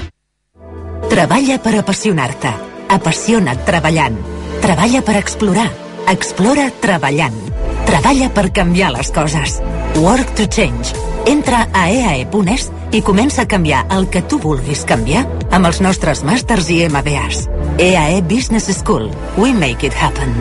Treballa 1.13 1.61
per 1.63 1.77
apassionar-te. 1.85 2.57
Apassiona't 2.99 3.63
treballant. 3.69 4.19
Treballa 4.65 5.05
per 5.07 5.21
explorar. 5.21 5.71
Explora 6.09 6.71
treballant. 6.83 7.48
Treballa 7.89 8.27
per 8.37 8.51
canviar 8.53 8.91
les 8.93 9.09
coses. 9.17 9.63
Work 9.97 10.35
to 10.37 10.45
change. 10.45 10.93
Entra 11.25 11.63
a 11.73 11.87
eae.es 11.89 12.69
i 12.93 13.01
comença 13.01 13.47
a 13.47 13.49
canviar 13.49 13.87
el 13.97 14.11
que 14.13 14.21
tu 14.21 14.37
vulguis 14.43 14.85
canviar 14.85 15.25
amb 15.49 15.71
els 15.71 15.81
nostres 15.81 16.21
màsters 16.21 16.69
i 16.69 16.83
MBAs. 16.85 17.47
EAE 17.81 18.21
Business 18.29 18.69
School. 18.77 19.09
We 19.41 19.55
make 19.57 19.89
it 19.89 19.97
happen. 19.97 20.37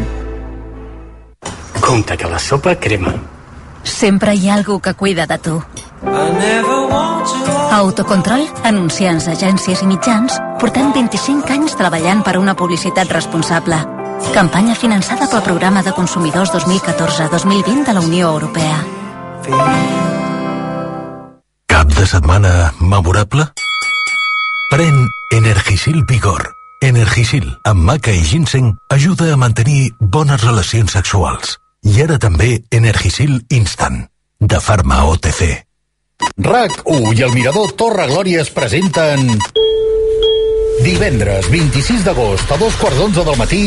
Compte 1.79 2.17
que 2.19 2.27
la 2.27 2.39
sopa 2.39 2.75
crema. 2.75 3.15
Sempre 3.83 4.35
hi 4.35 4.49
ha 4.49 4.59
algú 4.59 4.81
que 4.83 4.93
cuida 4.93 5.25
de 5.25 5.37
tu. 5.39 5.63
A 6.03 7.77
Autocontrol, 7.79 8.43
anunciants, 8.67 9.27
agències 9.31 9.83
i 9.83 9.87
mitjans, 9.87 10.35
portem 10.59 10.91
25 10.91 11.47
anys 11.55 11.79
treballant 11.79 12.27
per 12.27 12.35
una 12.41 12.59
publicitat 12.59 13.07
responsable. 13.07 13.96
Campanya 14.33 14.75
finançada 14.75 15.27
pel 15.29 15.41
Programa 15.41 15.81
de 15.83 15.91
Consumidors 15.93 16.51
2014-2020 16.53 17.85
de 17.85 17.93
la 17.93 18.01
Unió 18.01 18.29
Europea. 18.29 18.77
Cap 21.67 21.93
de 21.93 22.05
setmana 22.05 22.73
memorable? 22.79 23.47
Pren 24.69 25.07
Energisil 25.31 26.03
Vigor. 26.09 26.51
Energisil, 26.81 27.47
amb 27.65 27.81
maca 27.81 28.13
i 28.13 28.21
ginseng, 28.21 28.75
ajuda 28.93 29.31
a 29.33 29.37
mantenir 29.37 29.93
bones 29.99 30.43
relacions 30.43 30.93
sexuals. 30.93 31.57
I 31.81 32.03
ara 32.05 32.19
també 32.21 32.61
Energisil 32.69 33.39
Instant, 33.49 34.03
de 34.39 34.59
Pharma 34.61 35.05
OTC. 35.09 35.67
RAC1 36.41 37.17
i 37.17 37.23
el 37.25 37.33
Mirador 37.33 37.73
Torre 37.77 38.07
Glòria 38.09 38.41
es 38.41 38.53
presenten... 38.53 39.37
Divendres 40.77 41.47
26 41.49 42.03
d'agost 42.05 42.51
a 42.53 42.57
dos 42.61 42.75
quarts 42.77 42.99
d'onze 42.99 43.23
del 43.25 43.37
matí, 43.39 43.61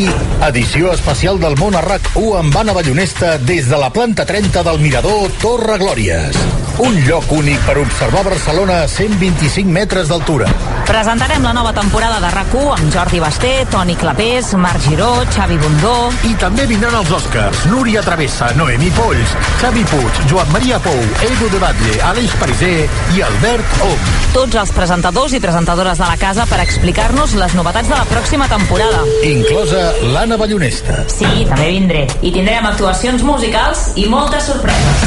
edició 0.46 0.92
especial 0.94 1.40
del 1.42 1.57
món 1.59 1.75
a 1.75 1.83
RAC1 1.83 2.38
amb 2.38 2.59
Anna 2.62 2.75
Ballonesta 2.77 3.37
des 3.42 3.66
de 3.70 3.79
la 3.83 3.90
planta 3.90 4.27
30 4.27 4.62
del 4.62 4.79
Mirador 4.79 5.31
Torre 5.42 5.79
Glòries. 5.83 6.38
Un 6.81 6.94
lloc 7.05 7.27
únic 7.35 7.59
per 7.66 7.77
observar 7.77 8.23
Barcelona 8.25 8.79
a 8.85 8.88
125 8.88 9.68
metres 9.68 10.09
d'altura. 10.09 10.46
Presentarem 10.88 11.42
la 11.44 11.53
nova 11.53 11.75
temporada 11.77 12.20
de 12.23 12.31
rac 12.33 12.55
amb 12.61 12.92
Jordi 12.94 13.20
Basté, 13.20 13.51
Toni 13.70 13.94
Clapés, 13.96 14.55
Marc 14.55 14.81
Giró, 14.87 15.11
Xavi 15.35 15.59
Bundó... 15.61 16.11
I 16.25 16.33
també 16.40 16.64
vindran 16.66 16.96
els 17.03 17.12
Oscars, 17.12 17.66
Núria 17.70 18.03
Travessa, 18.03 18.49
Noemi 18.57 18.90
Polls, 18.96 19.35
Xavi 19.61 19.85
Puig, 19.90 20.23
Joan 20.31 20.51
Maria 20.55 20.81
Pou, 20.83 20.99
Edu 21.27 21.51
de 21.53 21.61
Batlle, 21.62 21.99
Aleix 22.09 22.35
Pariser 22.40 22.88
i 23.14 23.23
Albert 23.29 23.85
Om. 23.87 24.09
Tots 24.35 24.59
els 24.62 24.73
presentadors 24.75 25.37
i 25.37 25.42
presentadores 25.42 26.01
de 26.01 26.09
la 26.09 26.16
casa 26.18 26.49
per 26.49 26.62
explicar-nos 27.11 27.35
les 27.35 27.55
novetats 27.55 27.88
de 27.88 27.94
la 27.94 28.05
pròxima 28.07 28.46
temporada. 28.49 29.03
Inclosa 29.27 29.92
l'Anna 30.14 30.37
Ballonesta. 30.37 31.05
Sí, 31.11 31.44
també 31.49 31.70
vindré. 31.75 32.03
I 32.23 32.31
tindrem 32.31 32.66
actuacions 32.66 33.23
musicals 33.27 33.90
i 33.96 34.07
moltes 34.07 34.46
sorpreses. 34.46 35.07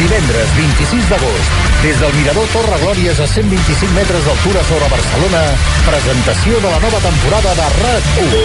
Divendres 0.00 0.54
26 0.56 1.10
d'agost, 1.10 1.58
des 1.82 1.98
del 2.00 2.14
Mirador 2.16 2.46
Torre 2.54 2.78
Glòries 2.80 3.20
a 3.20 3.26
125 3.28 3.92
metres 3.98 4.24
d'altura 4.24 4.62
sobre 4.64 4.88
Barcelona, 4.94 5.42
presentació 5.88 6.62
de 6.64 6.70
la 6.70 6.80
nova 6.86 7.02
temporada 7.04 7.52
de 7.58 7.66
RAC1. 7.82 8.38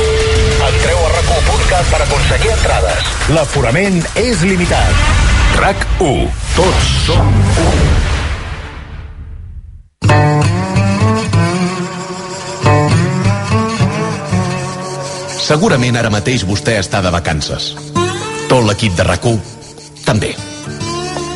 Entreu 0.68 1.00
a 1.00 1.14
rac1.cat 1.14 1.94
per 1.94 2.02
aconseguir 2.10 2.52
entrades. 2.58 3.14
L'aforament 3.38 4.04
és 4.20 4.44
limitat. 4.44 5.08
RAC1. 5.62 6.28
Tots 6.60 6.92
som 7.08 7.32
un. 7.70 8.15
Segurament 15.46 15.94
ara 16.00 16.10
mateix 16.10 16.42
vostè 16.50 16.74
està 16.82 17.04
de 17.06 17.12
vacances. 17.14 17.76
Tot 18.50 18.64
l'equip 18.66 18.96
de 18.98 19.04
rac 19.06 19.28
també. 20.02 20.32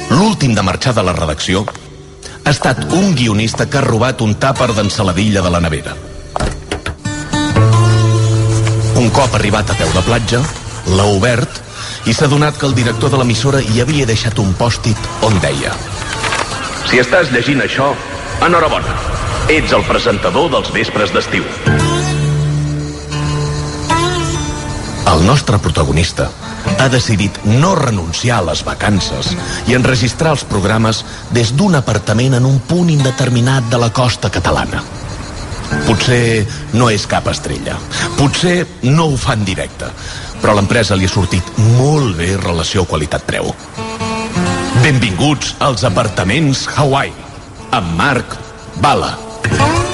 L'últim 0.09 0.55
de 0.57 0.63
marxar 0.65 0.95
de 0.97 1.03
la 1.05 1.13
redacció 1.13 1.61
ha 2.43 2.49
estat 2.49 2.87
un 2.97 3.13
guionista 3.13 3.67
que 3.69 3.77
ha 3.77 3.85
robat 3.85 4.23
un 4.25 4.33
tàper 4.41 4.71
d'ensaladilla 4.73 5.43
de 5.45 5.51
la 5.53 5.61
nevera. 5.61 5.93
Un 8.97 9.11
cop 9.13 9.35
arribat 9.37 9.69
a 9.69 9.77
peu 9.77 9.93
de 9.93 10.01
platja, 10.01 10.41
l'ha 10.89 11.05
obert 11.13 11.61
i 12.09 12.13
s'ha 12.13 12.31
donat 12.33 12.57
que 12.57 12.65
el 12.65 12.73
director 12.73 13.13
de 13.13 13.21
l'emissora 13.21 13.61
hi 13.61 13.83
havia 13.83 14.09
deixat 14.09 14.41
un 14.41 14.55
pòstit 14.57 14.97
on 15.21 15.37
deia 15.43 15.75
Si 16.89 16.97
estàs 16.97 17.29
llegint 17.29 17.61
això, 17.61 17.93
enhorabona. 18.41 18.97
Ets 19.53 19.77
el 19.77 19.85
presentador 19.85 20.49
dels 20.49 20.73
vespres 20.73 21.13
d'estiu. 21.13 21.98
El 25.19 25.25
nostre 25.25 25.57
protagonista 25.59 26.29
ha 26.79 26.87
decidit 26.87 27.41
no 27.43 27.73
renunciar 27.75 28.37
a 28.39 28.45
les 28.49 28.61
vacances 28.63 29.33
i 29.67 29.75
enregistrar 29.75 30.31
els 30.31 30.45
programes 30.47 31.01
des 31.35 31.51
d'un 31.59 31.75
apartament 31.75 32.37
en 32.37 32.47
un 32.47 32.61
punt 32.69 32.87
indeterminat 32.93 33.67
de 33.67 33.81
la 33.83 33.89
costa 33.91 34.31
catalana. 34.31 34.79
Potser 35.89 36.47
no 36.71 36.87
és 36.89 37.03
cap 37.11 37.27
estrella, 37.27 37.75
potser 38.15 38.63
no 38.87 39.09
ho 39.09 39.19
fa 39.19 39.35
en 39.35 39.43
directe, 39.43 39.91
però 40.39 40.55
l'empresa 40.55 40.95
li 40.95 41.09
ha 41.09 41.11
sortit 41.11 41.51
molt 41.75 42.15
bé 42.15 42.31
relació 42.39 42.87
qualitat-preu. 42.87 43.51
Benvinguts 44.79 45.57
als 45.59 45.83
apartaments 45.83 46.63
Hawaii, 46.79 47.13
amb 47.75 47.95
Marc 47.99 48.39
Bala. 48.79 49.17
put 49.43 49.88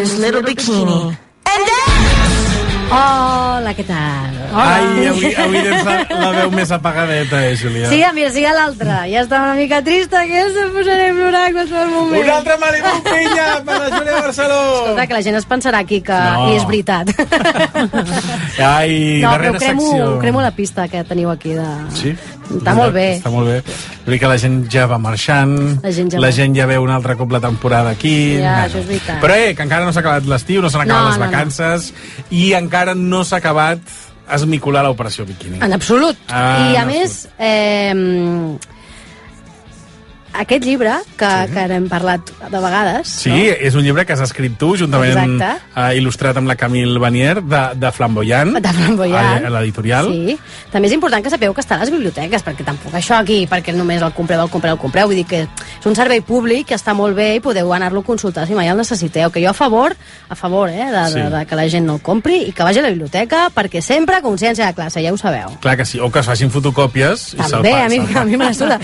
This 0.00 0.18
little 0.18 0.42
bikini. 0.42 1.16
Hola, 2.90 3.70
què 3.76 3.84
tal? 3.86 4.38
Ai, 4.50 5.04
avui, 5.06 5.28
avui 5.38 5.60
tens 5.62 5.84
la, 5.86 5.92
la 6.10 6.30
veu 6.34 6.48
més 6.50 6.72
apagadeta, 6.74 7.38
eh, 7.46 7.52
Júlia? 7.54 7.86
Sí, 7.86 8.00
mira, 8.16 8.32
sí, 8.34 8.42
l'altre. 8.42 8.96
Ja 9.12 9.20
està 9.22 9.38
una 9.44 9.52
mica 9.54 9.78
trista, 9.86 10.24
que 10.26 10.40
se 10.50 10.64
posaré 10.74 11.04
a 11.12 11.14
plorar 11.14 11.42
en 11.52 11.54
qualsevol 11.60 11.92
moment. 11.94 12.24
Un 12.24 12.32
altre 12.34 12.56
Malibu 12.64 12.94
Pinya 13.06 13.46
per 13.68 13.76
la 13.84 13.92
Júlia 13.94 14.16
Barceló! 14.24 14.58
Escolta, 14.80 15.06
que 15.06 15.18
la 15.20 15.22
gent 15.28 15.38
es 15.38 15.46
pensarà 15.52 15.84
aquí 15.86 16.00
que 16.02 16.18
No. 16.18 16.48
és 16.56 16.66
veritat. 16.66 17.14
Ai, 18.58 19.20
no, 19.22 19.30
però 19.30 19.30
darrera 19.36 19.58
cremo, 19.62 19.86
secció. 19.86 20.10
cremo 20.26 20.42
la 20.42 20.50
pista 20.58 20.88
que 20.90 21.04
teniu 21.06 21.30
aquí 21.30 21.54
de... 21.54 21.68
Sí? 21.94 22.16
Està 22.58 22.74
molt 22.74 22.92
bé. 22.96 23.06
Està 23.18 23.30
molt 23.32 23.46
bé. 23.48 23.60
Vull 24.04 24.14
dir 24.16 24.20
que 24.22 24.30
la 24.32 24.38
gent 24.42 24.58
ja 24.72 24.86
va 24.90 24.98
marxant, 24.98 25.54
La 25.84 25.92
gent 25.94 26.10
ja 26.10 26.20
la 26.22 26.32
gent 26.34 26.56
ja 26.56 26.66
veu 26.70 26.82
un 26.82 26.90
altre 26.90 27.16
cop 27.16 27.30
la 27.32 27.40
temporada 27.40 27.92
aquí... 27.94 28.36
Ja, 28.40 28.64
això 28.66 28.80
és 28.82 28.88
veritat. 28.88 29.20
Però 29.22 29.36
eh, 29.38 29.54
que 29.54 29.66
encara 29.66 29.86
no 29.86 29.94
s'ha 29.94 30.02
acabat 30.02 30.26
l'estiu, 30.30 30.62
no 30.64 30.70
s'han 30.72 30.84
acabat 30.86 31.04
No, 31.04 31.10
les 31.10 31.18
no, 31.18 31.24
no. 31.24 31.30
vacances 31.30 31.90
i 32.30 32.52
encara 32.58 32.94
no 32.98 33.22
s'ha 33.24 33.38
acabat 33.38 33.80
esmicular 34.30 34.84
l'operació 34.86 35.26
Bikini. 35.26 35.58
En 35.64 35.72
absolut. 35.74 36.18
Ah, 36.28 36.70
I 36.72 36.76
a 36.78 36.84
en 36.84 36.90
més, 36.90 37.16
eh, 37.38 37.94
aquest 40.32 40.64
llibre, 40.64 40.92
que, 41.18 41.28
sí. 41.46 41.52
que 41.54 41.64
n'hem 41.68 41.88
parlat 41.90 42.30
de 42.50 42.60
vegades, 42.62 43.08
Sí, 43.20 43.48
és 43.50 43.74
un 43.74 43.82
llibre 43.84 44.04
que 44.06 44.12
has 44.14 44.20
escrit 44.24 44.56
tu, 44.58 44.76
juntament 44.78 45.40
eh, 45.42 45.98
il·lustrat 45.98 46.36
amb 46.38 46.48
la 46.48 46.56
Camille 46.56 46.98
Vanier, 47.02 47.40
de, 47.42 47.62
de 47.76 47.90
Flamboyant, 47.92 48.54
De 48.60 48.72
Flamboyant. 48.72 49.44
a, 49.44 49.48
a 49.48 49.50
l'editorial. 49.56 50.06
Sí. 50.12 50.38
També 50.72 50.88
és 50.88 50.94
important 50.94 51.22
que 51.24 51.30
sapeu 51.32 51.52
que 51.54 51.60
està 51.64 51.76
a 51.76 51.80
les 51.84 51.90
biblioteques, 51.92 52.44
perquè 52.46 52.64
tampoc 52.64 52.94
això 52.94 53.18
aquí, 53.18 53.46
perquè 53.50 53.74
només 53.74 54.02
el 54.02 54.12
compreu, 54.16 54.40
el 54.44 54.50
compreu, 54.52 54.74
el 54.76 54.80
compreu. 54.80 55.06
Vull 55.10 55.16
dir 55.22 55.26
que 55.26 55.42
és 55.44 55.86
un 55.86 55.96
servei 55.98 56.20
públic 56.22 56.68
que 56.70 56.76
està 56.78 56.94
molt 56.94 57.16
bé 57.16 57.34
i 57.36 57.40
podeu 57.44 57.72
anar-lo 57.74 58.00
a 58.04 58.06
consultar 58.06 58.46
si 58.46 58.54
mai 58.54 58.68
el 58.70 58.76
necessiteu. 58.78 59.30
Que 59.34 59.42
jo 59.44 59.50
a 59.50 59.54
favor, 59.56 59.96
a 60.28 60.36
favor, 60.36 60.68
eh, 60.70 60.86
de, 60.90 61.04
Sí. 61.10 61.18
de, 61.20 61.30
de 61.30 61.44
que 61.46 61.56
la 61.56 61.68
gent 61.68 61.86
no 61.86 61.94
el 61.98 62.02
compri 62.02 62.42
i 62.48 62.52
que 62.52 62.62
vagi 62.62 62.78
a 62.78 62.82
la 62.82 62.90
biblioteca, 62.90 63.48
perquè 63.54 63.80
sempre 63.82 64.20
consciència 64.22 64.66
de 64.66 64.74
classe, 64.74 65.02
ja 65.02 65.12
ho 65.12 65.16
sabeu. 65.18 65.56
Clar 65.60 65.76
que 65.76 65.84
sí, 65.84 65.98
o 65.98 66.10
que 66.10 66.20
es 66.20 66.26
facin 66.26 66.50
fotocòpies 66.50 67.34
i 67.34 67.38
se'l 67.42 67.50
També, 67.60 67.72
a 67.74 67.88
mi, 67.88 67.98
a 68.14 68.24
mi 68.24 68.36
me 68.36 68.44
la 68.46 68.54
suda. 68.54 68.78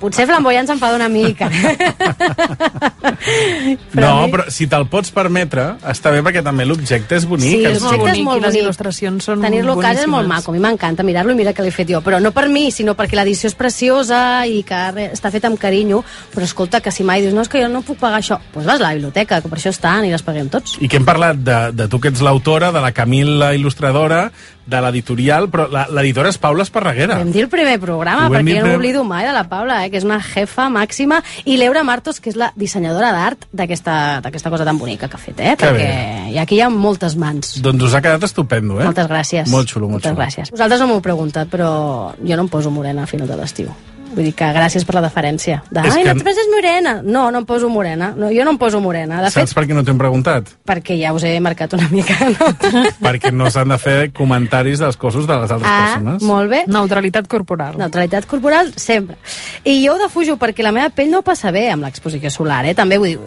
Potser 0.00 0.26
flamboyant 0.28 0.68
s'enfada 0.92 0.96
una 0.96 1.08
mica. 1.08 1.50
no, 3.92 4.28
però 4.30 4.50
si 4.50 4.66
te'l 4.70 4.86
pots 4.90 5.10
permetre, 5.14 5.76
està 5.88 6.10
bé 6.12 6.22
perquè 6.24 6.42
també 6.44 6.64
l'objecte 6.66 7.16
és 7.18 7.26
bonic. 7.28 7.48
Sí, 7.48 7.64
en 7.64 7.76
és 7.76 7.82
molt 7.82 8.00
bonic, 8.02 8.28
les 8.46 8.56
il·lustracions 8.60 9.28
són 9.28 9.42
Tenir-lo 9.42 9.72
a 9.78 9.82
casa 9.82 10.04
és 10.04 10.10
molt 10.10 10.28
maco, 10.28 10.52
a 10.52 10.56
mi 10.56 10.62
m'encanta 10.62 11.06
mirar-lo 11.06 11.32
i 11.34 11.38
mira 11.38 11.54
que 11.56 11.64
l'he 11.64 11.74
fet 11.74 11.88
jo, 11.90 12.00
però 12.04 12.20
no 12.22 12.30
per 12.34 12.48
mi, 12.52 12.64
sinó 12.74 12.92
perquè 12.98 13.16
l'edició 13.18 13.50
és 13.50 13.56
preciosa 13.58 14.20
i 14.46 14.62
que 14.66 14.80
re, 14.92 15.04
està 15.16 15.28
feta 15.34 15.50
amb 15.50 15.60
carinyo, 15.60 16.02
però 16.34 16.44
escolta, 16.48 16.82
que 16.84 16.94
si 16.94 17.06
mai 17.06 17.24
dius, 17.24 17.34
no, 17.36 17.44
és 17.44 17.52
que 17.52 17.62
jo 17.62 17.68
no 17.72 17.84
puc 17.86 17.98
pagar 18.02 18.20
això, 18.22 18.36
doncs 18.42 18.54
pues 18.54 18.68
vas 18.68 18.80
a 18.80 18.88
la 18.88 18.94
biblioteca, 18.96 19.40
que 19.42 19.50
per 19.50 19.58
això 19.58 19.70
estan 19.72 20.06
i 20.06 20.12
les 20.12 20.24
paguem 20.24 20.48
tots. 20.52 20.68
I 20.82 20.90
que 20.90 20.98
hem 21.00 21.08
parlat 21.08 21.36
de, 21.42 21.58
de 21.76 21.84
tu 21.90 21.96
que 22.02 22.08
ets 22.12 22.24
l'autora, 22.24 22.72
de 22.74 22.82
la 22.82 22.92
Camil, 22.96 23.38
la 23.40 23.52
il·lustradora, 23.56 24.26
de 24.66 24.80
l'editorial, 24.80 25.48
però 25.50 25.66
l'editora 25.90 26.28
és 26.30 26.38
Paula 26.38 26.62
Esparreguera. 26.62 27.18
Vam 27.18 27.32
dir 27.32 27.42
el 27.42 27.48
primer 27.48 27.78
programa, 27.80 28.28
Ho 28.28 28.30
perquè 28.30 28.58
jo 28.60 28.66
no 28.66 28.78
primer- 28.78 29.04
mai 29.04 29.26
de 29.26 29.32
la 29.32 29.44
Paula, 29.48 29.84
eh, 29.84 29.90
que 29.90 29.98
és 29.98 30.04
una 30.04 30.20
jefa 30.20 30.68
màxima, 30.70 31.22
i 31.44 31.56
l'Eura 31.56 31.82
Martos, 31.82 32.20
que 32.20 32.30
és 32.30 32.36
la 32.36 32.52
dissenyadora 32.56 33.12
d'art 33.12 33.46
d'aquesta 33.52 34.50
cosa 34.50 34.64
tan 34.64 34.78
bonica 34.78 35.08
que 35.08 35.16
ha 35.16 35.18
fet, 35.18 35.40
eh? 35.40 35.56
Que 35.58 35.66
perquè 35.66 36.32
i 36.32 36.38
aquí 36.38 36.56
hi 36.56 36.60
ha 36.60 36.68
moltes 36.70 37.16
mans. 37.16 37.60
Doncs 37.62 37.82
us 37.84 37.94
ha 37.94 38.00
quedat 38.00 38.22
estupendo, 38.22 38.80
eh? 38.80 38.84
Moltes 38.84 39.08
gràcies. 39.08 39.48
Molt 39.48 39.68
xulo, 39.68 39.88
molt 39.88 40.04
Moltes 40.04 40.12
xulo. 40.12 40.22
gràcies. 40.22 40.50
Vosaltres 40.50 40.80
no 40.80 40.86
m'ho 40.86 40.94
heu 40.94 41.02
preguntat, 41.02 41.48
però 41.48 42.14
jo 42.22 42.36
no 42.36 42.42
em 42.42 42.48
poso 42.48 42.70
morena 42.70 43.02
a 43.02 43.06
final 43.06 43.26
de 43.28 43.36
l'estiu. 43.36 43.68
Vull 44.12 44.24
dir 44.28 44.34
que 44.36 44.44
gràcies 44.52 44.84
per 44.84 44.94
la 44.98 45.02
deferència. 45.06 45.62
De, 45.70 45.80
És 45.80 45.94
Ai, 45.94 46.02
que- 46.02 46.12
no 46.14 46.20
et 46.20 46.24
penses 46.26 46.46
morena. 46.52 47.00
No, 47.02 47.30
no 47.30 47.38
em 47.38 47.46
poso 47.48 47.68
morena. 47.72 48.12
No, 48.16 48.28
jo 48.30 48.44
no 48.44 48.50
em 48.52 48.58
poso 48.58 48.80
morena. 48.80 49.22
De 49.22 49.30
fet, 49.30 49.42
Saps 49.48 49.54
per 49.54 49.64
què 49.66 49.74
no 49.74 49.82
t'hem 49.84 49.96
preguntat? 49.98 50.50
perquè 50.68 50.98
ja 51.00 51.12
us 51.14 51.24
he 51.24 51.38
marcat 51.40 51.72
una 51.74 51.88
mica. 51.88 52.14
No? 52.32 52.84
perquè 53.02 53.32
no 53.32 53.50
s'han 53.50 53.68
de 53.72 53.78
fer 53.78 54.12
comentaris 54.12 54.78
dels 54.78 54.96
cossos 54.96 55.26
de 55.26 55.36
les 55.40 55.50
altres 55.50 55.70
Ah, 55.70 55.94
persones. 55.94 56.22
molt 56.22 56.50
bé. 56.50 56.64
Neutralitat 56.66 57.26
corporal. 57.28 57.76
Neutralitat 57.78 58.26
corporal, 58.26 58.72
sempre. 58.76 59.16
I 59.64 59.84
jo 59.86 59.94
ho 59.94 59.98
defujo 59.98 60.36
perquè 60.38 60.62
la 60.62 60.72
meva 60.72 60.90
pell 60.90 61.10
no 61.10 61.22
passa 61.22 61.50
bé 61.50 61.70
amb 61.70 61.82
l'exposició 61.84 62.30
solar, 62.30 62.64
eh? 62.66 62.74
També 62.74 62.98
vull 62.98 63.08
dir, 63.14 63.18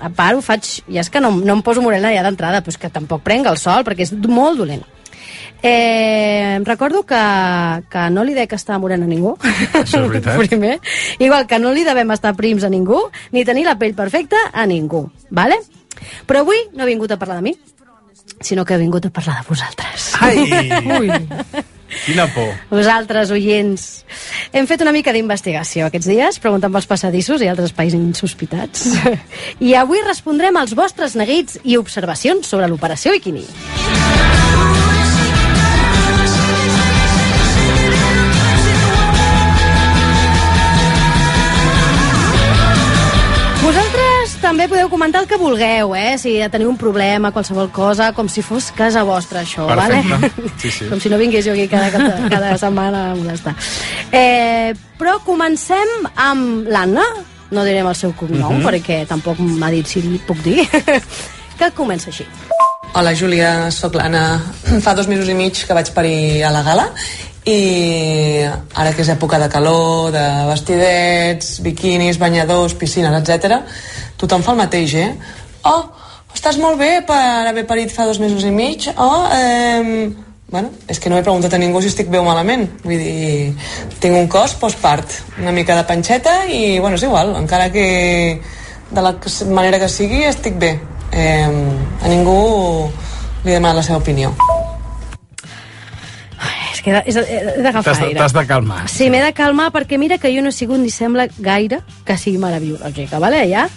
a 0.00 0.08
part 0.08 0.36
ho 0.38 0.40
faig... 0.42 0.64
Ja 0.88 1.00
és 1.04 1.10
que 1.10 1.20
no, 1.20 1.30
no 1.36 1.52
em 1.58 1.62
poso 1.62 1.82
morena 1.82 2.12
ja 2.14 2.22
d'entrada, 2.24 2.62
però 2.62 2.72
és 2.72 2.78
que 2.80 2.88
tampoc 2.90 3.22
prenc 3.22 3.46
el 3.46 3.58
sol 3.60 3.84
perquè 3.84 4.00
és 4.08 4.12
molt 4.12 4.58
dolent. 4.58 4.82
Eh, 5.62 6.56
em 6.56 6.64
recordo 6.64 7.04
que, 7.04 7.20
que 7.90 8.04
no 8.10 8.24
li 8.24 8.34
dec 8.34 8.52
estar 8.56 8.78
morena 8.80 9.04
a 9.04 9.10
ningú. 9.10 9.36
Això 9.72 10.00
és 10.00 10.08
veritat. 10.08 10.38
Primer. 10.48 10.78
Igual 11.18 11.46
que 11.46 11.58
no 11.60 11.74
li 11.76 11.84
devem 11.84 12.10
estar 12.16 12.34
prims 12.38 12.64
a 12.64 12.72
ningú, 12.72 13.02
ni 13.32 13.44
tenir 13.44 13.66
la 13.68 13.76
pell 13.78 13.94
perfecta 13.98 14.48
a 14.52 14.66
ningú. 14.66 15.08
Vale? 15.30 15.60
Però 16.26 16.44
avui 16.44 16.64
no 16.72 16.84
he 16.84 16.90
vingut 16.92 17.12
a 17.12 17.18
parlar 17.20 17.40
de 17.40 17.50
mi, 17.50 17.56
sinó 18.40 18.64
que 18.64 18.74
he 18.74 18.80
vingut 18.80 19.06
a 19.06 19.10
parlar 19.10 19.42
de 19.42 19.48
vosaltres. 19.48 20.14
Ai! 20.20 20.46
Ui. 21.00 21.10
Quina 22.04 22.26
por. 22.32 22.54
Vosaltres, 22.70 23.32
oients. 23.34 23.86
Hem 24.54 24.68
fet 24.70 24.82
una 24.84 24.94
mica 24.94 25.12
d'investigació 25.12 25.88
aquests 25.88 26.08
dies, 26.08 26.38
preguntant 26.42 26.72
pels 26.72 26.88
passadissos 26.90 27.42
i 27.42 27.50
altres 27.50 27.72
espais 27.72 27.96
insospitats. 27.98 28.86
I 29.66 29.74
avui 29.78 30.02
respondrem 30.06 30.56
als 30.56 30.76
vostres 30.78 31.18
neguits 31.18 31.58
i 31.64 31.76
observacions 31.80 32.46
sobre 32.46 32.70
l'operació 32.70 33.16
Bikini. 33.16 33.44
Vosaltres 33.44 34.39
també 44.50 44.66
podeu 44.66 44.88
comentar 44.90 45.20
el 45.22 45.28
que 45.30 45.36
vulgueu, 45.38 45.92
eh? 45.94 46.16
Si 46.18 46.32
teniu 46.50 46.70
un 46.72 46.76
problema, 46.78 47.30
qualsevol 47.30 47.68
cosa, 47.70 48.08
com 48.16 48.26
si 48.28 48.42
fos 48.42 48.70
casa 48.74 49.04
vostra, 49.06 49.44
això, 49.46 49.66
Perfecte. 49.68 50.10
vale? 50.10 50.30
Sí, 50.58 50.70
sí. 50.76 50.88
Com 50.90 50.98
si 51.00 51.08
no 51.12 51.18
vingués 51.20 51.46
jo 51.46 51.52
aquí 51.54 51.68
cada, 51.70 51.90
cada, 51.94 52.16
cada 52.28 52.56
setmana 52.58 53.04
a 53.12 53.14
molestar. 53.14 53.54
Eh, 54.10 54.74
però 54.98 55.20
comencem 55.24 55.92
amb 56.18 56.66
l'Anna, 56.66 57.04
no 57.54 57.64
direm 57.66 57.86
el 57.90 57.94
seu 57.98 58.12
cognom, 58.18 58.58
Mhm. 58.58 58.66
perquè 58.66 59.04
tampoc 59.06 59.38
m'ha 59.38 59.70
dit 59.70 59.86
si 59.86 60.02
li 60.02 60.18
puc 60.26 60.42
dir, 60.42 60.66
que 61.58 61.70
comença 61.76 62.10
així. 62.10 62.26
Hola 62.98 63.14
Júlia, 63.14 63.70
sóc 63.70 63.94
l'Anna. 63.94 64.40
Fa 64.84 64.94
dos 64.98 65.06
mesos 65.06 65.28
i 65.30 65.34
mig 65.34 65.62
que 65.66 65.74
vaig 65.78 65.92
parir 65.94 66.42
a 66.42 66.50
la 66.50 66.62
gala 66.66 66.88
i 67.48 68.44
ara 68.74 68.92
que 68.92 69.02
és 69.04 69.12
època 69.12 69.38
de 69.40 69.48
calor, 69.48 70.10
de 70.12 70.24
vestidets, 70.50 71.60
biquinis, 71.64 72.18
banyadors, 72.20 72.74
piscines, 72.76 73.16
etc, 73.20 73.62
tothom 74.20 74.44
fa 74.44 74.52
el 74.52 74.60
mateix, 74.60 74.96
eh? 75.00 75.12
Oh, 75.68 75.84
estàs 76.34 76.58
molt 76.60 76.78
bé 76.80 76.98
per 77.06 77.20
haver 77.48 77.64
parit 77.68 77.92
fa 77.92 78.08
dos 78.08 78.20
mesos 78.20 78.44
i 78.44 78.52
mig. 78.54 78.90
Oh, 78.96 79.24
eh... 79.32 80.10
Bueno, 80.50 80.72
és 80.90 80.98
que 80.98 81.06
no 81.06 81.14
he 81.14 81.22
preguntat 81.22 81.52
a 81.54 81.58
ningú 81.62 81.78
si 81.78 81.92
estic 81.92 82.08
bé 82.10 82.18
o 82.18 82.24
malament. 82.26 82.64
Vull 82.82 82.98
dir, 82.98 83.52
tinc 84.02 84.18
un 84.18 84.26
cos 84.26 84.56
postpart, 84.58 85.20
una 85.38 85.54
mica 85.54 85.76
de 85.78 85.86
panxeta 85.86 86.40
i, 86.50 86.80
bueno, 86.82 86.98
és 86.98 87.06
igual, 87.06 87.36
encara 87.38 87.70
que 87.70 88.42
de 88.90 89.04
la 89.06 89.14
manera 89.54 89.78
que 89.78 89.88
sigui 89.88 90.24
estic 90.26 90.58
bé. 90.58 90.74
Eh, 91.14 91.46
a 91.46 92.10
ningú 92.10 92.40
li 93.44 93.52
he 93.52 93.60
demanat 93.60 93.78
la 93.78 93.86
seva 93.86 94.02
opinió. 94.02 94.34
És 96.80 96.86
que 96.86 96.96
he 96.96 97.62
d'agafar 97.62 97.94
aire. 98.00 98.16
t'has 98.16 98.32
de 98.32 98.46
calmar. 98.48 98.88
Sí, 98.88 99.10
m'he 99.12 99.20
de 99.20 99.32
calmar 99.36 99.68
perquè 99.74 99.98
mira 100.00 100.16
que 100.18 100.32
jo 100.32 100.40
no 100.40 100.48
he 100.48 100.56
sigut 100.56 100.80
ni 100.80 100.90
sembla 100.90 101.28
gaire 101.38 101.82
que 102.08 102.16
sigui 102.16 102.40
meraviològica, 102.40 103.20
vale, 103.20 103.44
ja? 103.50 103.68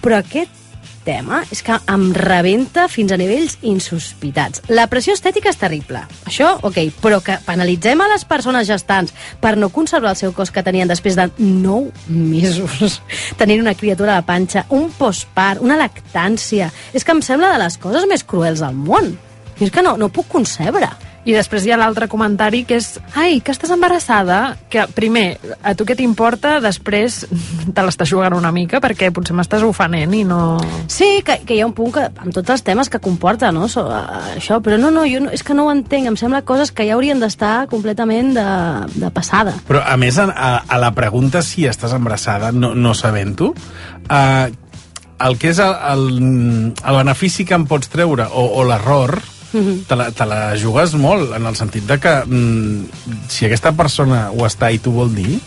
Però 0.00 0.22
aquest 0.22 0.62
tema 1.04 1.42
és 1.52 1.60
que 1.60 1.76
em 1.92 2.06
rebenta 2.16 2.86
fins 2.88 3.12
a 3.12 3.18
nivells 3.20 3.58
insospitats. 3.68 4.64
La 4.72 4.86
pressió 4.88 5.12
estètica 5.12 5.52
és 5.52 5.60
terrible, 5.60 6.00
això, 6.24 6.54
ok, 6.64 6.80
però 7.04 7.20
que 7.24 7.36
penalitzem 7.44 8.00
a 8.00 8.08
les 8.08 8.24
persones 8.24 8.66
gestants 8.66 9.12
per 9.42 9.54
no 9.60 9.68
conservar 9.68 10.14
el 10.14 10.20
seu 10.22 10.32
cos 10.32 10.50
que 10.50 10.64
tenien 10.64 10.88
després 10.88 11.18
de 11.20 11.28
9 11.36 11.92
mesos, 12.08 13.02
tenint 13.40 13.60
una 13.60 13.76
criatura 13.76 14.16
a 14.16 14.22
la 14.22 14.26
panxa, 14.26 14.64
un 14.70 14.88
postpart, 14.96 15.60
una 15.60 15.76
lactància... 15.76 16.72
És 16.94 17.04
que 17.04 17.12
em 17.12 17.20
sembla 17.20 17.52
de 17.52 17.60
les 17.60 17.76
coses 17.76 18.08
més 18.08 18.24
cruels 18.24 18.64
del 18.64 18.72
món. 18.72 19.12
I 19.60 19.66
és 19.66 19.74
que 19.74 19.82
no, 19.84 19.98
no 20.00 20.08
puc 20.08 20.30
concebre. 20.32 20.88
I 21.24 21.32
després 21.32 21.64
hi 21.64 21.72
ha 21.72 21.78
l'altre 21.80 22.04
comentari 22.12 22.62
que 22.68 22.76
és 22.76 22.98
ai, 23.16 23.38
que 23.40 23.52
estàs 23.54 23.72
embarassada, 23.72 24.58
que 24.68 24.84
primer, 24.92 25.38
a 25.64 25.72
tu 25.76 25.86
què 25.88 25.96
t'importa, 25.96 26.58
després 26.60 27.22
te 27.24 27.84
l'estàs 27.84 28.10
jugant 28.10 28.36
una 28.36 28.52
mica 28.52 28.80
perquè 28.84 29.08
potser 29.14 29.36
m'estàs 29.36 29.64
ofenent 29.64 30.12
i 30.12 30.20
no... 30.28 30.58
Sí, 30.92 31.22
que, 31.24 31.38
que 31.48 31.56
hi 31.56 31.62
ha 31.64 31.68
un 31.68 31.72
punt 31.76 31.94
que, 31.96 32.04
amb 32.10 32.34
tots 32.36 32.52
els 32.52 32.64
temes 32.66 32.92
que 32.92 33.00
comporta, 33.00 33.52
no? 33.56 33.70
So, 33.72 33.86
això, 34.34 34.60
però 34.64 34.76
no, 34.80 34.92
no, 34.92 35.06
jo 35.08 35.22
no, 35.24 35.32
és 35.32 35.44
que 35.46 35.56
no 35.56 35.68
ho 35.68 35.72
entenc. 35.72 36.10
Em 36.12 36.18
sembla 36.20 36.44
coses 36.44 36.74
que 36.76 36.84
ja 36.84 36.98
haurien 36.98 37.22
d'estar 37.22 37.54
completament 37.72 38.34
de, 38.36 38.48
de 38.98 39.12
passada. 39.14 39.56
Però, 39.68 39.80
a 39.80 39.96
més, 40.00 40.20
a, 40.20 40.28
a, 40.28 40.52
a 40.68 40.82
la 40.82 40.92
pregunta 40.96 41.40
si 41.46 41.64
estàs 41.70 41.96
embarassada, 41.96 42.52
no, 42.52 42.74
no 42.76 42.92
sabent-ho, 42.92 43.54
uh, 43.54 44.46
el 45.24 45.38
que 45.40 45.54
és 45.54 45.60
el, 45.62 45.72
el, 45.94 46.04
el 46.74 46.98
benefici 46.98 47.46
que 47.48 47.56
en 47.56 47.64
pots 47.70 47.88
treure, 47.92 48.28
o, 48.28 48.44
o 48.60 48.66
l'error, 48.68 49.16
Mhm. 49.54 49.84
te 49.88 49.96
la, 49.96 50.10
te 50.12 50.26
la 50.26 50.42
jugues 50.60 50.94
molt, 50.98 51.32
en 51.38 51.46
el 51.46 51.56
sentit 51.56 51.86
de 51.88 51.98
que 52.02 52.14
mm, 52.26 53.02
si 53.30 53.46
aquesta 53.46 53.72
persona 53.72 54.28
ho 54.34 54.44
està 54.44 54.72
i 54.74 54.80
t'ho 54.82 54.92
vol 54.92 55.14
dir, 55.14 55.38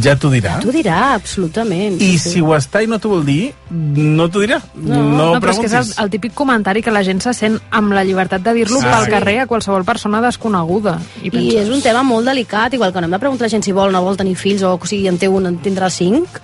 ja 0.00 0.14
t'ho 0.16 0.30
dirà. 0.32 0.54
T'ho 0.64 0.72
dirà, 0.72 1.12
absolutament. 1.14 1.98
I 2.00 2.14
Sí, 2.18 2.30
si 2.32 2.40
ho 2.40 2.54
està 2.56 2.80
i 2.82 2.86
no 2.88 2.96
t'ho 2.98 3.10
vol 3.12 3.24
dir, 3.26 3.52
no 3.70 4.30
t'ho 4.32 4.40
dirà. 4.40 4.56
No, 4.74 4.96
no, 5.02 5.26
no 5.34 5.40
però 5.44 5.52
és 5.52 5.60
que 5.60 5.68
és 5.68 5.74
el, 5.76 5.90
el 6.04 6.10
típic 6.14 6.32
comentari 6.34 6.80
que 6.82 6.90
la 6.94 7.02
gent 7.04 7.20
se 7.20 7.34
sent 7.36 7.58
amb 7.70 7.92
la 7.92 8.02
llibertat 8.02 8.42
de 8.42 8.54
dir-lo 8.56 8.80
Sí, 8.80 8.86
pel 8.88 9.04
sí. 9.04 9.12
carrer 9.12 9.36
a 9.42 9.46
qualsevol 9.50 9.84
persona 9.84 10.22
desconeguda. 10.24 10.96
I, 11.22 11.28
I 11.28 11.34
penses, 11.34 11.66
és 11.66 11.72
un 11.76 11.84
tema 11.84 12.02
molt 12.02 12.26
delicat, 12.26 12.72
igual 12.74 12.94
que 12.94 13.02
no 13.04 13.10
hem 13.10 13.16
de 13.18 13.22
preguntar 13.22 13.44
a 13.44 13.50
la 13.50 13.54
gent 13.58 13.66
si 13.68 13.76
vol 13.76 13.92
o 13.92 13.92
no 13.92 14.02
vol 14.06 14.16
tenir 14.16 14.36
fills, 14.40 14.64
o, 14.64 14.72
o 14.80 14.88
sigui, 14.88 15.06
en 15.12 15.20
té 15.20 15.28
un, 15.28 15.46
en 15.52 15.60
tindrà 15.62 15.90
cinc, 15.92 16.40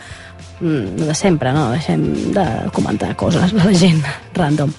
mm, 0.61 1.09
de 1.09 1.15
sempre, 1.17 1.55
no? 1.57 1.71
Deixem 1.73 2.05
de 2.37 2.47
comentar 2.77 3.15
coses 3.17 3.57
de 3.57 3.65
la 3.65 3.73
gent 3.73 4.05
random. 4.37 4.77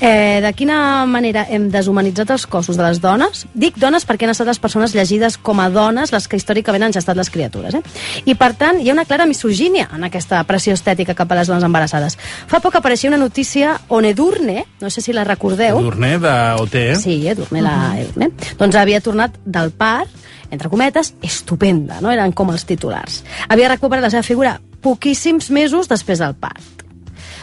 Eh, 0.00 0.38
de 0.44 0.52
quina 0.54 1.06
manera 1.10 1.42
hem 1.50 1.66
deshumanitzat 1.72 2.30
els 2.30 2.44
cossos 2.46 2.76
de 2.78 2.84
les 2.84 3.00
dones? 3.02 3.46
Dic 3.58 3.78
dones 3.82 4.04
perquè 4.06 4.28
han 4.28 4.30
estat 4.30 4.46
les 4.46 4.60
persones 4.62 4.94
llegides 4.94 5.34
com 5.42 5.58
a 5.58 5.66
dones 5.74 6.12
les 6.14 6.28
que 6.30 6.38
històricament 6.38 6.86
han 6.86 6.94
gestat 6.94 7.18
les 7.18 7.30
criatures. 7.34 7.74
Eh? 7.74 7.82
I, 8.24 8.36
per 8.38 8.52
tant, 8.60 8.78
hi 8.78 8.90
ha 8.90 8.94
una 8.94 9.06
clara 9.08 9.26
misogínia 9.26 9.88
en 9.94 10.06
aquesta 10.06 10.44
pressió 10.46 10.76
estètica 10.78 11.16
cap 11.18 11.32
a 11.32 11.40
les 11.40 11.50
dones 11.50 11.66
embarassades. 11.66 12.14
Fa 12.46 12.62
poc 12.62 12.78
apareixia 12.78 13.10
una 13.10 13.18
notícia 13.18 13.74
on 13.88 14.06
Edurne, 14.06 14.64
no 14.80 14.90
sé 14.90 15.02
si 15.02 15.16
la 15.16 15.26
recordeu, 15.26 15.82
Edurne 15.82 16.14
d'OT, 16.22 16.78
eh? 16.78 16.94
Sí, 17.00 17.18
Edurne, 17.26 17.64
la 17.64 17.76
Edurne. 17.98 18.30
Doncs 18.58 18.78
havia 18.78 19.02
tornat 19.02 19.34
del 19.44 19.72
part, 19.74 20.14
entre 20.54 20.70
cometes, 20.70 21.14
estupenda, 21.26 21.98
no? 22.00 22.14
Eren 22.14 22.32
com 22.32 22.54
els 22.54 22.64
titulars. 22.70 23.24
Havia 23.48 23.74
recuperat 23.74 24.06
la 24.06 24.14
seva 24.14 24.22
figura 24.22 24.60
poquíssims 24.80 25.50
mesos 25.50 25.90
després 25.90 26.22
del 26.22 26.38
part. 26.38 26.86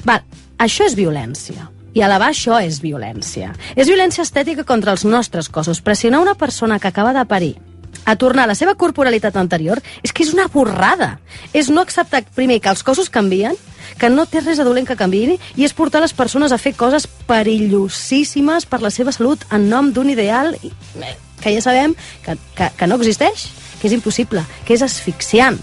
Val, 0.08 0.24
això 0.62 0.88
és 0.88 0.96
violència. 0.96 1.75
I 1.96 2.04
elevar 2.04 2.34
això 2.34 2.60
és 2.60 2.82
violència. 2.84 3.54
És 3.76 3.88
violència 3.88 4.26
estètica 4.26 4.66
contra 4.68 4.92
els 4.92 5.06
nostres 5.08 5.48
cossos. 5.48 5.80
Pressionar 5.82 6.20
una 6.20 6.36
persona 6.36 6.78
que 6.80 6.90
acaba 6.92 7.14
de 7.16 7.24
parir 7.26 7.56
a 8.04 8.16
tornar 8.16 8.44
a 8.44 8.52
la 8.52 8.56
seva 8.56 8.76
corporalitat 8.76 9.38
anterior 9.40 9.80
és 10.04 10.12
que 10.12 10.26
és 10.26 10.34
una 10.34 10.50
borrada. 10.52 11.20
És 11.54 11.72
no 11.72 11.82
acceptar, 11.82 12.26
primer, 12.36 12.60
que 12.62 12.70
els 12.70 12.84
cossos 12.84 13.10
canvien, 13.10 13.56
que 13.98 14.10
no 14.12 14.26
té 14.28 14.42
res 14.44 14.60
de 14.60 14.66
dolent 14.68 14.88
que 14.88 14.98
canviïn, 15.00 15.38
i 15.56 15.64
és 15.64 15.74
portar 15.74 16.04
les 16.04 16.14
persones 16.14 16.52
a 16.52 16.60
fer 16.60 16.76
coses 16.76 17.08
perillosíssimes 17.30 18.68
per 18.68 18.82
la 18.84 18.92
seva 18.92 19.16
salut 19.16 19.46
en 19.56 19.70
nom 19.72 19.94
d'un 19.96 20.12
ideal 20.12 20.52
eh, 20.60 21.16
que 21.42 21.56
ja 21.56 21.64
sabem 21.64 21.96
que, 22.26 22.36
que, 22.58 22.70
que 22.76 22.88
no 22.92 23.00
existeix, 23.00 23.48
que 23.80 23.88
és 23.88 23.96
impossible, 23.96 24.44
que 24.68 24.76
és 24.76 24.84
asfixiant. 24.86 25.62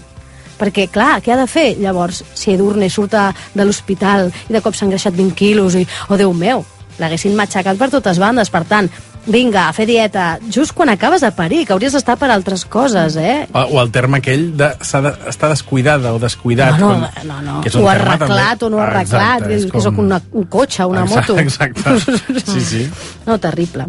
Perquè, 0.63 0.87
clar, 0.93 1.17
què 1.21 1.33
ha 1.35 1.39
de 1.41 1.47
fer? 1.51 1.73
Llavors, 1.83 2.23
si 2.33 2.53
Edurne 2.55 2.87
surt 2.89 3.11
de 3.53 3.65
l'hospital 3.67 4.29
i 4.47 4.53
de 4.55 4.61
cop 4.63 4.75
s'ha 4.77 4.87
engreixat 4.87 5.13
20 5.17 5.35
quilos 5.35 5.75
i, 5.75 5.83
oh, 6.07 6.15
Déu 6.17 6.31
meu, 6.33 6.63
l'haguessin 7.01 7.35
matxacat 7.35 7.75
per 7.77 7.89
totes 7.91 8.19
bandes. 8.21 8.49
Per 8.53 8.61
tant, 8.69 8.87
vinga, 9.25 9.65
a 9.69 9.73
fer 9.75 9.85
dieta, 9.87 10.37
just 10.51 10.73
quan 10.75 10.89
acabes 10.91 11.21
de 11.23 11.31
parir, 11.35 11.61
que 11.65 11.73
hauries 11.75 11.93
d'estar 11.95 12.15
per 12.19 12.29
altres 12.31 12.65
coses, 12.65 13.15
eh? 13.19 13.47
O, 13.55 13.63
o 13.75 13.81
el 13.81 13.91
terme 13.91 14.19
aquell 14.19 14.49
de 14.59 14.69
de, 14.75 15.11
està 15.31 15.49
descuidada 15.51 16.11
o 16.15 16.19
descuidat. 16.19 16.77
No, 16.79 16.93
no, 16.99 17.09
quan- 17.09 17.27
no, 17.27 17.41
no. 17.41 17.61
que 17.63 17.71
és 17.71 17.75
un 17.79 17.83
o 17.85 17.89
arreglat 17.89 18.19
també- 18.27 18.65
o 18.67 18.69
no 18.69 18.79
Ah, 18.79 18.87
arreglat, 18.87 19.41
exacte, 19.41 19.53
és 19.55 19.61
dius 19.63 19.71
que 19.73 19.81
sóc 19.81 19.97
una, 19.97 20.21
un 20.31 20.43
cotxe, 20.51 20.85
una 20.85 21.03
Exacte, 21.03 21.33
moto. 21.33 21.41
Exacte, 21.41 21.99
sí, 22.51 22.61
sí. 22.61 22.89
No, 23.25 23.39
terrible. 23.39 23.87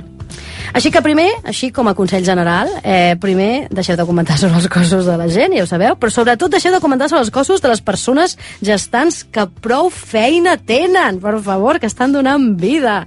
Així 0.72 0.90
que 0.90 1.02
primer, 1.04 1.28
així 1.44 1.70
com 1.74 1.88
a 1.88 1.94
consell 1.94 2.24
general, 2.24 2.70
eh, 2.82 3.16
primer 3.20 3.68
deixeu 3.70 3.96
de 3.96 4.06
comentar 4.06 4.38
sobre 4.38 4.56
els 4.56 4.68
cossos 4.68 5.06
de 5.06 5.16
la 5.20 5.28
gent, 5.28 5.54
ja 5.56 5.64
ho 5.64 5.70
sabeu, 5.70 5.98
però 6.00 6.10
sobretot 6.10 6.50
deixeu 6.50 6.72
de 6.72 6.80
comentar 6.80 7.08
sobre 7.08 7.22
els 7.26 7.30
cossos 7.34 7.60
de 7.60 7.68
les 7.68 7.82
persones 7.82 8.38
gestants 8.62 9.24
que 9.24 9.46
prou 9.60 9.90
feina 9.90 10.56
tenen, 10.56 11.20
per 11.20 11.38
favor, 11.42 11.80
que 11.80 11.90
estan 11.90 12.12
donant 12.12 12.54
vida. 12.56 13.04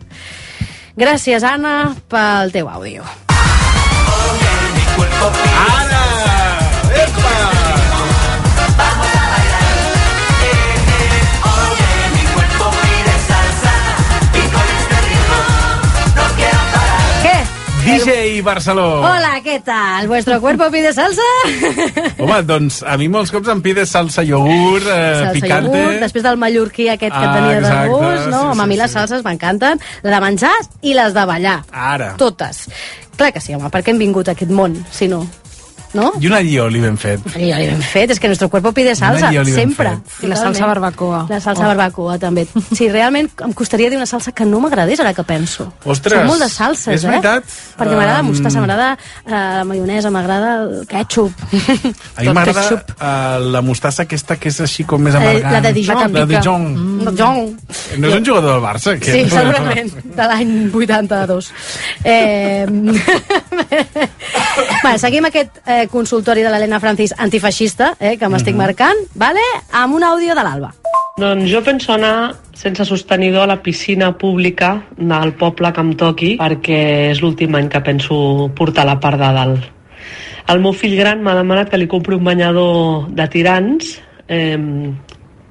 Gràcies, 0.98 1.44
Anna, 1.44 1.96
pel 2.10 2.54
teu 2.54 2.70
àudio. 2.70 3.04
Ara! 3.28 4.58
Epa! 5.18 5.77
DJ 17.88 18.42
Barceló. 18.42 19.00
Hola, 19.02 19.40
¿qué 19.44 19.60
tal? 19.62 20.08
¿Vuestro 20.10 20.42
cuerpo 20.42 20.70
pide 20.70 20.92
salsa? 20.94 21.22
Home, 22.20 22.42
doncs 22.44 22.82
a 22.84 22.98
mi 23.00 23.08
molts 23.08 23.32
cops 23.32 23.48
em 23.54 23.62
pides 23.64 23.90
salsa 23.96 24.26
iogurt, 24.28 24.84
eh, 24.92 25.14
salsa 25.22 25.32
picante... 25.38 25.72
iogurt, 25.72 26.02
després 26.04 26.26
del 26.28 26.38
mallorquí 26.42 26.90
aquest 26.92 27.16
que 27.16 27.24
Ah, 27.24 27.34
tenia 27.38 27.56
de 27.56 27.64
exacte, 27.64 27.90
gust, 27.96 28.28
no? 28.28 28.42
sí, 28.42 28.46
home, 28.52 28.62
a 28.62 28.66
sí, 28.66 28.70
mi 28.74 28.78
les 28.82 28.92
sí. 28.92 28.98
salses 29.00 29.24
m'encanten, 29.24 29.80
la 30.04 30.16
de 30.18 30.22
menjar 30.26 30.54
i 30.82 30.94
les 31.00 31.16
de 31.16 31.26
ballar. 31.32 31.58
Ara. 31.72 32.14
Totes. 32.20 32.66
Clar 33.16 33.32
que 33.34 33.40
sí, 33.42 33.56
home, 33.56 33.72
per 33.74 33.82
què 33.86 33.96
hem 33.96 34.04
vingut 34.04 34.28
a 34.28 34.36
aquest 34.36 34.52
món, 34.52 34.76
si 34.92 35.08
no? 35.08 35.24
No? 35.94 36.12
I 36.20 36.28
un 36.28 36.34
allioli 36.34 36.80
ben 36.84 36.98
fet. 36.98 37.22
I 37.38 37.50
ja 37.52 37.60
l'hem 37.62 37.80
fet, 37.82 38.12
és 38.12 38.20
que 38.20 38.28
nuestro 38.28 38.50
cuerpo 38.50 38.72
pide 38.74 38.96
salsa, 38.96 39.30
Una 39.30 39.44
ben 39.44 39.54
sempre. 39.54 39.90
fet. 40.04 40.24
I 40.24 40.28
la 40.28 40.36
salsa 40.36 40.66
barbacoa. 40.68 41.26
La 41.30 41.40
salsa 41.40 41.64
Oh. 41.64 41.68
barbacoa, 41.68 42.18
també. 42.20 42.48
Sí, 42.76 42.90
realment 42.90 43.30
em 43.46 43.54
costaria 43.54 43.90
dir 43.90 43.98
una 43.98 44.06
salsa 44.06 44.32
que 44.32 44.46
no 44.46 44.60
m'agradés, 44.60 45.00
ara 45.00 45.14
que 45.14 45.24
penso. 45.24 45.72
Ostres, 45.86 46.20
Soc 46.20 46.28
molt 46.28 46.42
de 46.44 46.50
salses, 46.50 46.88
és 46.96 47.04
eh? 47.04 47.08
veritat. 47.08 47.44
Perquè 47.78 47.96
m'agrada 47.96 48.18
la 48.18 48.24
Um, 48.24 48.28
mostassa, 48.34 48.60
m'agrada 48.60 48.98
eh, 49.26 49.32
la 49.32 49.64
maionesa, 49.64 50.10
m'agrada 50.12 50.64
el 50.64 50.88
ketchup. 50.88 51.32
A 52.18 52.22
mi 52.22 52.30
m'agrada 52.34 52.62
ketchup. 52.62 52.92
uh, 53.02 53.40
la 53.52 53.62
mostassa 53.62 54.04
aquesta 54.04 54.36
que 54.38 54.50
és 54.50 54.60
així 54.62 54.84
com 54.84 55.02
més 55.02 55.14
Eh, 55.16 55.18
amargant. 55.18 55.52
la 55.54 55.62
de 55.62 55.74
Dijon. 55.74 56.14
La 56.14 56.26
de 56.26 56.36
Dijon. 56.36 56.64
Mm. 56.76 57.10
Dijon. 57.10 57.58
No 57.98 58.08
és 58.08 58.14
un 58.16 58.26
jugador 58.26 58.52
del 58.54 58.62
Barça, 58.62 58.92
aquest? 58.96 59.14
Sí, 59.14 59.30
segurament, 59.30 59.92
de 60.04 60.24
l'any 60.28 60.72
82. 60.74 61.52
Eh... 62.04 62.66
bueno, 64.84 64.98
seguim 65.00 65.26
aquest 65.28 65.58
eh, 65.66 65.77
consultori 65.86 66.42
de 66.42 66.50
l'Helena 66.50 66.80
Francis 66.80 67.14
antifeixista, 67.18 67.94
eh, 68.00 68.18
que 68.18 68.28
m'estic 68.28 68.56
Mhm. 68.56 68.58
marcant, 68.58 68.98
vale? 69.14 69.46
amb 69.72 69.94
un 69.96 70.04
àudio 70.04 70.34
de 70.34 70.44
l'Alba. 70.44 70.74
Doncs 71.18 71.50
jo 71.50 71.64
penso 71.64 71.94
anar 71.94 72.36
sense 72.54 72.86
sostenidor 72.86 73.44
a 73.44 73.48
la 73.48 73.62
piscina 73.62 74.18
pública 74.18 74.84
del 74.98 75.34
poble 75.34 75.72
que 75.74 75.82
em 75.82 75.94
toqui 75.96 76.38
perquè 76.38 77.10
és 77.12 77.22
l'últim 77.22 77.56
any 77.56 77.70
que 77.70 77.82
penso 77.82 78.52
portar 78.56 78.86
la 78.86 79.00
part 79.00 79.18
de 79.18 79.34
dalt. 79.34 79.64
El 80.48 80.60
meu 80.60 80.74
fill 80.74 80.96
gran 80.96 81.22
m'ha 81.22 81.36
demanat 81.36 81.70
que 81.70 81.78
li 81.78 81.88
compri 81.88 82.16
un 82.16 82.24
banyador 82.24 83.10
de 83.10 83.28
tirants 83.28 84.00
eh, 84.28 84.94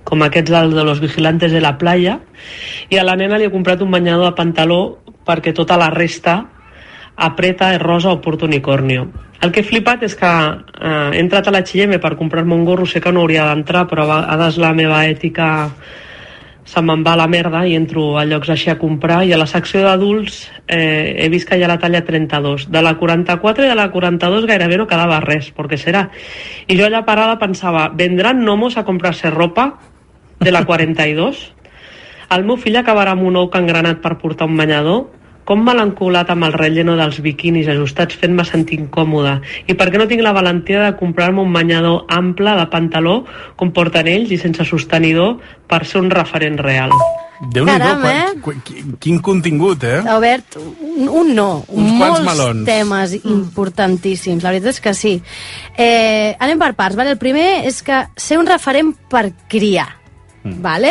com 0.05 0.23
aquests 0.23 0.51
del 0.51 0.73
de 0.73 0.85
los 0.85 1.01
vigilantes 1.01 1.51
de 1.51 1.61
la 1.61 1.77
playa 1.79 2.21
i 2.89 2.97
a 2.97 3.05
la 3.05 3.17
nena 3.17 3.37
li 3.37 3.45
he 3.45 3.51
comprat 3.51 3.83
un 3.83 3.91
banyador 3.91 4.31
de 4.31 4.37
pantaló 4.39 4.99
perquè 5.27 5.53
tota 5.53 5.77
la 5.77 5.91
resta 5.91 6.45
apreta, 7.17 7.73
és 7.75 7.83
rosa 7.83 8.13
o 8.13 8.21
porta 8.21 8.47
unicornio. 8.47 9.09
El 9.41 9.53
que 9.53 9.61
he 9.61 9.67
flipat 9.67 10.05
és 10.07 10.17
que 10.17 10.29
eh, 10.29 11.11
he 11.13 11.21
entrat 11.21 11.49
a 11.49 11.53
la 11.53 11.61
H&M 11.65 11.99
per 12.01 12.17
comprar-me 12.17 12.55
un 12.55 12.65
gorro, 12.65 12.87
sé 12.89 13.01
que 13.05 13.13
no 13.13 13.25
hauria 13.25 13.49
d'entrar, 13.51 13.87
però 13.89 14.05
a 14.07 14.21
vegades 14.21 14.61
la 14.61 14.73
meva 14.77 15.05
ètica 15.09 15.49
se 16.67 16.83
me'n 16.83 17.05
va 17.07 17.13
a 17.15 17.21
la 17.21 17.29
merda 17.31 17.61
i 17.63 17.77
entro 17.79 18.17
a 18.19 18.25
llocs 18.27 18.51
així 18.51 18.73
a 18.73 18.79
comprar. 18.79 19.21
I 19.25 19.33
a 19.33 19.39
la 19.39 19.47
secció 19.47 19.85
d'adults 19.85 20.41
eh, 20.67 21.15
he 21.23 21.29
vist 21.31 21.49
que 21.49 21.59
hi 21.59 21.63
ha 21.63 21.71
la 21.71 21.79
talla 21.79 22.03
32 22.05 22.67
de 22.73 22.83
la 22.83 22.97
44 22.99 23.65
i 23.67 23.71
de 23.71 23.77
la 23.79 23.91
42 23.93 24.49
gairebé 24.51 24.81
no 24.81 24.89
quedava 24.91 25.21
res, 25.23 25.53
perquè 25.55 25.79
serà. 25.79 26.09
I 26.67 26.79
jo 26.79 26.89
allà 26.89 27.05
parada 27.07 27.39
pensava, 27.39 27.91
vendran 27.95 28.43
nomos 28.45 28.77
a 28.77 28.85
comprar-se 28.89 29.31
ropa 29.31 29.75
de 30.41 30.51
la 30.51 30.65
42 30.69 31.53
el 32.35 32.43
meu 32.43 32.57
fill 32.59 32.75
acabarà 32.81 33.13
amb 33.15 33.23
un 33.23 33.37
ou 33.39 33.51
engranat 33.55 34.01
per 34.03 34.17
portar 34.19 34.49
un 34.51 34.57
banyador 34.59 35.05
com 35.47 35.61
me 35.63 35.73
l'han 35.79 35.93
colat 35.95 36.29
amb 36.35 36.45
el 36.49 36.53
relleno 36.59 36.97
dels 36.99 37.21
biquinis 37.23 37.69
ajustats 37.71 38.19
fent-me 38.19 38.45
sentir 38.45 38.81
incòmoda 38.83 39.37
i 39.71 39.75
per 39.79 39.89
què 39.93 39.99
no 40.01 40.09
tinc 40.11 40.21
la 40.27 40.33
valentia 40.35 40.81
de 40.83 40.97
comprar-me 40.99 41.41
un 41.45 41.53
banyador 41.55 42.05
ample 42.11 42.57
de 42.59 42.67
pantaló 42.73 43.21
com 43.57 43.71
porten 43.73 44.09
ells 44.11 44.33
i 44.35 44.39
sense 44.43 44.65
sostenidor 44.67 45.37
per 45.71 45.85
ser 45.87 46.01
un 46.03 46.11
referent 46.11 46.59
real 46.61 46.91
Caram, 47.53 48.01
quan- 48.01 48.57
eh? 48.57 48.61
quin, 48.65 48.95
quin 48.99 49.19
contingut, 49.21 49.83
eh? 49.85 49.99
Ha 50.01 50.15
obert 50.17 50.57
un, 50.57 51.05
un 51.07 51.35
no, 51.37 51.65
Uns 51.69 51.93
molts 51.93 52.23
quants 52.23 52.31
melons. 52.31 52.63
temes 52.65 53.13
importantíssims, 53.27 54.43
la 54.43 54.55
veritat 54.55 54.73
és 54.73 54.81
que 54.81 54.95
sí. 54.97 55.13
Eh, 55.77 56.35
anem 56.41 56.59
per 56.59 56.71
parts, 56.79 56.97
vale? 56.97 57.13
el 57.13 57.19
primer 57.21 57.67
és 57.69 57.83
que 57.85 58.07
ser 58.17 58.39
un 58.41 58.49
referent 58.49 58.95
per 59.13 59.33
criar, 59.53 59.89
Mm. 60.47 60.63
vale? 60.63 60.91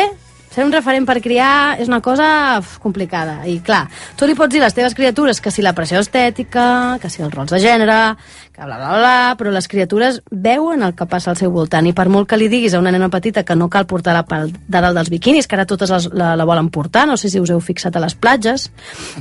Ser 0.55 0.63
un 0.63 0.71
referent 0.71 1.03
per 1.03 1.17
criar 1.19 1.75
és 1.83 1.89
una 1.89 1.97
cosa 1.99 2.25
uf, 2.61 2.77
complicada. 2.79 3.41
I 3.43 3.57
clar, 3.59 3.89
tu 4.15 4.23
li 4.23 4.37
pots 4.39 4.53
dir 4.53 4.61
a 4.61 4.69
les 4.69 4.75
teves 4.77 4.93
criatures 4.95 5.41
que 5.43 5.51
si 5.51 5.65
la 5.65 5.73
pressió 5.75 5.99
estètica, 5.99 6.95
que 7.03 7.11
si 7.11 7.25
els 7.25 7.33
rols 7.33 7.51
de 7.51 7.59
gènere, 7.59 7.97
que 8.55 8.63
bla, 8.63 8.77
bla, 8.79 8.93
bla, 8.95 9.17
però 9.35 9.51
les 9.51 9.67
criatures 9.67 10.21
veuen 10.31 10.85
el 10.87 10.95
que 10.95 11.09
passa 11.11 11.33
al 11.33 11.35
seu 11.35 11.51
voltant 11.51 11.89
i 11.89 11.91
per 11.97 12.07
molt 12.07 12.29
que 12.31 12.39
li 12.39 12.47
diguis 12.47 12.71
a 12.71 12.79
una 12.79 12.93
nena 12.95 13.11
petita 13.11 13.43
que 13.43 13.57
no 13.59 13.67
cal 13.67 13.83
portar 13.83 14.15
la 14.15 14.23
part 14.23 14.47
de 14.55 14.79
dalt 14.79 14.95
dels 14.95 15.11
biquinis, 15.11 15.43
que 15.43 15.59
ara 15.59 15.67
totes 15.67 15.91
les, 15.91 16.07
la, 16.15 16.37
la 16.39 16.47
volen 16.47 16.71
portar, 16.71 17.03
no 17.09 17.19
sé 17.19 17.33
si 17.33 17.43
us 17.43 17.51
heu 17.51 17.59
fixat 17.59 17.99
a 17.99 18.05
les 18.05 18.15
platges, 18.15 18.69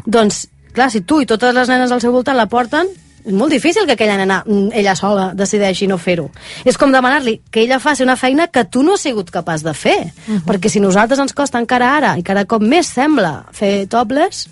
doncs, 0.06 0.44
clar, 0.70 0.92
si 0.94 1.02
tu 1.02 1.18
i 1.18 1.26
totes 1.26 1.50
les 1.56 1.72
nenes 1.72 1.90
al 1.90 2.04
seu 2.04 2.14
voltant 2.14 2.38
la 2.38 2.46
porten, 2.46 2.94
és 3.24 3.32
molt 3.32 3.52
difícil 3.52 3.86
que 3.86 3.96
aquella 3.96 4.18
nena, 4.20 4.42
mm, 4.46 4.68
ella 4.76 4.94
sola, 4.94 5.32
decideixi 5.34 5.86
no 5.86 5.96
fer-ho. 5.98 6.30
És 6.64 6.76
com 6.76 6.92
demanar-li 6.92 7.40
que 7.50 7.62
ella 7.62 7.80
faci 7.80 8.02
una 8.02 8.16
feina 8.16 8.48
que 8.48 8.64
tu 8.64 8.82
no 8.82 8.94
has 8.94 9.00
sigut 9.00 9.30
capaç 9.30 9.62
de 9.62 9.74
fer. 9.74 10.12
Uh 10.28 10.34
-huh. 10.34 10.44
Perquè 10.44 10.68
si 10.68 10.80
nosaltres 10.80 11.18
ens 11.18 11.32
costa 11.32 11.58
encara 11.58 11.96
ara, 11.96 12.18
i 12.18 12.22
cada 12.22 12.44
cop 12.44 12.62
més 12.62 12.86
sembla 12.86 13.46
fer 13.52 13.86
topless, 13.88 14.48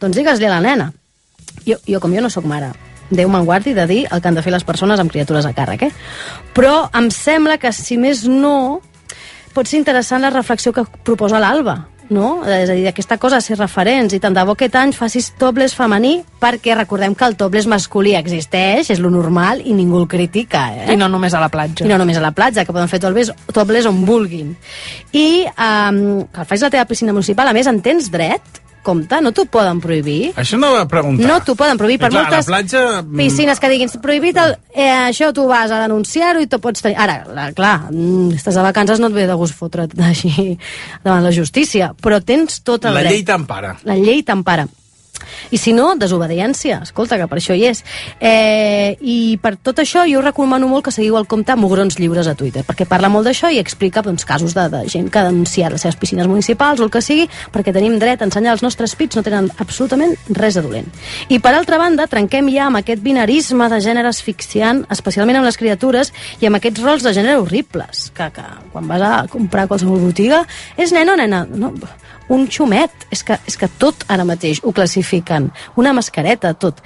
doncs 0.00 0.16
digues-li 0.16 0.46
a 0.46 0.50
la 0.50 0.60
nena. 0.60 0.92
Jo, 1.66 1.76
jo 1.86 2.00
com 2.00 2.14
jo 2.14 2.20
no 2.20 2.30
sóc 2.30 2.44
mare, 2.44 2.72
Déu 3.10 3.28
me'n 3.28 3.44
guardi 3.44 3.74
de 3.74 3.86
dir 3.86 4.06
el 4.10 4.20
que 4.20 4.28
han 4.28 4.34
de 4.34 4.42
fer 4.42 4.52
les 4.52 4.64
persones 4.64 5.00
amb 5.00 5.10
criatures 5.12 5.44
a 5.44 5.52
càrrec, 5.52 5.82
eh? 5.82 5.92
Però 6.56 6.88
em 6.96 7.10
sembla 7.10 7.58
que, 7.58 7.72
si 7.72 7.98
més 8.00 8.24
no, 8.24 8.80
pot 9.52 9.68
ser 9.68 9.78
interessant 9.78 10.24
la 10.24 10.30
reflexió 10.30 10.72
que 10.72 10.86
proposa 11.04 11.38
l'Alba, 11.38 11.88
no? 12.10 12.42
És 12.44 12.70
a 12.70 12.76
dir, 12.76 12.86
aquesta 12.88 13.18
cosa, 13.20 13.40
ser 13.44 13.58
referents, 13.58 14.14
i 14.14 14.20
tant 14.20 14.34
de 14.36 14.44
bo 14.44 14.54
aquest 14.56 14.76
any 14.80 14.94
facis 14.96 15.30
topless 15.40 15.76
femení, 15.76 16.16
perquè 16.42 16.76
recordem 16.76 17.14
que 17.16 17.28
el 17.28 17.36
topless 17.40 17.68
masculí 17.70 18.14
existeix, 18.18 18.90
és 18.92 19.00
lo 19.02 19.12
normal, 19.12 19.62
i 19.64 19.76
ningú 19.76 20.02
el 20.02 20.08
critica, 20.10 20.66
eh? 20.74 20.90
I 20.94 20.98
no 21.00 21.08
només 21.12 21.34
a 21.34 21.42
la 21.42 21.50
platja. 21.52 21.86
I 21.86 21.92
no 21.92 22.00
només 22.00 22.20
a 22.20 22.24
la 22.24 22.34
platja, 22.36 22.66
que 22.66 22.74
poden 22.74 22.90
fer 22.92 23.00
topless, 23.04 23.32
topless 23.52 23.88
on 23.90 24.04
vulguin. 24.08 24.54
I 25.12 25.46
um, 25.54 26.02
que 26.28 26.44
el 26.44 26.50
facis 26.50 26.66
a 26.66 26.70
la 26.70 26.76
teva 26.78 26.90
piscina 26.90 27.16
municipal, 27.16 27.48
a 27.48 27.56
més, 27.56 27.70
en 27.70 27.80
tens 27.84 28.10
dret, 28.12 28.63
compte, 28.84 29.18
no 29.24 29.32
t'ho 29.34 29.46
poden 29.50 29.80
prohibir. 29.82 30.32
Això 30.38 30.58
no 30.60 30.70
va 30.76 30.84
preguntar. 30.90 31.26
No 31.26 31.40
t'ho 31.42 31.56
poden 31.58 31.80
prohibir. 31.80 31.98
Per 32.04 32.12
clar, 32.12 32.26
a 32.26 32.28
la 32.28 32.36
moltes 32.36 32.46
platja, 32.52 32.84
mm, 33.02 33.16
piscines 33.18 33.58
que 33.60 33.72
diguin 33.72 33.90
prohibit, 34.04 34.36
el, 34.44 34.54
eh, 34.74 34.86
això 35.08 35.32
tu 35.34 35.48
vas 35.50 35.72
a 35.74 35.80
denunciar-ho 35.86 36.44
i 36.44 36.46
tu 36.46 36.60
pots 36.62 36.84
tenir... 36.84 36.98
Ara, 37.00 37.24
la, 37.34 37.48
clar, 37.56 37.88
mm, 37.90 38.36
estàs 38.38 38.54
de 38.60 38.62
vacances 38.68 39.00
no 39.02 39.08
et 39.10 39.16
ve 39.18 39.26
de 39.26 39.34
gust 39.40 39.56
fotre't 39.58 39.98
així 40.04 40.58
davant 41.02 41.24
la 41.24 41.32
justícia, 41.34 41.92
però 42.00 42.20
tens 42.22 42.60
tot 42.62 42.84
el 42.84 42.94
La 42.94 43.00
dret. 43.02 43.12
llei 43.16 43.24
t'empara. 43.24 43.76
La 43.88 43.96
llei 43.96 44.22
t'empara. 44.22 44.68
I 45.50 45.58
si 45.58 45.72
no, 45.72 45.94
desobediència. 45.98 46.80
Escolta, 46.84 47.18
que 47.20 47.28
per 47.30 47.38
això 47.38 47.54
hi 47.56 47.66
és. 47.68 47.82
Eh, 48.20 48.96
I 49.00 49.36
per 49.42 49.54
tot 49.56 49.80
això 49.82 50.04
jo 50.08 50.22
recomano 50.24 50.68
molt 50.68 50.86
que 50.86 50.94
seguiu 50.94 51.18
el 51.18 51.28
compte 51.30 51.56
Mugrons 51.56 51.98
Lliures 52.00 52.28
a 52.28 52.34
Twitter, 52.38 52.64
perquè 52.66 52.86
parla 52.90 53.10
molt 53.12 53.28
d'això 53.28 53.50
i 53.52 53.60
explica 53.62 54.02
doncs, 54.02 54.26
casos 54.28 54.54
de, 54.56 54.66
de 54.72 54.84
gent 54.90 55.10
que 55.10 55.20
ha 55.20 55.28
denunciat 55.28 55.72
les 55.74 55.84
seves 55.84 55.98
piscines 56.00 56.28
municipals 56.30 56.80
o 56.80 56.88
el 56.88 56.92
que 56.92 57.02
sigui, 57.04 57.28
perquè 57.54 57.74
tenim 57.74 57.98
dret 58.02 58.22
a 58.22 58.28
ensenyar 58.28 58.56
els 58.56 58.64
nostres 58.64 58.96
pits, 58.98 59.16
no 59.16 59.24
tenen 59.26 59.50
absolutament 59.62 60.16
res 60.34 60.58
de 60.58 60.64
dolent. 60.64 60.90
I 61.28 61.40
per 61.44 61.54
altra 61.54 61.78
banda, 61.80 62.08
trenquem 62.10 62.50
ja 62.54 62.68
amb 62.68 62.80
aquest 62.80 63.02
binarisme 63.04 63.68
de 63.72 63.80
gènere 63.84 64.10
asfixiant, 64.10 64.84
especialment 64.94 65.40
amb 65.40 65.48
les 65.48 65.60
criatures, 65.60 66.12
i 66.40 66.48
amb 66.48 66.60
aquests 66.60 66.82
rols 66.84 67.04
de 67.06 67.14
gènere 67.16 67.40
horribles, 67.42 68.08
que, 68.16 68.30
que 68.34 68.46
quan 68.72 68.88
vas 68.90 69.04
a 69.04 69.12
comprar 69.30 69.66
a 69.66 69.70
qualsevol 69.70 70.02
botiga 70.02 70.44
és 70.76 70.92
nena 70.94 71.14
o 71.14 71.20
nena? 71.20 71.44
No, 71.50 71.72
un 72.28 72.46
xumet. 72.48 73.08
És 73.14 73.24
que, 73.26 73.38
és 73.46 73.58
que 73.60 73.68
tot 73.80 74.06
ara 74.08 74.26
mateix 74.28 74.62
ho 74.64 74.72
classifiquen. 74.72 75.50
Una 75.80 75.92
mascareta, 75.96 76.54
tot. 76.54 76.80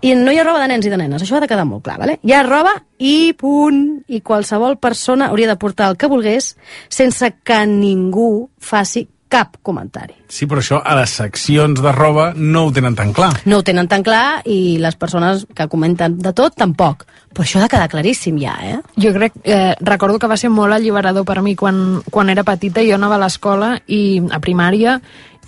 I 0.00 0.14
no 0.14 0.30
hi 0.30 0.38
ha 0.38 0.46
roba 0.46 0.62
de 0.62 0.68
nens 0.70 0.86
i 0.86 0.92
de 0.92 0.98
nenes, 1.00 1.22
això 1.24 1.38
ha 1.38 1.42
de 1.42 1.48
quedar 1.50 1.64
molt 1.66 1.82
clar, 1.82 1.96
vale? 1.98 2.20
Hi 2.22 2.34
ha 2.36 2.44
roba 2.46 2.76
i 3.02 3.34
punt. 3.38 4.04
I 4.06 4.22
qualsevol 4.22 4.78
persona 4.78 5.32
hauria 5.32 5.50
de 5.50 5.58
portar 5.58 5.90
el 5.90 5.98
que 5.98 6.10
volgués 6.10 6.52
sense 6.88 7.32
que 7.42 7.64
ningú 7.66 8.48
faci 8.62 9.08
cap 9.28 9.58
comentari. 9.62 10.16
Sí, 10.28 10.46
però 10.48 10.62
això 10.62 10.80
a 10.84 10.96
les 10.98 11.12
seccions 11.20 11.80
de 11.84 11.92
roba 11.92 12.32
no 12.36 12.66
ho 12.66 12.72
tenen 12.74 12.96
tan 12.96 13.12
clar. 13.16 13.30
No 13.48 13.60
ho 13.60 13.64
tenen 13.64 13.88
tan 13.88 14.04
clar 14.04 14.42
i 14.48 14.78
les 14.80 14.96
persones 14.96 15.46
que 15.54 15.68
comenten 15.68 16.18
de 16.18 16.32
tot 16.36 16.56
tampoc. 16.56 17.06
Però 17.32 17.44
això 17.44 17.60
ha 17.60 17.66
de 17.66 17.70
quedar 17.72 17.88
claríssim 17.92 18.38
ja, 18.40 18.56
eh? 18.64 18.78
Jo 18.96 19.12
crec, 19.14 19.36
eh, 19.44 19.74
recordo 19.80 20.18
que 20.18 20.30
va 20.30 20.36
ser 20.40 20.50
molt 20.50 20.74
alliberador 20.74 21.26
per 21.28 21.42
mi 21.42 21.54
quan, 21.56 22.02
quan 22.10 22.30
era 22.30 22.44
petita, 22.44 22.82
jo 22.82 22.96
anava 22.96 23.16
a 23.16 23.24
l'escola 23.26 23.74
i 23.86 24.20
a 24.32 24.40
primària 24.40 24.98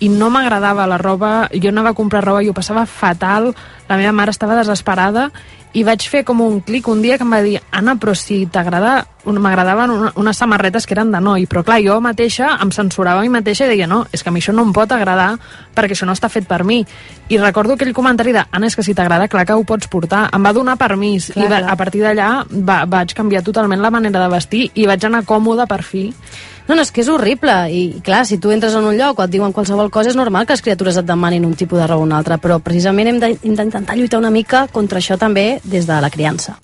i 0.01 0.09
no 0.09 0.31
m'agradava 0.33 0.87
la 0.89 0.97
roba, 0.97 1.49
jo 1.53 1.69
anava 1.69 1.91
a 1.91 1.97
comprar 1.97 2.23
roba 2.25 2.41
i 2.41 2.49
ho 2.49 2.57
passava 2.57 2.87
fatal, 2.89 3.51
la 3.87 3.97
meva 3.97 4.13
mare 4.17 4.33
estava 4.33 4.57
desesperada 4.57 5.29
i 5.73 5.85
vaig 5.87 6.03
fer 6.11 6.25
com 6.27 6.41
un 6.43 6.59
clic 6.65 6.87
un 6.91 7.01
dia 7.01 7.17
que 7.17 7.23
em 7.23 7.31
va 7.31 7.39
dir 7.43 7.59
Anna, 7.71 7.95
però 7.95 8.13
si 8.17 8.43
t'agrada 8.51 9.05
m'agradaven 9.23 9.91
una, 9.93 10.09
unes 10.17 10.37
samarretes 10.37 10.87
que 10.87 10.95
eren 10.95 11.11
de 11.13 11.21
noi. 11.21 11.45
Però 11.47 11.63
clar, 11.63 11.79
jo 11.83 11.99
mateixa 12.03 12.55
em 12.63 12.71
censurava 12.75 13.21
a 13.21 13.23
mi 13.23 13.31
mateixa 13.31 13.67
i 13.67 13.71
deia, 13.71 13.87
no, 13.87 14.01
és 14.11 14.23
que 14.23 14.31
a 14.31 14.33
mi 14.33 14.41
això 14.41 14.53
no 14.55 14.65
em 14.67 14.73
pot 14.75 14.91
agradar 14.91 15.35
perquè 15.75 15.95
això 15.95 16.09
no 16.09 16.15
està 16.17 16.27
fet 16.33 16.47
per 16.49 16.63
mi. 16.67 16.81
I 17.29 17.39
recordo 17.39 17.77
aquell 17.77 17.93
comentari 17.95 18.33
de, 18.35 18.43
Anna, 18.51 18.67
és 18.67 18.75
que 18.75 18.83
si 18.83 18.95
t'agrada 18.97 19.29
clar 19.31 19.45
que 19.47 19.55
ho 19.55 19.63
pots 19.63 19.87
portar, 19.91 20.25
em 20.33 20.43
va 20.43 20.53
donar 20.57 20.75
permís 20.81 21.31
Clar, 21.31 21.45
i 21.45 21.51
va, 21.51 21.61
a 21.71 21.77
partir 21.79 22.03
d'allà 22.03 22.31
va, 22.51 22.83
vaig 22.89 23.15
canviar 23.15 23.45
totalment 23.45 23.81
la 23.81 23.93
manera 23.93 24.25
de 24.25 24.31
vestir 24.33 24.67
i 24.75 24.89
vaig 24.89 25.05
anar 25.07 25.23
còmoda 25.29 25.69
per 25.69 25.83
fi 25.87 26.09
No, 26.67 26.75
no, 26.75 26.81
és 26.81 26.91
que 26.91 27.01
és 27.03 27.09
horrible. 27.11 27.55
I, 27.71 28.01
clar, 28.05 28.25
si 28.25 28.37
tu 28.41 28.51
entres 28.53 28.75
en 28.77 28.87
un 28.87 28.97
lloc 28.99 29.19
o 29.19 29.25
et 29.25 29.33
diuen 29.33 29.55
qualsevol 29.55 29.91
cosa, 29.93 30.11
és 30.11 30.19
normal 30.19 30.45
que 30.45 30.55
les 30.55 30.65
criatures 30.65 30.99
et 31.01 31.07
demanin 31.07 31.45
un 31.45 31.55
tipus 31.55 31.81
de 31.81 31.87
raó 31.87 32.01
o 32.01 32.05
un 32.07 32.13
altre, 32.15 32.37
però 32.41 32.59
precisament 32.63 33.11
hem 33.11 33.19
d'intentar 33.21 33.97
lluitar 33.97 34.21
una 34.21 34.33
mica 34.33 34.67
contra 34.71 35.01
això 35.01 35.17
també 35.17 35.59
des 35.63 35.87
de 35.89 36.01
la 36.01 36.09
criança. 36.09 36.57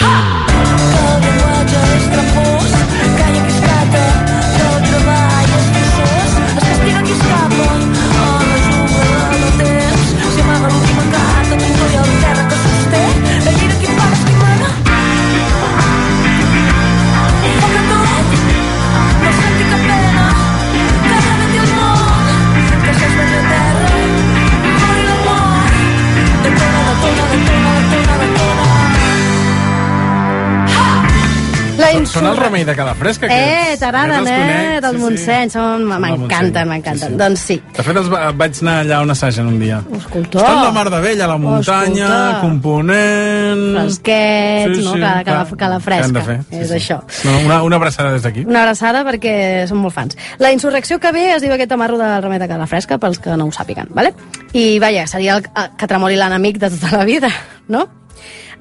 Són 32.06 32.26
el 32.28 32.38
remei 32.38 32.64
de 32.66 32.76
cada 32.76 32.94
fresca. 32.96 33.26
Eh, 33.28 33.32
aquests. 33.32 33.80
t'agraden, 33.82 34.12
Ja 34.12 34.36
te'ls 34.36 34.52
eh? 34.52 34.82
Del 34.82 34.92
sí, 34.92 34.98
sí. 34.98 35.04
Montseny, 35.04 35.50
són... 35.50 35.84
m'encanten, 35.88 36.68
m'encanten. 36.70 37.18
Doncs 37.18 37.40
sí. 37.40 37.58
De 37.76 37.84
fet, 37.84 37.98
els 37.98 38.12
va- 38.12 38.32
vaig 38.32 38.62
anar 38.62 38.76
allà 38.86 39.02
on 39.02 39.12
assagen 39.12 39.48
un 39.48 39.58
dia. 39.60 39.82
Escolta. 39.98 40.38
Estan 40.40 40.64
la 40.64 40.72
Mar 40.72 40.90
de 40.90 41.00
Vella, 41.02 41.26
a 41.26 41.28
la 41.28 41.38
muntanya, 41.38 42.06
Escolta. 42.08 42.42
component... 42.42 43.66
Fresquets, 43.78 44.80
no? 44.84 44.94
Que, 44.94 45.00
que, 45.00 45.02
la, 45.02 45.24
que 45.24 45.32
la 45.32 45.46
Què 45.58 45.74
han 45.74 45.82
fresca. 45.82 46.12
de 46.14 46.22
fer? 46.22 46.40
és 46.62 46.72
això. 46.72 47.00
No, 47.26 47.38
una, 47.46 47.62
una 47.64 47.76
abraçada 47.78 48.12
des 48.14 48.24
d'aquí. 48.24 48.46
Una 48.46 48.64
abraçada 48.64 49.04
perquè 49.08 49.68
som 49.68 49.78
molt 49.82 49.96
fans. 49.96 50.18
La 50.40 50.52
insurrecció 50.52 51.00
que 51.00 51.12
ve 51.12 51.34
es 51.36 51.42
diu 51.42 51.54
aquest 51.54 51.72
amarro 51.72 51.98
del 51.98 52.22
remei 52.22 52.40
de 52.40 52.48
Cala 52.48 52.68
Fresca, 52.68 52.98
pels 52.98 53.20
que 53.20 53.36
no 53.38 53.46
ho 53.48 53.52
sàpiguen, 53.52 53.88
¿vale? 53.90 54.14
I, 54.54 54.80
vaja, 54.80 55.08
seria 55.08 55.38
el 55.38 55.44
que 55.78 55.88
tremoli 55.88 56.16
l'enemic 56.20 56.58
de 56.60 56.70
tota 56.70 56.98
la 56.98 57.06
vida, 57.06 57.30
no? 57.68 57.88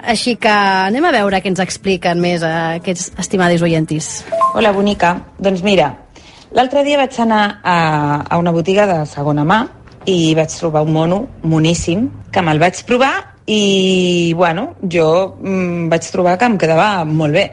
Així 0.03 0.35
que 0.37 0.51
anem 0.51 1.05
a 1.07 1.13
veure 1.15 1.39
què 1.41 1.49
ens 1.49 1.61
expliquen 1.63 2.21
més 2.21 2.43
eh, 2.45 2.51
aquests 2.77 3.11
estimades 3.17 3.63
oyentis. 3.65 4.23
Hola, 4.53 4.71
bonica. 4.75 5.15
Doncs 5.41 5.63
mira, 5.65 5.89
l'altre 6.53 6.83
dia 6.85 6.99
vaig 7.01 7.17
anar 7.23 7.41
a, 7.63 7.77
a 8.29 8.37
una 8.37 8.53
botiga 8.53 8.85
de 8.89 8.99
segona 9.09 9.45
mà 9.47 9.63
i 10.07 10.35
vaig 10.37 10.53
trobar 10.53 10.85
un 10.85 10.93
mono 10.93 11.23
moníssim 11.43 12.07
que 12.31 12.43
me'l 12.45 12.61
vaig 12.61 12.83
provar 12.87 13.15
i, 13.47 14.33
bueno, 14.35 14.73
jo 14.83 15.07
mm, 15.39 15.89
vaig 15.91 16.07
trobar 16.11 16.37
que 16.37 16.47
em 16.47 16.57
quedava 16.61 17.03
molt 17.05 17.33
bé. 17.33 17.47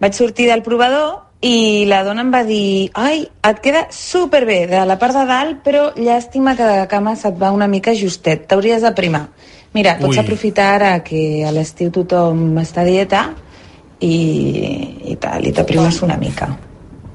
Vaig 0.00 0.16
sortir 0.16 0.48
del 0.50 0.62
provador 0.62 1.32
i 1.42 1.84
la 1.90 2.04
dona 2.06 2.22
em 2.22 2.30
va 2.30 2.44
dir 2.46 2.90
ai, 2.94 3.24
et 3.26 3.60
queda 3.64 3.88
superbé 3.90 4.62
de 4.70 4.84
la 4.86 4.98
part 5.00 5.16
de 5.16 5.24
dalt, 5.26 5.62
però 5.64 5.88
llàstima 5.98 6.54
que 6.54 6.68
de 6.68 6.86
cama 6.90 7.16
se't 7.18 7.40
va 7.40 7.50
una 7.50 7.66
mica 7.66 7.96
justet, 7.98 8.46
t'hauries 8.46 8.84
de 8.86 8.92
primar. 8.94 9.26
Mira, 9.72 9.96
pots 10.00 10.18
Ui. 10.18 10.20
aprofitar 10.20 10.74
ara 10.76 10.92
que 11.04 11.44
a 11.48 11.52
l'estiu 11.54 11.90
tothom 11.94 12.58
està 12.60 12.82
a 12.82 12.88
dieta 12.88 13.22
i, 14.04 14.16
i 15.12 15.16
tal, 15.20 15.46
i 15.48 15.52
t'aprimes 15.52 16.02
una 16.04 16.18
mica. 16.20 16.50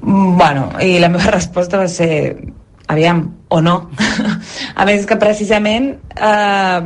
Mm, 0.02 0.36
Bueno, 0.38 0.70
i 0.82 0.98
la 0.98 1.10
meva 1.12 1.30
resposta 1.38 1.78
va 1.78 1.88
ser 1.88 2.36
aviam, 2.88 3.22
o 3.48 3.60
no. 3.60 3.90
a 4.80 4.84
més 4.88 5.06
que 5.06 5.18
precisament 5.20 5.92
eh, 6.16 6.80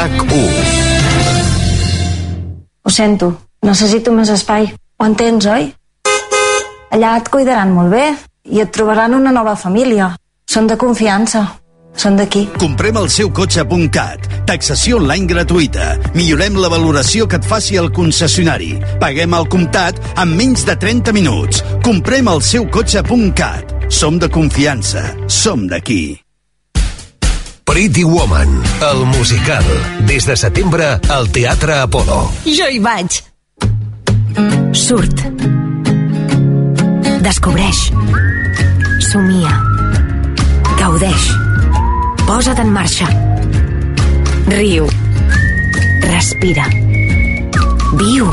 RAC1 0.00 0.78
Ho 2.82 2.90
sento, 2.90 3.26
necessito 3.60 4.12
més 4.16 4.30
espai. 4.32 4.70
Ho 4.96 5.04
entens, 5.04 5.44
oi? 5.44 5.68
Allà 6.90 7.10
et 7.20 7.28
cuidaran 7.28 7.74
molt 7.76 7.92
bé 7.92 8.06
i 8.48 8.62
et 8.64 8.72
trobaran 8.72 9.14
una 9.18 9.32
nova 9.34 9.54
família. 9.60 10.14
Són 10.48 10.70
de 10.70 10.78
confiança. 10.80 11.44
Són 12.00 12.16
d'aquí. 12.16 12.46
Comprem 12.62 12.96
el 12.96 13.10
seu 13.12 13.28
cotxe.cat. 13.34 14.24
Taxació 14.48 15.02
online 15.02 15.28
gratuïta. 15.34 15.90
Millorem 16.16 16.56
la 16.56 16.72
valoració 16.72 17.28
que 17.28 17.36
et 17.42 17.50
faci 17.52 17.76
el 17.76 17.92
concessionari. 17.92 18.72
Paguem 19.02 19.36
al 19.36 19.50
comptat 19.52 20.00
en 20.16 20.32
menys 20.40 20.64
de 20.64 20.78
30 20.80 21.12
minuts. 21.12 21.60
Comprem 21.84 22.32
el 22.32 22.40
seu 22.40 22.66
cotxe.cat. 22.72 23.76
Som 23.92 24.18
de 24.18 24.32
confiança. 24.32 25.04
Som 25.28 25.68
d'aquí. 25.68 26.29
Pretty 27.70 28.02
Woman, 28.02 28.60
el 28.82 29.04
musical. 29.06 29.64
Des 30.00 30.26
de 30.26 30.34
setembre 30.36 30.98
al 31.08 31.28
Teatre 31.30 31.76
Apolo. 31.78 32.16
Jo 32.42 32.66
hi 32.66 32.80
vaig. 32.82 33.20
Surt. 34.74 35.22
Descobreix. 37.22 37.84
Somia. 39.06 39.52
Gaudeix. 40.80 41.28
Posa't 42.26 42.58
en 42.58 42.74
marxa. 42.74 43.06
Riu. 44.48 44.88
Respira. 46.08 46.66
Viu. 48.02 48.26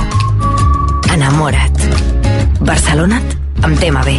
Enamora't. 1.13 1.85
Barcelona't 2.65 3.37
amb 3.61 3.77
tema 3.85 4.01
B. 4.01 4.17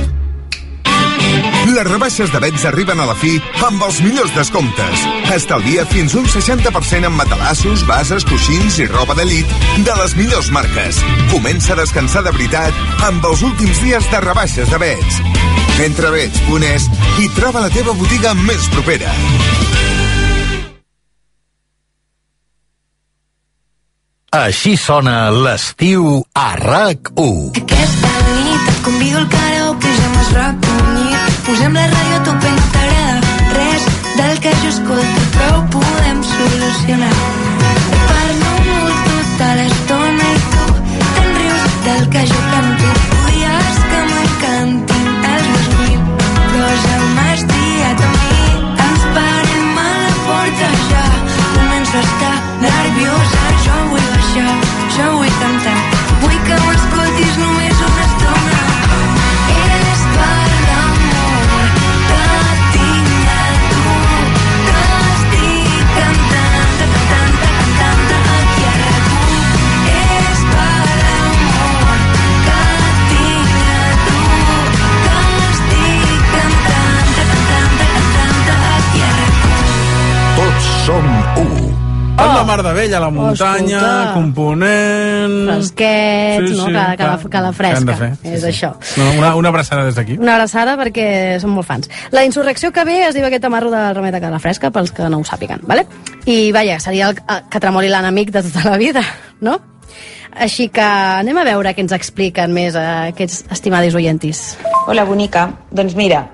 Les 1.68 1.84
rebaixes 1.84 2.30
de 2.32 2.40
Bets 2.40 2.64
arriben 2.64 3.00
a 3.02 3.06
la 3.10 3.14
fi 3.18 3.34
amb 3.66 3.82
els 3.84 3.98
millors 4.00 4.32
descomptes. 4.32 5.02
Estalvia 5.34 5.84
fins 5.90 6.14
un 6.16 6.24
60% 6.24 7.10
en 7.10 7.12
matalassos, 7.12 7.84
bases, 7.88 8.24
coixins 8.28 8.78
i 8.80 8.88
roba 8.88 9.16
de 9.18 9.26
llit 9.28 9.52
de 9.84 9.96
les 10.00 10.16
millors 10.16 10.48
marques. 10.54 11.02
Comença 11.34 11.74
a 11.74 11.80
descansar 11.82 12.24
de 12.24 12.32
veritat 12.32 13.04
amb 13.10 13.28
els 13.28 13.44
últims 13.44 13.82
dies 13.84 14.08
de 14.08 14.24
rebaixes 14.24 14.72
de 14.72 14.80
Bets. 14.80 15.20
Entra 15.84 16.08
a 16.08 16.16
Bets.es 16.16 16.88
i 17.20 17.28
troba 17.36 17.66
la 17.66 17.74
teva 17.74 17.92
botiga 18.00 18.32
més 18.48 18.70
propera. 18.72 19.12
Així 24.36 24.74
sona 24.76 25.30
l'estiu 25.32 26.18
a 26.36 26.50
RAC1. 26.60 27.54
Aquesta 27.62 28.10
nit 28.26 28.66
et 28.68 28.82
convido 28.84 29.22
al 29.22 29.28
karaoke, 29.32 29.92
ja 30.00 30.10
m'has 30.12 30.32
recollit. 30.36 31.38
Posem 31.46 31.78
la 31.78 31.84
ràdio 31.88 32.18
a 32.18 32.24
tope, 32.26 32.50
no 32.58 32.66
t'agrada 32.74 33.38
res 33.54 33.86
del 34.18 34.42
que 34.44 34.52
jo 34.60 34.68
escolto, 34.74 35.24
però 35.32 35.48
ho 35.56 35.64
podem 35.78 36.20
solucionar. 36.34 37.14
Parlo 38.10 38.52
molt 38.68 39.08
tota 39.08 39.50
l'estona 39.62 40.28
i 40.28 40.44
tu 40.52 40.68
te'n 41.16 41.34
rius 41.40 41.80
del 41.88 42.06
que 42.12 42.28
jo 42.34 42.44
canto. 42.52 42.94
Odies 43.24 43.82
que 43.88 44.04
m'encantin 44.12 45.10
els 45.32 45.52
meus 45.54 45.74
mil, 45.80 46.00
però 46.52 46.70
ja 46.84 47.02
m'has 47.16 47.46
triat 47.54 48.08
a 48.10 48.14
mi. 48.20 48.46
Ens 48.90 49.12
parem 49.16 49.84
a 49.88 49.90
la 50.04 50.16
porta 50.28 50.72
ja, 50.92 51.06
començo 51.56 51.96
a 51.96 52.08
estar 52.10 52.34
nerviosa. 52.66 53.47
Amb 82.18 82.34
la 82.34 82.42
Mar 82.44 82.62
de 82.66 82.72
Vella, 82.74 82.96
a 82.98 83.00
la 83.00 83.10
muntanya, 83.14 83.78
escolta. 83.78 84.12
component... 84.14 85.34
Fresquets, 85.52 86.50
no? 86.56 86.64
Que, 86.66 86.72
que, 86.72 87.04
la, 87.06 87.18
que 87.22 87.42
la 87.44 87.52
Què 87.52 87.68
hem 87.76 87.86
de 87.86 87.94
fresca. 87.94 87.94
fer? 88.00 88.32
És 88.34 88.46
això. 88.48 88.72
No, 88.98 89.06
una, 89.20 89.30
una 89.38 89.52
abraçada 89.52 89.84
des 89.86 89.94
d'aquí. 89.94 90.16
Una 90.18 90.34
abraçada 90.34 90.74
perquè 90.80 91.38
som 91.38 91.54
molt 91.54 91.68
fans. 91.68 91.86
La 92.10 92.24
insurrecció 92.26 92.72
que 92.74 92.82
ve 92.88 92.96
es 93.06 93.14
diu 93.14 93.26
aquest 93.28 93.46
amarro 93.46 93.70
del 93.70 93.94
remei 93.94 94.10
de 94.10 94.20
cara 94.24 94.40
fresca, 94.42 94.72
pels 94.74 94.90
que 94.90 95.06
no 95.08 95.20
ho 95.22 95.24
sàpiguen, 95.28 95.62
¿vale? 95.62 95.86
I, 96.26 96.50
vaja, 96.52 96.80
seria 96.82 97.12
el, 97.12 97.20
que 97.48 97.60
tremoli 97.62 97.88
l'enemic 97.92 98.34
de 98.34 98.42
tota 98.48 98.66
la 98.66 98.76
vida, 98.82 99.04
no? 99.40 99.60
Així 100.34 100.68
que 100.74 100.82
anem 100.82 101.38
a 101.38 101.46
veure 101.46 101.70
què 101.74 101.86
ens 101.86 101.94
expliquen 101.94 102.50
més 102.54 102.74
eh, 102.74 102.82
aquests 103.14 103.44
estimades 103.54 103.94
oyentis. 103.94 104.56
Hola, 104.90 105.06
bonica. 105.06 105.48
Doncs 105.70 105.94
mira, 105.98 106.24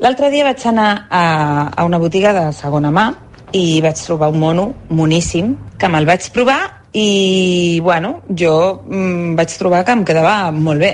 l'altre 0.00 0.28
dia 0.30 0.44
vaig 0.44 0.60
anar 0.68 1.06
a, 1.08 1.24
a 1.72 1.84
una 1.88 1.98
botiga 2.00 2.36
de 2.36 2.50
segona 2.56 2.92
mà 2.92 3.08
i 3.52 3.80
vaig 3.84 3.98
trobar 4.00 4.30
un 4.32 4.40
mono 4.40 4.68
moníssim, 4.88 5.56
que 5.78 5.88
me'l 5.88 6.08
vaig 6.08 6.28
provar 6.32 6.60
i, 6.92 7.80
bueno, 7.82 8.20
jo 8.28 8.82
mm, 8.86 9.34
vaig 9.36 9.58
trobar 9.58 9.84
que 9.84 9.96
em 9.96 10.04
quedava 10.04 10.50
molt 10.52 10.80
bé. 10.80 10.92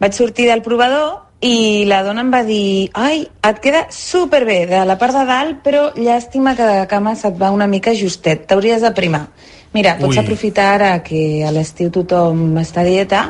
Vaig 0.00 0.16
sortir 0.16 0.48
del 0.48 0.62
provador 0.62 1.30
i 1.40 1.86
la 1.88 2.02
dona 2.04 2.20
em 2.24 2.30
va 2.32 2.42
dir 2.44 2.90
ai, 2.94 3.22
et 3.48 3.60
queda 3.64 3.86
superbé 3.94 4.64
de 4.68 4.82
la 4.84 4.98
part 5.00 5.16
de 5.16 5.24
dalt, 5.28 5.62
però 5.64 5.86
llàstima 5.96 6.54
que 6.56 6.66
de 6.68 6.86
cama 6.88 7.14
se't 7.16 7.38
va 7.40 7.52
una 7.54 7.68
mica 7.70 7.94
justet, 7.96 8.46
t'hauries 8.46 8.82
de 8.84 8.92
primar. 8.96 9.26
Mira, 9.72 9.96
pots 10.00 10.16
Ui. 10.16 10.20
aprofitar 10.20 10.74
ara 10.74 10.90
que 11.02 11.44
a 11.46 11.52
l'estiu 11.54 11.92
tothom 11.94 12.58
està 12.60 12.82
a 12.82 12.88
dieta 12.88 13.22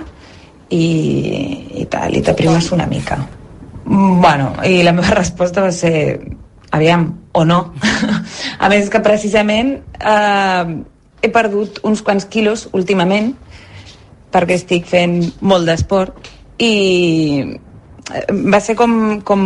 i, 0.72 0.86
i 1.82 1.86
tal, 1.90 2.16
i 2.16 2.22
t'aprimes 2.24 2.70
una 2.72 2.88
mica. 2.90 3.20
Bueno, 3.84 4.54
i 4.64 4.82
la 4.82 4.94
meva 4.96 5.14
resposta 5.20 5.62
va 5.62 5.72
ser 5.74 6.18
aviam, 6.70 7.06
o 7.32 7.44
no. 7.44 7.60
a 8.64 8.68
més 8.72 8.90
que 8.90 9.02
precisament 9.04 9.76
eh, 10.00 10.64
he 11.22 11.30
perdut 11.32 11.80
uns 11.86 12.02
quants 12.02 12.26
quilos 12.30 12.68
últimament 12.72 13.34
perquè 14.30 14.56
estic 14.58 14.86
fent 14.88 15.20
molt 15.40 15.68
d'esport 15.68 16.30
i 16.62 16.74
eh, 17.44 18.26
va 18.30 18.60
ser 18.62 18.76
com, 18.78 19.20
com, 19.26 19.42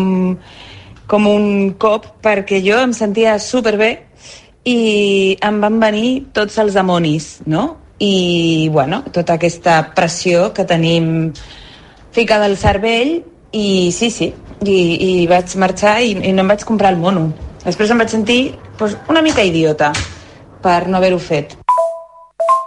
com 1.11 1.30
un 1.30 1.74
cop 1.80 2.09
perquè 2.24 2.61
jo 2.64 2.80
em 2.85 2.95
sentia 2.97 3.39
superbé 3.43 3.93
i 4.64 5.37
em 5.45 5.61
van 5.61 5.76
venir 5.80 6.30
tots 6.32 6.57
els 6.62 6.76
demonis, 6.76 7.43
no? 7.47 7.64
I, 8.01 8.68
bueno, 8.72 9.03
tota 9.12 9.37
aquesta 9.37 9.76
pressió 9.95 10.49
que 10.57 10.64
tenim 10.66 11.30
ficada 12.16 12.49
al 12.49 12.57
cervell 12.59 13.18
i 13.55 13.93
sí, 13.95 14.11
sí, 14.11 14.32
i, 14.64 14.78
i 15.09 15.12
vaig 15.30 15.55
marxar 15.61 15.99
i, 16.03 16.16
i 16.16 16.32
no 16.32 16.43
em 16.43 16.51
vaig 16.51 16.64
comprar 16.66 16.95
el 16.95 16.99
mono. 17.01 17.28
Després 17.64 17.90
em 17.90 18.00
vaig 18.02 18.10
sentir 18.12 18.40
doncs, 18.78 18.98
una 19.08 19.22
mica 19.24 19.44
idiota 19.48 19.90
per 20.64 20.82
no 20.88 20.98
haver-ho 20.98 21.20
fet. 21.20 21.56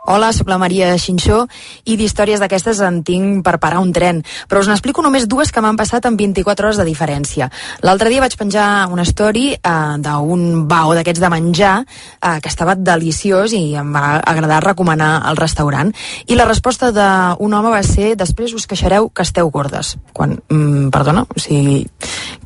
Hola, 0.10 0.30
sóc 0.32 0.48
la 0.48 0.56
Maria 0.56 0.94
Xinxó 0.96 1.42
i 1.84 1.98
d'històries 2.00 2.40
d'aquestes 2.40 2.80
en 2.80 3.02
tinc 3.04 3.42
per 3.44 3.58
parar 3.60 3.82
un 3.84 3.90
tren, 3.92 4.22
però 4.48 4.62
us 4.64 4.70
n'explico 4.72 5.04
només 5.04 5.26
dues 5.28 5.50
que 5.52 5.60
m'han 5.60 5.76
passat 5.76 6.06
en 6.08 6.16
24 6.16 6.70
hores 6.70 6.78
de 6.80 6.86
diferència. 6.88 7.50
L'altre 7.84 8.08
dia 8.08 8.24
vaig 8.24 8.38
penjar 8.40 8.88
una 8.88 9.04
story 9.04 9.50
eh, 9.58 9.74
d'un 10.00 10.46
bao 10.72 10.94
d'aquests 10.96 11.20
de 11.20 11.32
menjar 11.34 11.74
eh, 11.84 12.38
que 12.40 12.48
estava 12.48 12.78
deliciós 12.80 13.52
i 13.52 13.76
em 13.76 13.90
va 13.92 14.22
agradar 14.24 14.62
recomanar 14.64 15.26
el 15.28 15.36
restaurant. 15.36 15.92
I 16.32 16.40
la 16.40 16.48
resposta 16.48 16.94
d'un 16.96 17.58
home 17.60 17.76
va 17.76 17.84
ser 17.84 18.14
després 18.16 18.56
us 18.56 18.64
queixareu 18.64 19.10
que 19.12 19.28
esteu 19.28 19.52
gordes. 19.52 19.98
Quan, 20.14 20.38
mm, 20.48 20.88
perdona, 20.88 21.26
o 21.28 21.36
sigui, 21.44 21.84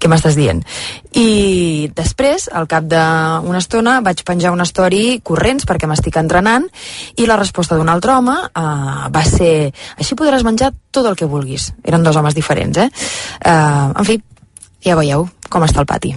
què 0.01 0.09
m'estàs 0.09 0.33
dient? 0.33 0.65
I 1.13 1.91
després, 1.93 2.49
al 2.49 2.65
cap 2.65 2.89
d'una 2.89 3.61
estona, 3.61 3.99
vaig 4.01 4.25
penjar 4.25 4.49
una 4.49 4.65
story 4.65 5.21
corrents 5.21 5.69
perquè 5.69 5.85
m'estic 5.85 6.17
entrenant 6.17 6.65
i 7.21 7.29
la 7.29 7.37
resposta 7.37 7.50
d'un 7.53 7.89
altre 7.91 8.15
home 8.17 8.35
uh, 8.35 9.07
va 9.13 9.23
ser 9.27 9.71
així 9.97 10.17
podràs 10.17 10.45
menjar 10.47 10.71
tot 10.91 11.05
el 11.05 11.15
que 11.15 11.29
vulguis. 11.29 11.71
Eren 11.83 12.03
dos 12.03 12.15
homes 12.17 12.37
diferents, 12.37 12.77
eh? 12.77 12.89
Uh, 13.45 13.91
en 13.95 14.07
fi, 14.07 14.21
ja 14.85 14.97
veieu 14.99 15.27
com 15.49 15.67
està 15.67 15.83
el 15.83 15.89
pati. 15.89 16.15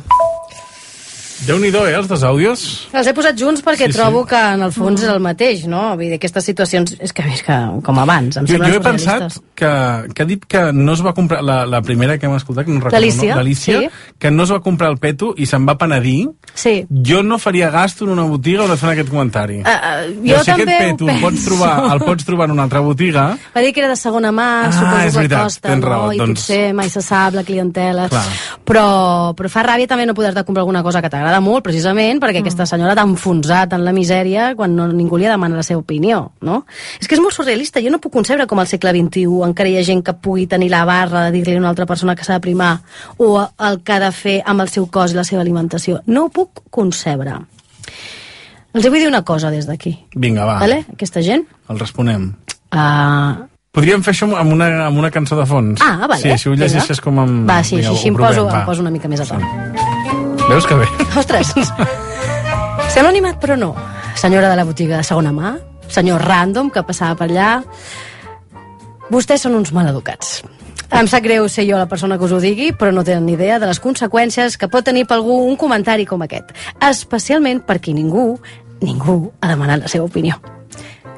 Déu-n'hi-do, 1.46 1.86
eh, 1.86 1.94
els 1.98 2.08
dos 2.08 2.22
àudios. 2.24 2.88
Els 2.94 3.06
he 3.06 3.12
posat 3.14 3.36
junts 3.38 3.60
perquè 3.64 3.84
Sí, 3.86 3.92
sí, 3.92 3.92
sí. 3.92 3.98
trobo 3.98 4.24
que 4.26 4.36
en 4.54 4.62
el 4.62 4.72
fons 4.72 5.02
és 5.02 5.08
el 5.12 5.20
mateix, 5.20 5.66
no? 5.66 5.90
Vull 5.96 6.06
dir, 6.08 6.14
aquestes 6.16 6.44
situacions 6.44 6.94
és 6.98 7.12
que, 7.12 7.22
és 7.34 7.42
que 7.44 7.56
com 7.84 7.98
abans, 8.00 8.36
em 8.40 8.46
Jo, 8.48 8.58
jo 8.62 8.70
he 8.78 8.80
pensat 8.80 9.36
que, 9.54 9.70
que 10.14 10.22
ha 10.22 10.26
dit 10.26 10.44
que 10.48 10.72
no 10.72 10.94
es 10.94 11.02
va 11.04 11.12
comprar 11.14 11.42
la, 11.44 11.64
la 11.66 11.82
primera 11.82 12.16
que 12.18 12.26
hem 12.26 12.34
escoltat, 12.36 12.64
que 12.66 12.72
no 12.72 12.80
recordo, 12.80 12.96
L'Alícia, 12.96 13.80
no? 13.80 13.88
sí. 13.88 13.88
que 14.18 14.30
no 14.30 14.42
es 14.44 14.52
va 14.52 14.60
comprar 14.60 14.90
el 14.90 14.98
peto 14.98 15.34
i 15.36 15.46
se'n 15.46 15.66
va 15.68 15.76
penedir. 15.78 16.28
Sí. 16.54 16.86
Jo 17.04 17.22
no 17.22 17.38
faria 17.38 17.68
gasto 17.70 18.04
en 18.04 18.10
una 18.16 18.22
botiga 18.22 18.64
on 18.64 18.72
et 18.72 18.78
fan 18.80 18.90
aquest 18.94 19.10
comentari. 19.10 19.60
Uh, 19.60 19.68
uh, 19.68 20.08
jo 20.14 20.24
Llavors, 20.24 20.44
si 20.44 20.50
també 20.52 20.62
aquest 20.74 20.90
peto 20.90 21.04
ho 21.04 21.10
el 21.10 21.20
pots, 21.20 21.44
trobar, 21.44 21.72
el 21.92 22.00
pots 22.00 22.24
trobar 22.24 22.48
en 22.48 22.56
una 22.56 22.62
altra 22.64 22.80
botiga, 22.80 23.26
Va 23.54 23.60
dir 23.60 23.72
que 23.74 23.80
era 23.80 23.88
de 23.92 23.96
segona 23.96 24.32
mà, 24.32 24.48
Ah, 24.64 24.72
suposo 24.72 24.96
és 25.06 25.12
que 25.12 25.18
veritat, 25.18 25.42
costa, 25.44 25.68
tens 25.68 25.82
no? 25.84 25.88
raó, 25.90 26.12
I 26.12 26.18
doncs- 26.18 26.40
potser 26.40 26.72
mai 26.74 26.88
se 26.90 27.02
sap 27.02 27.34
la 27.34 27.44
clientela. 27.44 28.08
Clar. 28.08 28.24
Però, 28.64 29.34
però 29.36 29.48
fa 29.52 29.62
ràbia 29.66 29.86
també 29.90 30.06
no 30.06 30.14
poder-te 30.14 30.44
comprar 30.44 30.62
alguna 30.62 30.82
cosa 30.82 31.02
que 31.02 31.10
t'agrada 31.10 31.33
molt, 31.40 31.64
precisament 31.64 32.20
perquè 32.22 32.42
aquesta 32.42 32.66
senyora 32.66 32.94
t'ha 32.94 33.04
enfonsat 33.08 33.72
en 33.74 33.84
la 33.86 33.92
misèria 33.96 34.52
quan 34.58 34.74
no, 34.76 34.86
ningú 34.92 35.16
li 35.18 35.26
demana 35.26 35.56
la 35.56 35.62
seva 35.66 35.80
opinió, 35.80 36.32
no? 36.42 36.64
És 37.00 37.08
que 37.08 37.16
és 37.16 37.22
molt 37.22 37.34
surrealista. 37.34 37.82
Jo 37.82 37.90
no 37.90 38.00
puc 38.02 38.12
concebre 38.12 38.46
com 38.46 38.58
al 38.62 38.68
segle 38.70 38.92
XXI 38.94 39.26
encara 39.46 39.70
hi 39.72 39.78
ha 39.78 39.86
gent 39.86 40.02
que 40.04 40.14
pugui 40.14 40.46
tenir 40.50 40.70
la 40.70 40.84
barra 40.84 41.26
de 41.26 41.32
dir-li 41.38 41.56
a 41.56 41.62
una 41.62 41.70
altra 41.72 41.86
persona 41.86 42.14
que 42.14 42.24
s'ha 42.24 42.38
de 42.38 42.44
primar 42.44 42.76
o 43.18 43.40
el 43.42 43.80
que 43.82 43.92
ha 43.96 44.00
de 44.00 44.12
fer 44.12 44.36
amb 44.46 44.60
el 44.66 44.68
seu 44.68 44.86
cos 44.86 45.12
i 45.12 45.18
la 45.18 45.24
seva 45.24 45.42
alimentació. 45.42 46.00
No 46.06 46.26
ho 46.26 46.30
puc 46.34 46.62
concebre. 46.70 47.40
Els 48.74 48.86
vull 48.90 48.98
dir 48.98 49.08
una 49.08 49.22
cosa 49.22 49.50
des 49.54 49.66
d'aquí. 49.70 49.94
vinga, 50.16 50.44
va, 50.44 50.58
Vale? 50.58 50.84
Aquesta 50.92 51.22
gent... 51.22 51.44
el 51.70 51.78
responem. 51.78 52.32
Uh, 52.74 53.46
Podríem 53.74 54.02
fer 54.06 54.12
això 54.14 54.28
amb 54.38 54.52
una, 54.54 54.68
amb 54.86 54.98
una 54.98 55.10
cançó 55.10 55.34
de 55.38 55.46
fons. 55.46 55.80
Ah, 55.82 56.06
vale. 56.06 56.20
Sí, 56.22 56.30
així 56.30 56.48
ho 56.48 56.52
Vinga. 56.52 56.66
llegeixes 56.66 57.00
com 57.02 57.18
amb... 57.18 57.48
Va, 57.48 57.62
sí, 57.62 57.76
Vinga, 57.76 57.90
així, 57.90 57.98
així 57.98 58.08
em, 58.12 58.14
poso, 58.18 58.34
provem, 58.34 58.52
em 58.52 58.60
va. 58.60 58.64
poso 58.66 58.82
una 58.86 58.90
mica 58.94 59.10
més 59.10 59.22
a 59.22 59.26
to. 59.26 59.83
Veus 60.48 60.66
que 60.66 60.74
bé? 60.76 60.86
Ostres! 61.16 61.54
Sembla 62.92 63.10
animat, 63.10 63.38
però 63.40 63.56
no. 63.56 63.72
Senyora 64.14 64.50
de 64.50 64.56
la 64.58 64.66
botiga 64.68 64.98
de 64.98 65.06
segona 65.06 65.32
mà, 65.32 65.54
senyor 65.88 66.22
random 66.22 66.70
que 66.70 66.84
passava 66.86 67.16
per 67.18 67.30
allà... 67.30 67.48
Vostès 69.12 69.44
són 69.44 69.56
uns 69.56 69.72
maleducats. 69.76 70.42
Em 70.94 71.08
sap 71.10 71.24
greu 71.24 71.48
ser 71.48 71.64
jo 71.68 71.78
la 71.80 71.88
persona 71.88 72.16
que 72.18 72.24
us 72.24 72.32
ho 72.32 72.40
digui, 72.40 72.70
però 72.76 72.92
no 72.92 73.04
tenen 73.04 73.24
ni 73.26 73.34
idea 73.38 73.58
de 73.60 73.68
les 73.68 73.80
conseqüències 73.80 74.56
que 74.60 74.68
pot 74.72 74.84
tenir 74.84 75.06
per 75.08 75.18
algú 75.18 75.40
un 75.48 75.56
comentari 75.60 76.06
com 76.08 76.24
aquest. 76.24 76.52
Especialment 76.80 77.64
per 77.64 77.80
qui 77.80 77.96
ningú, 77.96 78.34
ningú 78.84 79.32
ha 79.40 79.50
demanat 79.52 79.84
la 79.84 79.92
seva 79.92 80.08
opinió. 80.08 80.38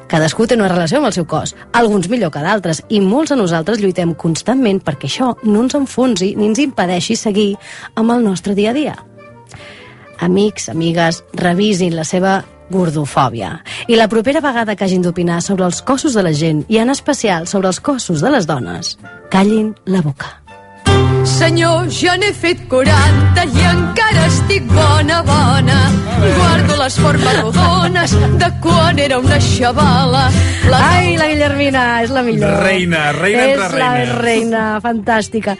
Cadascú 0.07 0.47
té 0.47 0.55
una 0.55 0.69
relació 0.71 1.01
amb 1.01 1.09
el 1.09 1.15
seu 1.15 1.27
cos, 1.27 1.51
alguns 1.75 2.07
millor 2.07 2.31
que 2.31 2.43
d'altres, 2.43 2.79
i 2.87 3.01
molts 3.03 3.33
de 3.33 3.39
nosaltres 3.39 3.83
lluitem 3.83 4.15
constantment 4.15 4.79
perquè 4.79 5.11
això 5.11 5.33
no 5.43 5.65
ens 5.65 5.75
enfonsi 5.75 6.31
ni 6.39 6.47
ens 6.47 6.63
impedeixi 6.63 7.19
seguir 7.19 7.51
amb 7.95 8.15
el 8.15 8.23
nostre 8.23 8.55
dia 8.55 8.71
a 8.71 8.77
dia. 8.77 8.95
Amics, 10.19 10.69
amigues, 10.69 11.23
revisin 11.33 11.95
la 11.95 12.05
seva 12.07 12.41
gordofòbia. 12.69 13.61
I 13.87 13.95
la 13.95 14.09
propera 14.11 14.41
vegada 14.43 14.75
que 14.75 14.87
hagin 14.87 15.05
d'opinar 15.05 15.41
sobre 15.41 15.65
els 15.65 15.81
cossos 15.81 16.17
de 16.17 16.25
la 16.25 16.33
gent, 16.33 16.65
i 16.67 16.81
en 16.81 16.89
especial 16.89 17.47
sobre 17.47 17.71
els 17.71 17.79
cossos 17.79 18.21
de 18.21 18.33
les 18.33 18.49
dones, 18.49 18.97
callin 19.31 19.73
la 19.85 20.01
boca. 20.01 20.46
Senyor, 21.27 21.89
ja 21.91 22.15
n'he 22.17 22.29
fet 22.33 22.61
40 22.71 23.43
i 23.51 23.63
encara 23.67 24.23
estic 24.29 24.63
bona, 24.71 25.19
bona. 25.27 25.75
Guardo 26.23 26.77
les 26.79 26.95
formes 26.97 27.35
rodones 27.41 28.13
de 28.39 28.47
quan 28.63 28.97
era 29.03 29.19
una 29.19 29.37
xavala. 29.43 30.23
La... 30.71 30.79
Ai, 30.95 31.17
la 31.19 31.27
Guillermina, 31.29 31.83
és 32.05 32.13
la 32.15 32.23
millor. 32.25 32.55
Reina, 32.63 33.11
reina 33.15 33.43
és 33.43 33.59
entre 33.59 33.79
la 33.83 33.91
reines. 33.93 34.15
reina, 34.23 34.63
fantàstica. 34.83 35.57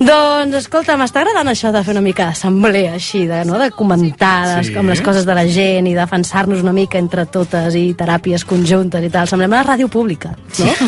Doncs, 0.00 0.54
escolta, 0.62 0.94
m'està 1.00 1.24
agradant 1.24 1.50
això 1.52 1.72
de 1.74 1.82
fer 1.84 1.92
una 1.96 2.04
mica 2.04 2.28
d'assemblea 2.30 2.94
així, 2.96 3.24
de, 3.28 3.42
no? 3.48 3.58
de 3.60 3.70
comentar 3.76 4.36
les, 4.58 4.70
Sí. 4.70 4.76
amb 4.80 4.92
les 4.94 5.02
coses 5.04 5.26
de 5.28 5.34
la 5.36 5.44
gent 5.48 5.88
i 5.90 5.96
defensar-nos 5.96 6.62
una 6.62 6.72
mica 6.76 7.00
entre 7.00 7.26
totes 7.26 7.74
i 7.76 7.90
teràpies 7.98 8.44
conjuntes 8.48 9.04
i 9.04 9.10
tal. 9.10 9.26
Semblem 9.28 9.52
a 9.52 9.64
la 9.64 9.68
ràdio 9.74 9.88
pública, 9.92 10.36
no? 10.60 10.72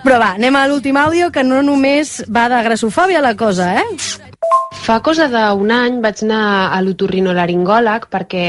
Però 0.00 0.16
va, 0.16 0.30
anem 0.38 0.56
a 0.56 0.66
l'últim 0.68 0.96
àudio, 0.96 1.28
que 1.28 1.42
no 1.44 1.60
només 1.60 2.22
va 2.32 2.46
de 2.48 2.60
grassofòbia 2.64 3.20
la 3.20 3.34
cosa, 3.36 3.74
eh? 3.82 4.30
Fa 4.80 5.00
cosa 5.04 5.26
d'un 5.28 5.70
any 5.74 5.98
vaig 6.00 6.22
anar 6.24 6.44
a 6.72 6.78
l'otorrinolaringòleg 6.80 8.06
perquè, 8.08 8.46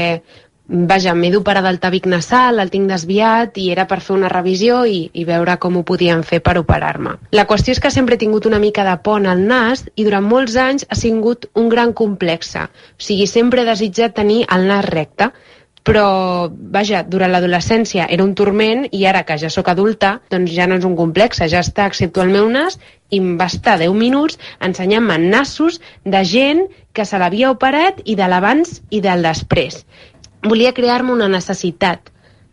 vaja, 0.88 1.12
m'he 1.12 1.28
d'operar 1.34 1.60
del 1.66 1.76
tabic 1.82 2.08
nasal, 2.08 2.62
el 2.62 2.72
tinc 2.72 2.88
desviat 2.88 3.60
i 3.60 3.68
era 3.74 3.84
per 3.90 4.00
fer 4.00 4.16
una 4.16 4.32
revisió 4.32 4.80
i, 4.88 5.04
i 5.12 5.26
veure 5.28 5.58
com 5.60 5.76
ho 5.76 5.84
podien 5.84 6.24
fer 6.24 6.40
per 6.40 6.56
operar-me. 6.62 7.18
La 7.36 7.44
qüestió 7.50 7.76
és 7.76 7.82
que 7.84 7.92
sempre 7.92 8.16
he 8.16 8.22
tingut 8.24 8.48
una 8.48 8.62
mica 8.62 8.86
de 8.88 8.96
pont 9.04 9.28
al 9.28 9.44
nas 9.44 9.84
i 9.92 10.08
durant 10.08 10.24
molts 10.24 10.56
anys 10.56 10.88
ha 10.88 10.96
sigut 10.96 11.50
un 11.52 11.68
gran 11.68 11.92
complexe. 11.92 12.64
O 12.64 13.02
sigui, 13.10 13.28
sempre 13.28 13.60
he 13.60 13.68
desitjat 13.68 14.16
tenir 14.16 14.46
el 14.48 14.64
nas 14.72 14.88
recte 14.88 15.34
però, 15.82 16.48
vaja, 16.50 17.02
durant 17.02 17.32
l'adolescència 17.32 18.06
era 18.14 18.22
un 18.22 18.36
turment 18.38 18.84
i 18.94 19.02
ara 19.08 19.24
que 19.26 19.36
ja 19.38 19.50
sóc 19.50 19.68
adulta, 19.72 20.20
doncs 20.30 20.52
ja 20.54 20.68
no 20.70 20.78
és 20.78 20.86
un 20.86 20.94
complexe, 20.98 21.48
ja 21.50 21.62
està, 21.64 21.88
excepte 21.90 22.22
el 22.22 22.30
meu 22.30 22.46
nas, 22.50 22.78
i 23.10 23.18
em 23.18 23.34
va 23.40 23.48
estar 23.50 23.76
10 23.80 23.96
minuts 23.98 24.38
ensenyant-me 24.62 25.18
nassos 25.24 25.80
de 26.04 26.22
gent 26.24 26.64
que 26.94 27.04
se 27.08 27.18
l'havia 27.18 27.50
operat 27.50 28.00
i 28.04 28.16
de 28.16 28.30
l'abans 28.30 28.80
i 28.90 29.02
del 29.04 29.26
després. 29.26 29.82
Volia 30.46 30.74
crear-me 30.76 31.12
una 31.12 31.28
necessitat 31.28 32.10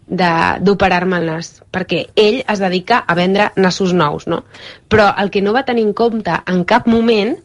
d'operar-me 0.10 1.20
el 1.22 1.28
nas, 1.30 1.52
perquè 1.70 2.08
ell 2.18 2.42
es 2.42 2.62
dedica 2.62 3.04
a 3.06 3.14
vendre 3.14 3.52
nassos 3.62 3.94
nous, 3.94 4.26
no? 4.26 4.42
Però 4.90 5.12
el 5.22 5.30
que 5.30 5.44
no 5.46 5.54
va 5.54 5.68
tenir 5.68 5.86
en 5.86 5.94
compte 5.94 6.34
en 6.50 6.64
cap 6.66 6.90
moment 6.90 7.36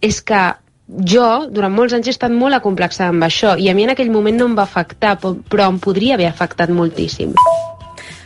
és 0.00 0.22
que 0.24 0.40
jo, 0.88 1.26
durant 1.50 1.72
molts 1.72 1.94
anys, 1.96 2.08
he 2.10 2.14
estat 2.14 2.32
molt 2.34 2.56
acomplexada 2.58 3.14
amb 3.14 3.24
això 3.24 3.54
i 3.60 3.70
a 3.70 3.74
mi 3.76 3.86
en 3.86 3.94
aquell 3.94 4.12
moment 4.12 4.36
no 4.36 4.50
em 4.50 4.56
va 4.58 4.66
afectar, 4.68 5.16
però 5.20 5.70
em 5.70 5.80
podria 5.80 6.18
haver 6.18 6.28
afectat 6.28 6.70
moltíssim. 6.70 7.34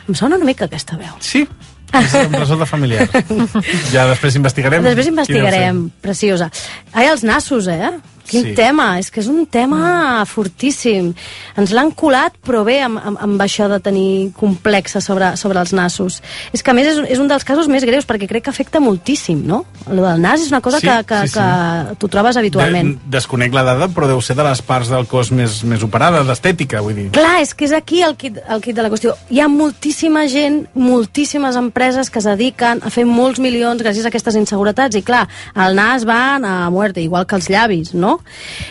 Em 0.09 0.15
sona 0.17 0.39
una 0.39 0.47
mica 0.47 0.65
aquesta 0.67 0.97
veu. 0.99 1.13
Sí, 1.23 1.45
resol 1.93 2.59
de 2.59 2.67
familiar. 2.69 3.07
Ja 3.93 4.05
després 4.09 4.35
investigarem. 4.35 4.83
Després 4.83 5.09
investigarem, 5.11 5.87
preciosa. 6.03 6.49
Ai, 6.93 7.07
els 7.07 7.23
nassos, 7.23 7.69
eh? 7.71 7.93
Quin 8.29 8.43
Sí. 8.45 8.53
tema, 8.55 8.99
és 8.99 9.09
que 9.09 9.19
és 9.23 9.27
un 9.27 9.45
tema 9.49 10.23
fortíssim. 10.29 11.13
Ens 11.57 11.71
l'han 11.73 11.91
colat, 11.97 12.35
però 12.45 12.63
bé, 12.63 12.79
amb, 12.85 12.99
amb, 13.01 13.17
amb 13.25 13.41
això 13.41 13.67
de 13.71 13.79
tenir 13.83 14.31
complexa 14.37 15.01
sobre, 15.01 15.35
sobre 15.37 15.59
els 15.59 15.73
nassos. 15.73 16.21
És 16.53 16.63
que, 16.63 16.71
a 16.71 16.73
més, 16.77 16.87
és, 16.87 16.99
és 17.15 17.19
un 17.19 17.27
dels 17.27 17.43
casos 17.43 17.67
més 17.67 17.83
greus, 17.87 18.05
perquè 18.07 18.27
crec 18.29 18.45
que 18.45 18.53
afecta 18.53 18.79
moltíssim, 18.79 19.41
no? 19.47 19.63
Lo 19.89 20.05
del 20.05 20.21
nas 20.21 20.41
és 20.41 20.51
una 20.53 20.61
cosa 20.61 20.79
Sí, 20.79 20.87
que, 20.87 21.03
que, 21.09 21.21
sí, 21.27 21.33
sí. 21.33 21.39
que 21.39 21.95
tu 21.97 22.07
trobes 22.07 22.37
habitualment. 22.37 22.95
De, 22.99 23.17
desconec 23.17 23.53
la 23.53 23.63
dada, 23.63 23.89
però 23.89 24.07
deu 24.07 24.21
ser 24.21 24.35
de 24.37 24.45
les 24.45 24.61
parts 24.61 24.89
del 24.93 25.07
cos 25.09 25.31
més, 25.31 25.63
més 25.63 25.83
operada, 25.83 26.23
d'estètica, 26.23 26.81
vull 26.85 26.95
dir. 26.95 27.09
Clar, 27.17 27.41
és 27.41 27.53
que 27.53 27.65
és 27.65 27.73
aquí 27.73 28.03
el 28.05 28.15
kit, 28.15 28.37
el 28.47 28.61
kit 28.61 28.75
de 28.77 28.85
la 28.85 28.89
qüestió. 28.93 29.15
Hi 29.33 29.41
ha 29.41 29.47
moltíssima 29.49 30.27
gent, 30.29 30.67
moltíssimes 30.75 31.55
empreses 31.59 32.09
que 32.09 32.19
es 32.21 32.25
dediquen 32.29 32.83
a 32.85 32.89
fer 32.93 33.05
molts 33.09 33.39
milions 33.41 33.81
gràcies 33.81 34.05
a 34.05 34.11
aquestes 34.13 34.35
inseguretats. 34.39 34.95
I 34.95 35.03
clar, 35.05 35.25
el 35.55 35.75
nas 35.75 36.05
va 36.07 36.37
a 36.37 36.69
muerte, 36.69 37.01
igual 37.01 37.25
que 37.25 37.35
els 37.35 37.49
llavis, 37.49 37.93
no? 37.93 38.18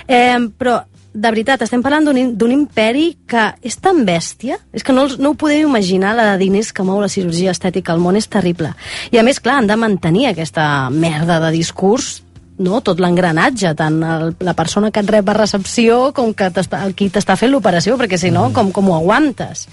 Eh, 0.07 0.39
però, 0.59 0.83
de 1.19 1.31
veritat, 1.33 1.63
estem 1.65 1.83
parlant 1.83 2.05
d'un 2.39 2.53
imperi 2.53 3.17
que 3.27 3.49
és 3.65 3.77
tan 3.83 4.05
bèstia, 4.07 4.59
és 4.73 4.85
que 4.85 4.93
no, 4.93 5.07
els- 5.09 5.19
no 5.19 5.31
ho 5.33 5.35
podeu 5.41 5.67
imaginar, 5.67 6.15
la 6.15 6.33
de 6.33 6.39
diners 6.45 6.73
que 6.73 6.85
mou 6.87 7.01
la 7.01 7.09
cirurgia 7.09 7.51
estètica 7.51 7.93
al 7.93 7.99
món 7.99 8.17
és 8.17 8.29
terrible. 8.29 8.75
I 9.11 9.19
a 9.19 9.25
més, 9.27 9.41
clar, 9.41 9.57
han 9.59 9.67
de 9.67 9.77
mantenir 9.77 10.29
aquesta 10.29 10.89
merda 10.91 11.41
de 11.41 11.51
discurs 11.57 12.23
no? 12.59 12.81
tot 12.83 12.99
l'engranatge, 12.99 13.71
tant 13.79 14.01
el, 14.03 14.33
la 14.43 14.55
persona 14.59 14.91
que 14.91 14.99
et 15.01 15.11
rep 15.11 15.29
a 15.31 15.35
recepció 15.37 16.13
com 16.13 16.33
que 16.35 16.49
el 16.51 16.95
qui 16.99 17.07
t'està 17.09 17.37
fent 17.39 17.53
l'operació, 17.53 17.95
perquè 17.97 18.19
si 18.19 18.33
no, 18.35 18.49
com, 18.53 18.73
com 18.75 18.89
ho 18.91 18.97
aguantes? 18.97 19.69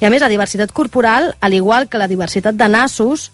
I 0.00 0.04
a 0.04 0.10
més, 0.12 0.20
la 0.20 0.28
diversitat 0.28 0.70
corporal, 0.76 1.34
al 1.40 1.54
igual 1.56 1.88
que 1.88 1.96
la 1.98 2.06
diversitat 2.06 2.54
de 2.54 2.68
nassos, 2.68 3.30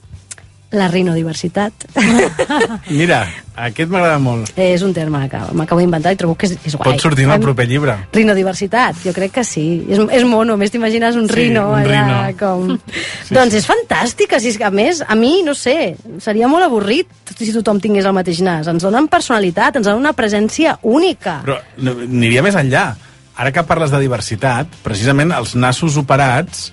la 0.77 0.89
rinodiversitat. 0.91 1.87
Mira, 2.91 3.23
aquest 3.57 3.91
m'agrada 3.93 4.19
molt. 4.23 4.51
és 4.59 4.83
un 4.83 4.93
terme 4.97 5.21
que 5.31 5.39
m'acabo 5.55 5.81
d'inventar 5.83 6.13
i 6.15 6.19
trobo 6.21 6.35
que 6.39 6.49
és, 6.49 6.57
és 6.67 6.75
guai. 6.77 6.93
Pot 6.95 7.05
sortir 7.05 7.27
en 7.29 7.35
el 7.37 7.43
proper 7.43 7.67
llibre. 7.71 7.95
Rinodiversitat, 8.15 8.99
jo 9.05 9.13
crec 9.17 9.33
que 9.39 9.45
sí. 9.47 9.65
És, 9.89 10.01
és 10.19 10.27
mono, 10.29 10.57
més 10.61 10.73
t'imagines 10.75 11.17
un 11.21 11.29
Sí, 11.29 11.35
rino 11.39 11.69
un 11.73 11.81
allà 11.81 12.05
rino. 12.29 12.39
com... 12.39 12.75
doncs 13.37 13.55
és 13.61 13.67
fantàstica, 13.69 14.41
si 14.43 14.53
és 14.53 14.59
que 14.61 14.67
a 14.69 14.73
més, 14.75 15.03
a 15.07 15.15
mi, 15.19 15.43
no 15.47 15.55
sé, 15.59 15.95
seria 16.25 16.49
molt 16.51 16.67
avorrit 16.67 17.09
si 17.39 17.53
tothom 17.55 17.81
tingués 17.83 18.07
el 18.07 18.15
mateix 18.17 18.43
nas. 18.45 18.69
Ens 18.71 18.83
donen 18.85 19.09
personalitat, 19.13 19.77
ens 19.81 19.87
donen 19.89 20.03
una 20.03 20.15
presència 20.17 20.77
única. 20.83 21.41
Però 21.47 21.59
no, 21.83 21.97
aniria 22.09 22.43
més 22.45 22.59
enllà. 22.59 22.89
Ara 23.35 23.51
que 23.51 23.65
parles 23.67 23.91
de 23.91 23.99
diversitat, 23.99 24.71
precisament 24.85 25.33
els 25.35 25.57
nassos 25.59 25.97
operats 25.99 26.69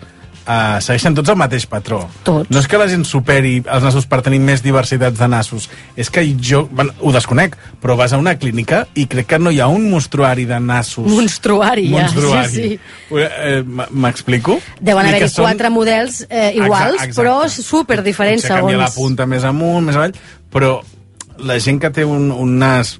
eh, 0.48 0.78
segueixen 0.82 1.16
tots 1.18 1.30
el 1.30 1.38
mateix 1.40 1.66
patró. 1.70 2.02
Tots. 2.24 2.50
No 2.52 2.60
és 2.60 2.68
que 2.68 2.78
la 2.80 2.88
gent 2.92 3.04
superi 3.08 3.58
els 3.66 3.84
nassos 3.86 4.06
per 4.10 4.22
tenir 4.26 4.40
més 4.44 4.64
diversitats 4.64 5.20
de 5.20 5.28
nassos. 5.32 5.70
És 5.96 6.10
que 6.10 6.24
jo, 6.42 6.64
bueno, 6.72 6.94
ho 7.00 7.12
desconec, 7.14 7.58
però 7.82 7.96
vas 8.00 8.14
a 8.14 8.20
una 8.22 8.36
clínica 8.42 8.86
i 8.96 9.06
crec 9.12 9.28
que 9.34 9.40
no 9.40 9.52
hi 9.52 9.60
ha 9.62 9.68
un 9.72 9.90
monstruari 9.92 10.46
de 10.50 10.60
nassos. 10.60 11.06
Monstruari, 11.08 11.90
ja. 11.90 12.02
Monstruari. 12.02 12.50
Sí, 12.54 12.70
sí. 13.10 13.20
Eh, 13.22 13.64
M'explico? 13.92 14.60
Deuen 14.80 15.06
haver-hi 15.08 15.30
són- 15.30 15.46
quatre 15.50 15.70
models 15.70 16.26
eh, 16.30 16.52
iguals, 16.56 16.96
Exacte, 16.96 17.12
exacte. 17.12 17.22
però 17.22 17.50
super 17.50 18.02
diferents 18.04 18.42
Potser 18.44 18.58
canvia 18.60 18.78
la 18.78 18.88
segons... 18.90 19.02
punta 19.02 19.26
més 19.30 19.44
amunt, 19.48 19.86
més 19.86 19.96
avall, 20.00 20.14
però 20.52 20.80
la 21.42 21.58
gent 21.60 21.80
que 21.82 21.90
té 21.90 22.04
un, 22.06 22.30
un 22.32 22.58
nas 22.62 23.00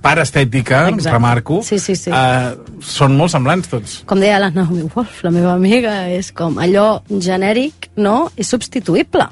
per 0.00 0.18
estètica, 0.22 0.88
Exacte. 0.88 1.10
remarco, 1.10 1.62
Sí, 1.62 1.78
sí, 1.78 1.94
sí. 1.96 2.10
eh, 2.10 2.54
són 2.80 3.16
molt 3.16 3.30
semblants 3.30 3.68
tots. 3.68 3.98
Com 4.06 4.20
deia 4.20 4.38
la 4.40 4.50
Naomi 4.50 4.82
Wolf, 4.94 5.22
la 5.24 5.30
meva 5.30 5.52
amiga, 5.52 6.08
és 6.08 6.32
com 6.32 6.56
allò 6.58 7.02
genèric, 7.08 7.90
no? 7.96 8.30
És 8.36 8.48
substituïble. 8.48 9.28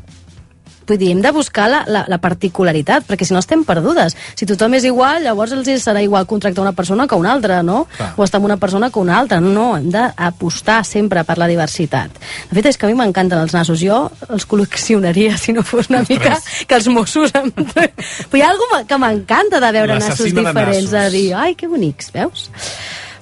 Vull 0.89 0.99
dir, 1.01 1.11
hem 1.13 1.21
de 1.21 1.33
buscar 1.37 1.69
la, 1.69 1.83
la, 1.87 2.05
la 2.09 2.19
particularitat, 2.23 3.05
perquè 3.09 3.27
si 3.29 3.35
no 3.37 3.43
estem 3.43 3.65
perdudes. 3.69 4.17
Si 4.39 4.49
tothom 4.49 4.79
és 4.79 4.87
igual, 4.89 5.23
llavors 5.27 5.53
els 5.53 5.69
serà 5.85 6.01
igual 6.05 6.27
contractar 6.27 6.65
una 6.65 6.73
persona 6.73 7.07
que 7.07 7.19
una 7.19 7.35
altra, 7.35 7.61
no? 7.63 7.83
Clar. 7.97 8.15
O 8.17 8.25
estar 8.25 8.41
amb 8.41 8.49
una 8.49 8.57
persona 8.57 8.89
que 8.91 9.03
una 9.03 9.19
altra. 9.19 9.41
No, 9.45 9.71
hem 9.77 9.91
d'apostar 9.93 10.81
sempre 10.89 11.25
per 11.29 11.37
la 11.39 11.49
diversitat. 11.51 12.17
De 12.49 12.57
fet, 12.57 12.71
és 12.73 12.81
que 12.81 12.89
a 12.89 12.91
mi 12.91 12.97
m'encanten 12.97 13.43
els 13.43 13.53
nassos. 13.57 13.83
Jo 13.83 14.07
els 14.29 14.49
col·leccionaria, 14.49 15.37
si 15.37 15.53
no 15.53 15.63
fos 15.67 15.93
una 15.93 16.05
mica 16.09 16.39
que 16.67 16.79
els 16.79 16.89
Mossos... 16.89 17.35
Em... 17.39 17.53
Però 17.53 18.41
hi 18.41 18.45
ha 18.45 18.49
alguna 18.55 18.83
que 18.89 18.99
m'encanta 19.01 19.61
de 19.61 19.73
veure 19.77 20.01
nassos 20.01 20.25
de 20.25 20.33
diferents, 20.41 20.91
de 20.91 21.05
nassos. 21.05 21.13
dir, 21.13 21.29
ai, 21.37 21.55
que 21.59 21.69
bonics, 21.69 22.11
veus? 22.17 22.49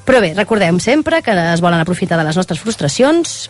Però 0.07 0.23
bé, 0.23 0.31
recordem 0.39 0.79
sempre 0.79 1.19
que 1.27 1.35
es 1.35 1.61
volen 1.61 1.83
aprofitar 1.83 2.19
de 2.21 2.29
les 2.29 2.39
nostres 2.39 2.63
frustracions 2.63 3.49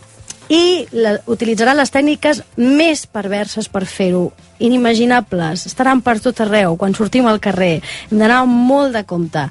i 0.53 0.86
la, 0.94 1.16
utilitzaran 1.30 1.78
les 1.78 1.90
tècniques 1.92 2.42
més 2.59 3.07
perverses 3.11 3.68
per 3.72 3.84
fer-ho, 3.88 4.30
inimaginables, 4.62 5.66
estaran 5.68 6.01
per 6.05 6.18
tot 6.22 6.40
arreu, 6.44 6.76
quan 6.80 6.94
sortim 6.97 7.26
al 7.28 7.40
carrer, 7.42 7.80
hem 8.11 8.22
d'anar 8.22 8.44
molt 8.49 8.94
de 8.97 9.05
compte. 9.09 9.49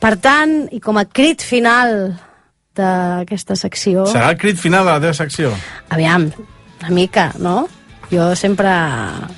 Per 0.00 0.14
tant, 0.20 0.54
i 0.74 0.80
com 0.84 1.00
a 1.00 1.06
crit 1.08 1.42
final 1.42 2.12
d'aquesta 2.76 3.56
secció... 3.56 4.04
Serà 4.10 4.34
el 4.34 4.38
crit 4.40 4.60
final 4.60 4.84
de 4.84 4.92
la 4.92 5.00
teva 5.02 5.16
secció? 5.16 5.54
Aviam, 5.94 6.28
una 6.82 6.94
mica, 6.94 7.30
no? 7.40 7.64
Jo 8.12 8.34
sempre, 8.36 8.70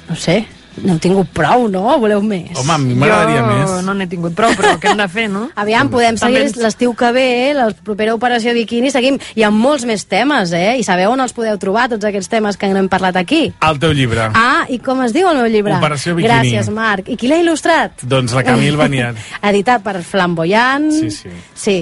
no 0.09 0.17
sé, 0.19 0.43
N'heu 0.83 0.99
tingut 1.01 1.31
prou, 1.33 1.67
no? 1.73 1.85
Voleu 2.03 2.21
més? 2.23 2.51
Home, 2.59 2.73
a 2.75 2.79
mi 2.79 2.95
m'agradaria 2.99 3.43
més. 3.47 3.71
Jo 3.71 3.83
no 3.87 3.95
n'he 3.97 4.07
tingut 4.11 4.35
prou, 4.37 4.53
però 4.59 4.75
què 4.81 4.91
hem 4.93 4.99
de 5.01 5.07
fer, 5.09 5.27
no? 5.33 5.47
Aviam, 5.63 5.89
podem 5.93 6.19
També 6.19 6.39
seguir 6.39 6.43
ens- 6.51 6.57
l'estiu 6.61 6.93
que 6.99 7.11
ve, 7.17 7.27
la 7.57 7.71
propera 7.85 8.15
operació 8.15 8.53
Bikini, 8.57 8.91
seguim. 8.93 9.17
Hi 9.35 9.45
ha 9.47 9.51
molts 9.51 9.87
més 9.89 10.05
temes, 10.11 10.53
eh? 10.53 10.77
I 10.81 10.85
sabeu 10.85 11.11
on 11.15 11.21
els 11.25 11.33
podeu 11.37 11.57
trobar, 11.63 11.89
tots 11.93 12.05
aquests 12.05 12.29
temes 12.33 12.57
que 12.61 12.67
hem 12.69 12.89
parlat 12.93 13.17
aquí? 13.17 13.53
El 13.65 13.79
teu 13.83 13.93
llibre. 13.97 14.29
Ah, 14.35 14.67
i 14.69 14.79
com 14.79 15.01
es 15.07 15.15
diu 15.17 15.29
el 15.31 15.41
meu 15.41 15.49
llibre? 15.51 15.79
Operació 15.79 16.15
Bikini. 16.19 16.33
Gràcies, 16.35 16.69
Marc. 16.75 17.09
I 17.09 17.17
qui 17.17 17.29
l'ha 17.31 17.41
il·lustrat? 17.41 18.05
Doncs 18.05 18.35
la 18.37 18.45
Camil 18.45 18.77
Baniat. 18.77 19.17
Editat 19.53 19.83
per 19.87 19.97
Flamboyant. 20.05 20.91
Sí, 20.93 21.11
sí. 21.11 21.31
Sí, 21.57 21.77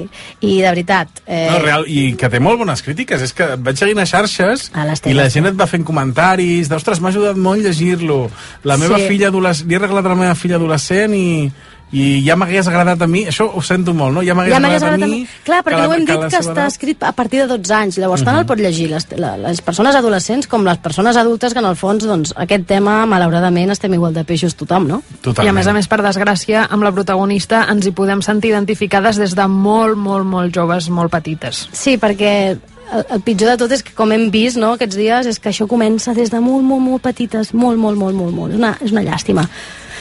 i 0.46 0.60
de 0.60 0.68
veritat... 0.70 1.22
Eh, 1.26 1.48
No, 1.50 1.58
real, 1.62 1.84
i 1.90 2.14
que 2.18 2.28
té 2.30 2.38
molt 2.42 2.58
bones 2.62 2.82
crítiques. 2.84 3.22
És 3.24 3.32
que 3.36 3.50
vaig 3.58 3.78
seguint 3.78 3.98
a 4.02 4.06
xarxes 4.08 4.68
A 4.74 4.84
i 5.10 5.14
la 5.16 5.26
gent 5.32 5.48
et 5.50 5.56
va 5.58 5.66
fent 5.70 5.84
comentaris 5.86 6.68
d'ostres, 6.70 7.00
m'ha 7.02 7.10
ajudat 7.12 7.36
molt 7.40 7.62
llegir-lo. 7.64 8.28
La 8.64 8.76
meva 8.88 8.98
Sí. 8.98 9.08
filla 9.08 9.28
adolescent, 9.28 9.68
li 9.68 9.74
he 9.74 9.78
regalat 9.78 10.06
a 10.06 10.08
la 10.14 10.14
meva 10.24 10.34
filla 10.34 10.56
adolescent 10.56 11.14
i, 11.14 11.50
i 11.94 12.04
ja 12.26 12.34
m'hagués 12.34 12.66
agradat 12.66 13.02
a 13.02 13.06
mi, 13.06 13.20
això 13.30 13.44
ho 13.54 13.60
sento 13.62 13.92
molt, 13.94 14.14
no? 14.16 14.22
Ja 14.26 14.34
m'hagués 14.34 14.50
Ja 14.50 14.56
agradat, 14.58 14.82
agradat 14.82 15.02
a 15.04 15.06
mi... 15.06 15.26
Clar, 15.44 15.60
perquè 15.62 15.76
que 15.76 15.82
no 15.82 15.88
ho 15.90 15.94
hem 15.94 16.06
que 16.06 16.12
dit 16.12 16.20
la 16.22 16.28
que 16.28 16.30
seva 16.40 16.40
està 16.50 16.52
edat- 16.64 16.72
escrit 16.72 17.02
a 17.06 17.12
partir 17.12 17.40
de 17.42 17.46
12 17.46 17.74
anys. 17.74 17.98
Llavors, 17.98 18.24
tant 18.24 18.34
Mhm. 18.34 18.40
el 18.40 18.46
pot 18.46 18.58
llegir 18.58 18.88
les, 18.90 19.06
la, 19.20 19.36
les 19.36 19.60
persones 19.62 19.94
adolescents 19.94 20.48
com 20.48 20.64
les 20.64 20.78
persones 20.78 21.16
adultes, 21.16 21.52
que 21.52 21.58
en 21.60 21.66
el 21.66 21.76
fons, 21.76 22.02
doncs, 22.04 22.34
aquest 22.36 22.66
tema, 22.66 23.06
malauradament, 23.06 23.70
estem 23.70 23.94
igual 23.94 24.12
de 24.14 24.24
peixos 24.24 24.56
tothom, 24.56 24.88
no? 24.88 25.02
I 25.44 25.48
a 25.48 25.52
més 25.52 25.66
a 25.68 25.72
més, 25.72 25.86
per 25.86 26.02
desgràcia, 26.02 26.66
amb 26.68 26.82
la 26.82 26.90
protagonista 26.92 27.66
ens 27.70 27.86
hi 27.86 27.92
podem 27.92 28.22
sentir 28.22 28.50
identificades 28.50 29.16
des 29.16 29.34
de 29.36 29.46
molt, 29.46 29.96
molt, 29.96 30.24
molt 30.26 30.52
joves, 30.54 30.90
molt 30.90 31.12
petites. 31.12 31.68
Sí, 31.72 31.96
perquè 31.98 32.58
el, 32.92 33.06
el 33.16 33.22
pitjor 33.24 33.54
de 33.54 33.56
tot 33.64 33.72
és 33.74 33.84
que, 33.84 33.94
com 33.96 34.12
hem 34.14 34.28
vist 34.34 34.58
no, 34.60 34.74
aquests 34.74 34.98
dies, 34.98 35.30
és 35.30 35.40
que 35.40 35.50
això 35.52 35.68
comença 35.70 36.14
des 36.16 36.32
de 36.32 36.40
molt, 36.42 36.64
molt, 36.66 36.84
molt 36.84 37.04
petites, 37.04 37.54
molt, 37.54 37.80
molt, 37.80 37.98
molt, 38.00 38.16
molt, 38.18 38.34
molt. 38.34 38.54
És 38.54 38.60
una, 38.60 38.74
és 38.84 38.94
una 38.94 39.04
llàstima. 39.06 39.46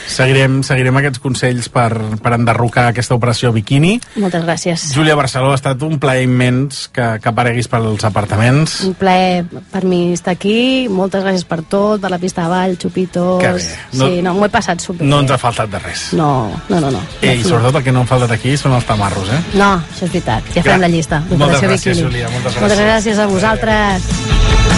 Seguirem, 0.06 0.60
seguirem 0.66 0.96
aquests 1.00 1.18
consells 1.22 1.68
per, 1.72 1.88
per 2.22 2.32
enderrocar 2.36 2.88
aquesta 2.90 3.14
operació 3.16 3.52
Bikini. 3.54 3.94
Moltes 4.20 4.44
gràcies. 4.44 4.84
Júlia 4.94 5.14
Barceló, 5.16 5.50
ha 5.52 5.58
estat 5.58 5.80
un 5.86 5.98
plaer 6.02 6.24
immens 6.26 6.88
que, 6.92 7.06
que 7.22 7.28
apareguis 7.30 7.68
pels 7.72 8.04
apartaments. 8.04 8.80
Un 8.84 8.94
plaer 8.98 9.44
per 9.72 9.84
mi 9.88 10.12
estar 10.12 10.34
aquí. 10.36 10.86
Moltes 10.92 11.24
gràcies 11.24 11.46
per 11.48 11.62
tot, 11.62 12.00
per 12.02 12.10
la 12.12 12.18
pista 12.22 12.44
de 12.44 12.52
ball, 12.52 12.76
xupitos... 12.80 13.40
Que 13.42 13.52
bé. 13.56 13.64
No- 13.94 14.08
sí, 14.10 14.20
no, 14.22 14.34
m'ho 14.36 14.46
he 14.46 14.52
passat 14.52 14.80
super. 14.84 15.06
No 15.06 15.22
ens 15.24 15.30
ha 15.34 15.38
faltat 15.40 15.70
de 15.72 15.80
res. 15.82 16.08
No, 16.18 16.50
no, 16.68 16.80
no. 16.80 16.90
no. 16.94 17.02
Eh, 17.22 17.34
I 17.40 17.42
sobretot 17.44 17.80
el 17.80 17.86
que 17.86 17.92
no 17.94 18.04
han 18.04 18.10
faltat 18.10 18.36
aquí 18.36 18.56
són 18.60 18.76
els 18.76 18.86
tamarros, 18.88 19.28
eh? 19.32 19.40
No, 19.58 19.72
això 19.80 20.04
és 20.06 20.12
veritat. 20.12 20.52
Ja 20.54 20.62
farem 20.62 20.78
Gra- 20.78 20.86
la 20.86 20.92
llista. 20.94 21.22
Moltes 21.32 21.62
gràcies, 21.64 21.90
Bikini. 21.94 22.06
Júlia, 22.08 22.30
moltes 22.30 22.60
Moltes 22.60 22.78
gràcies. 22.78 22.88
gràcies 22.92 23.18
a 23.18 23.26
vosaltres. 23.32 24.73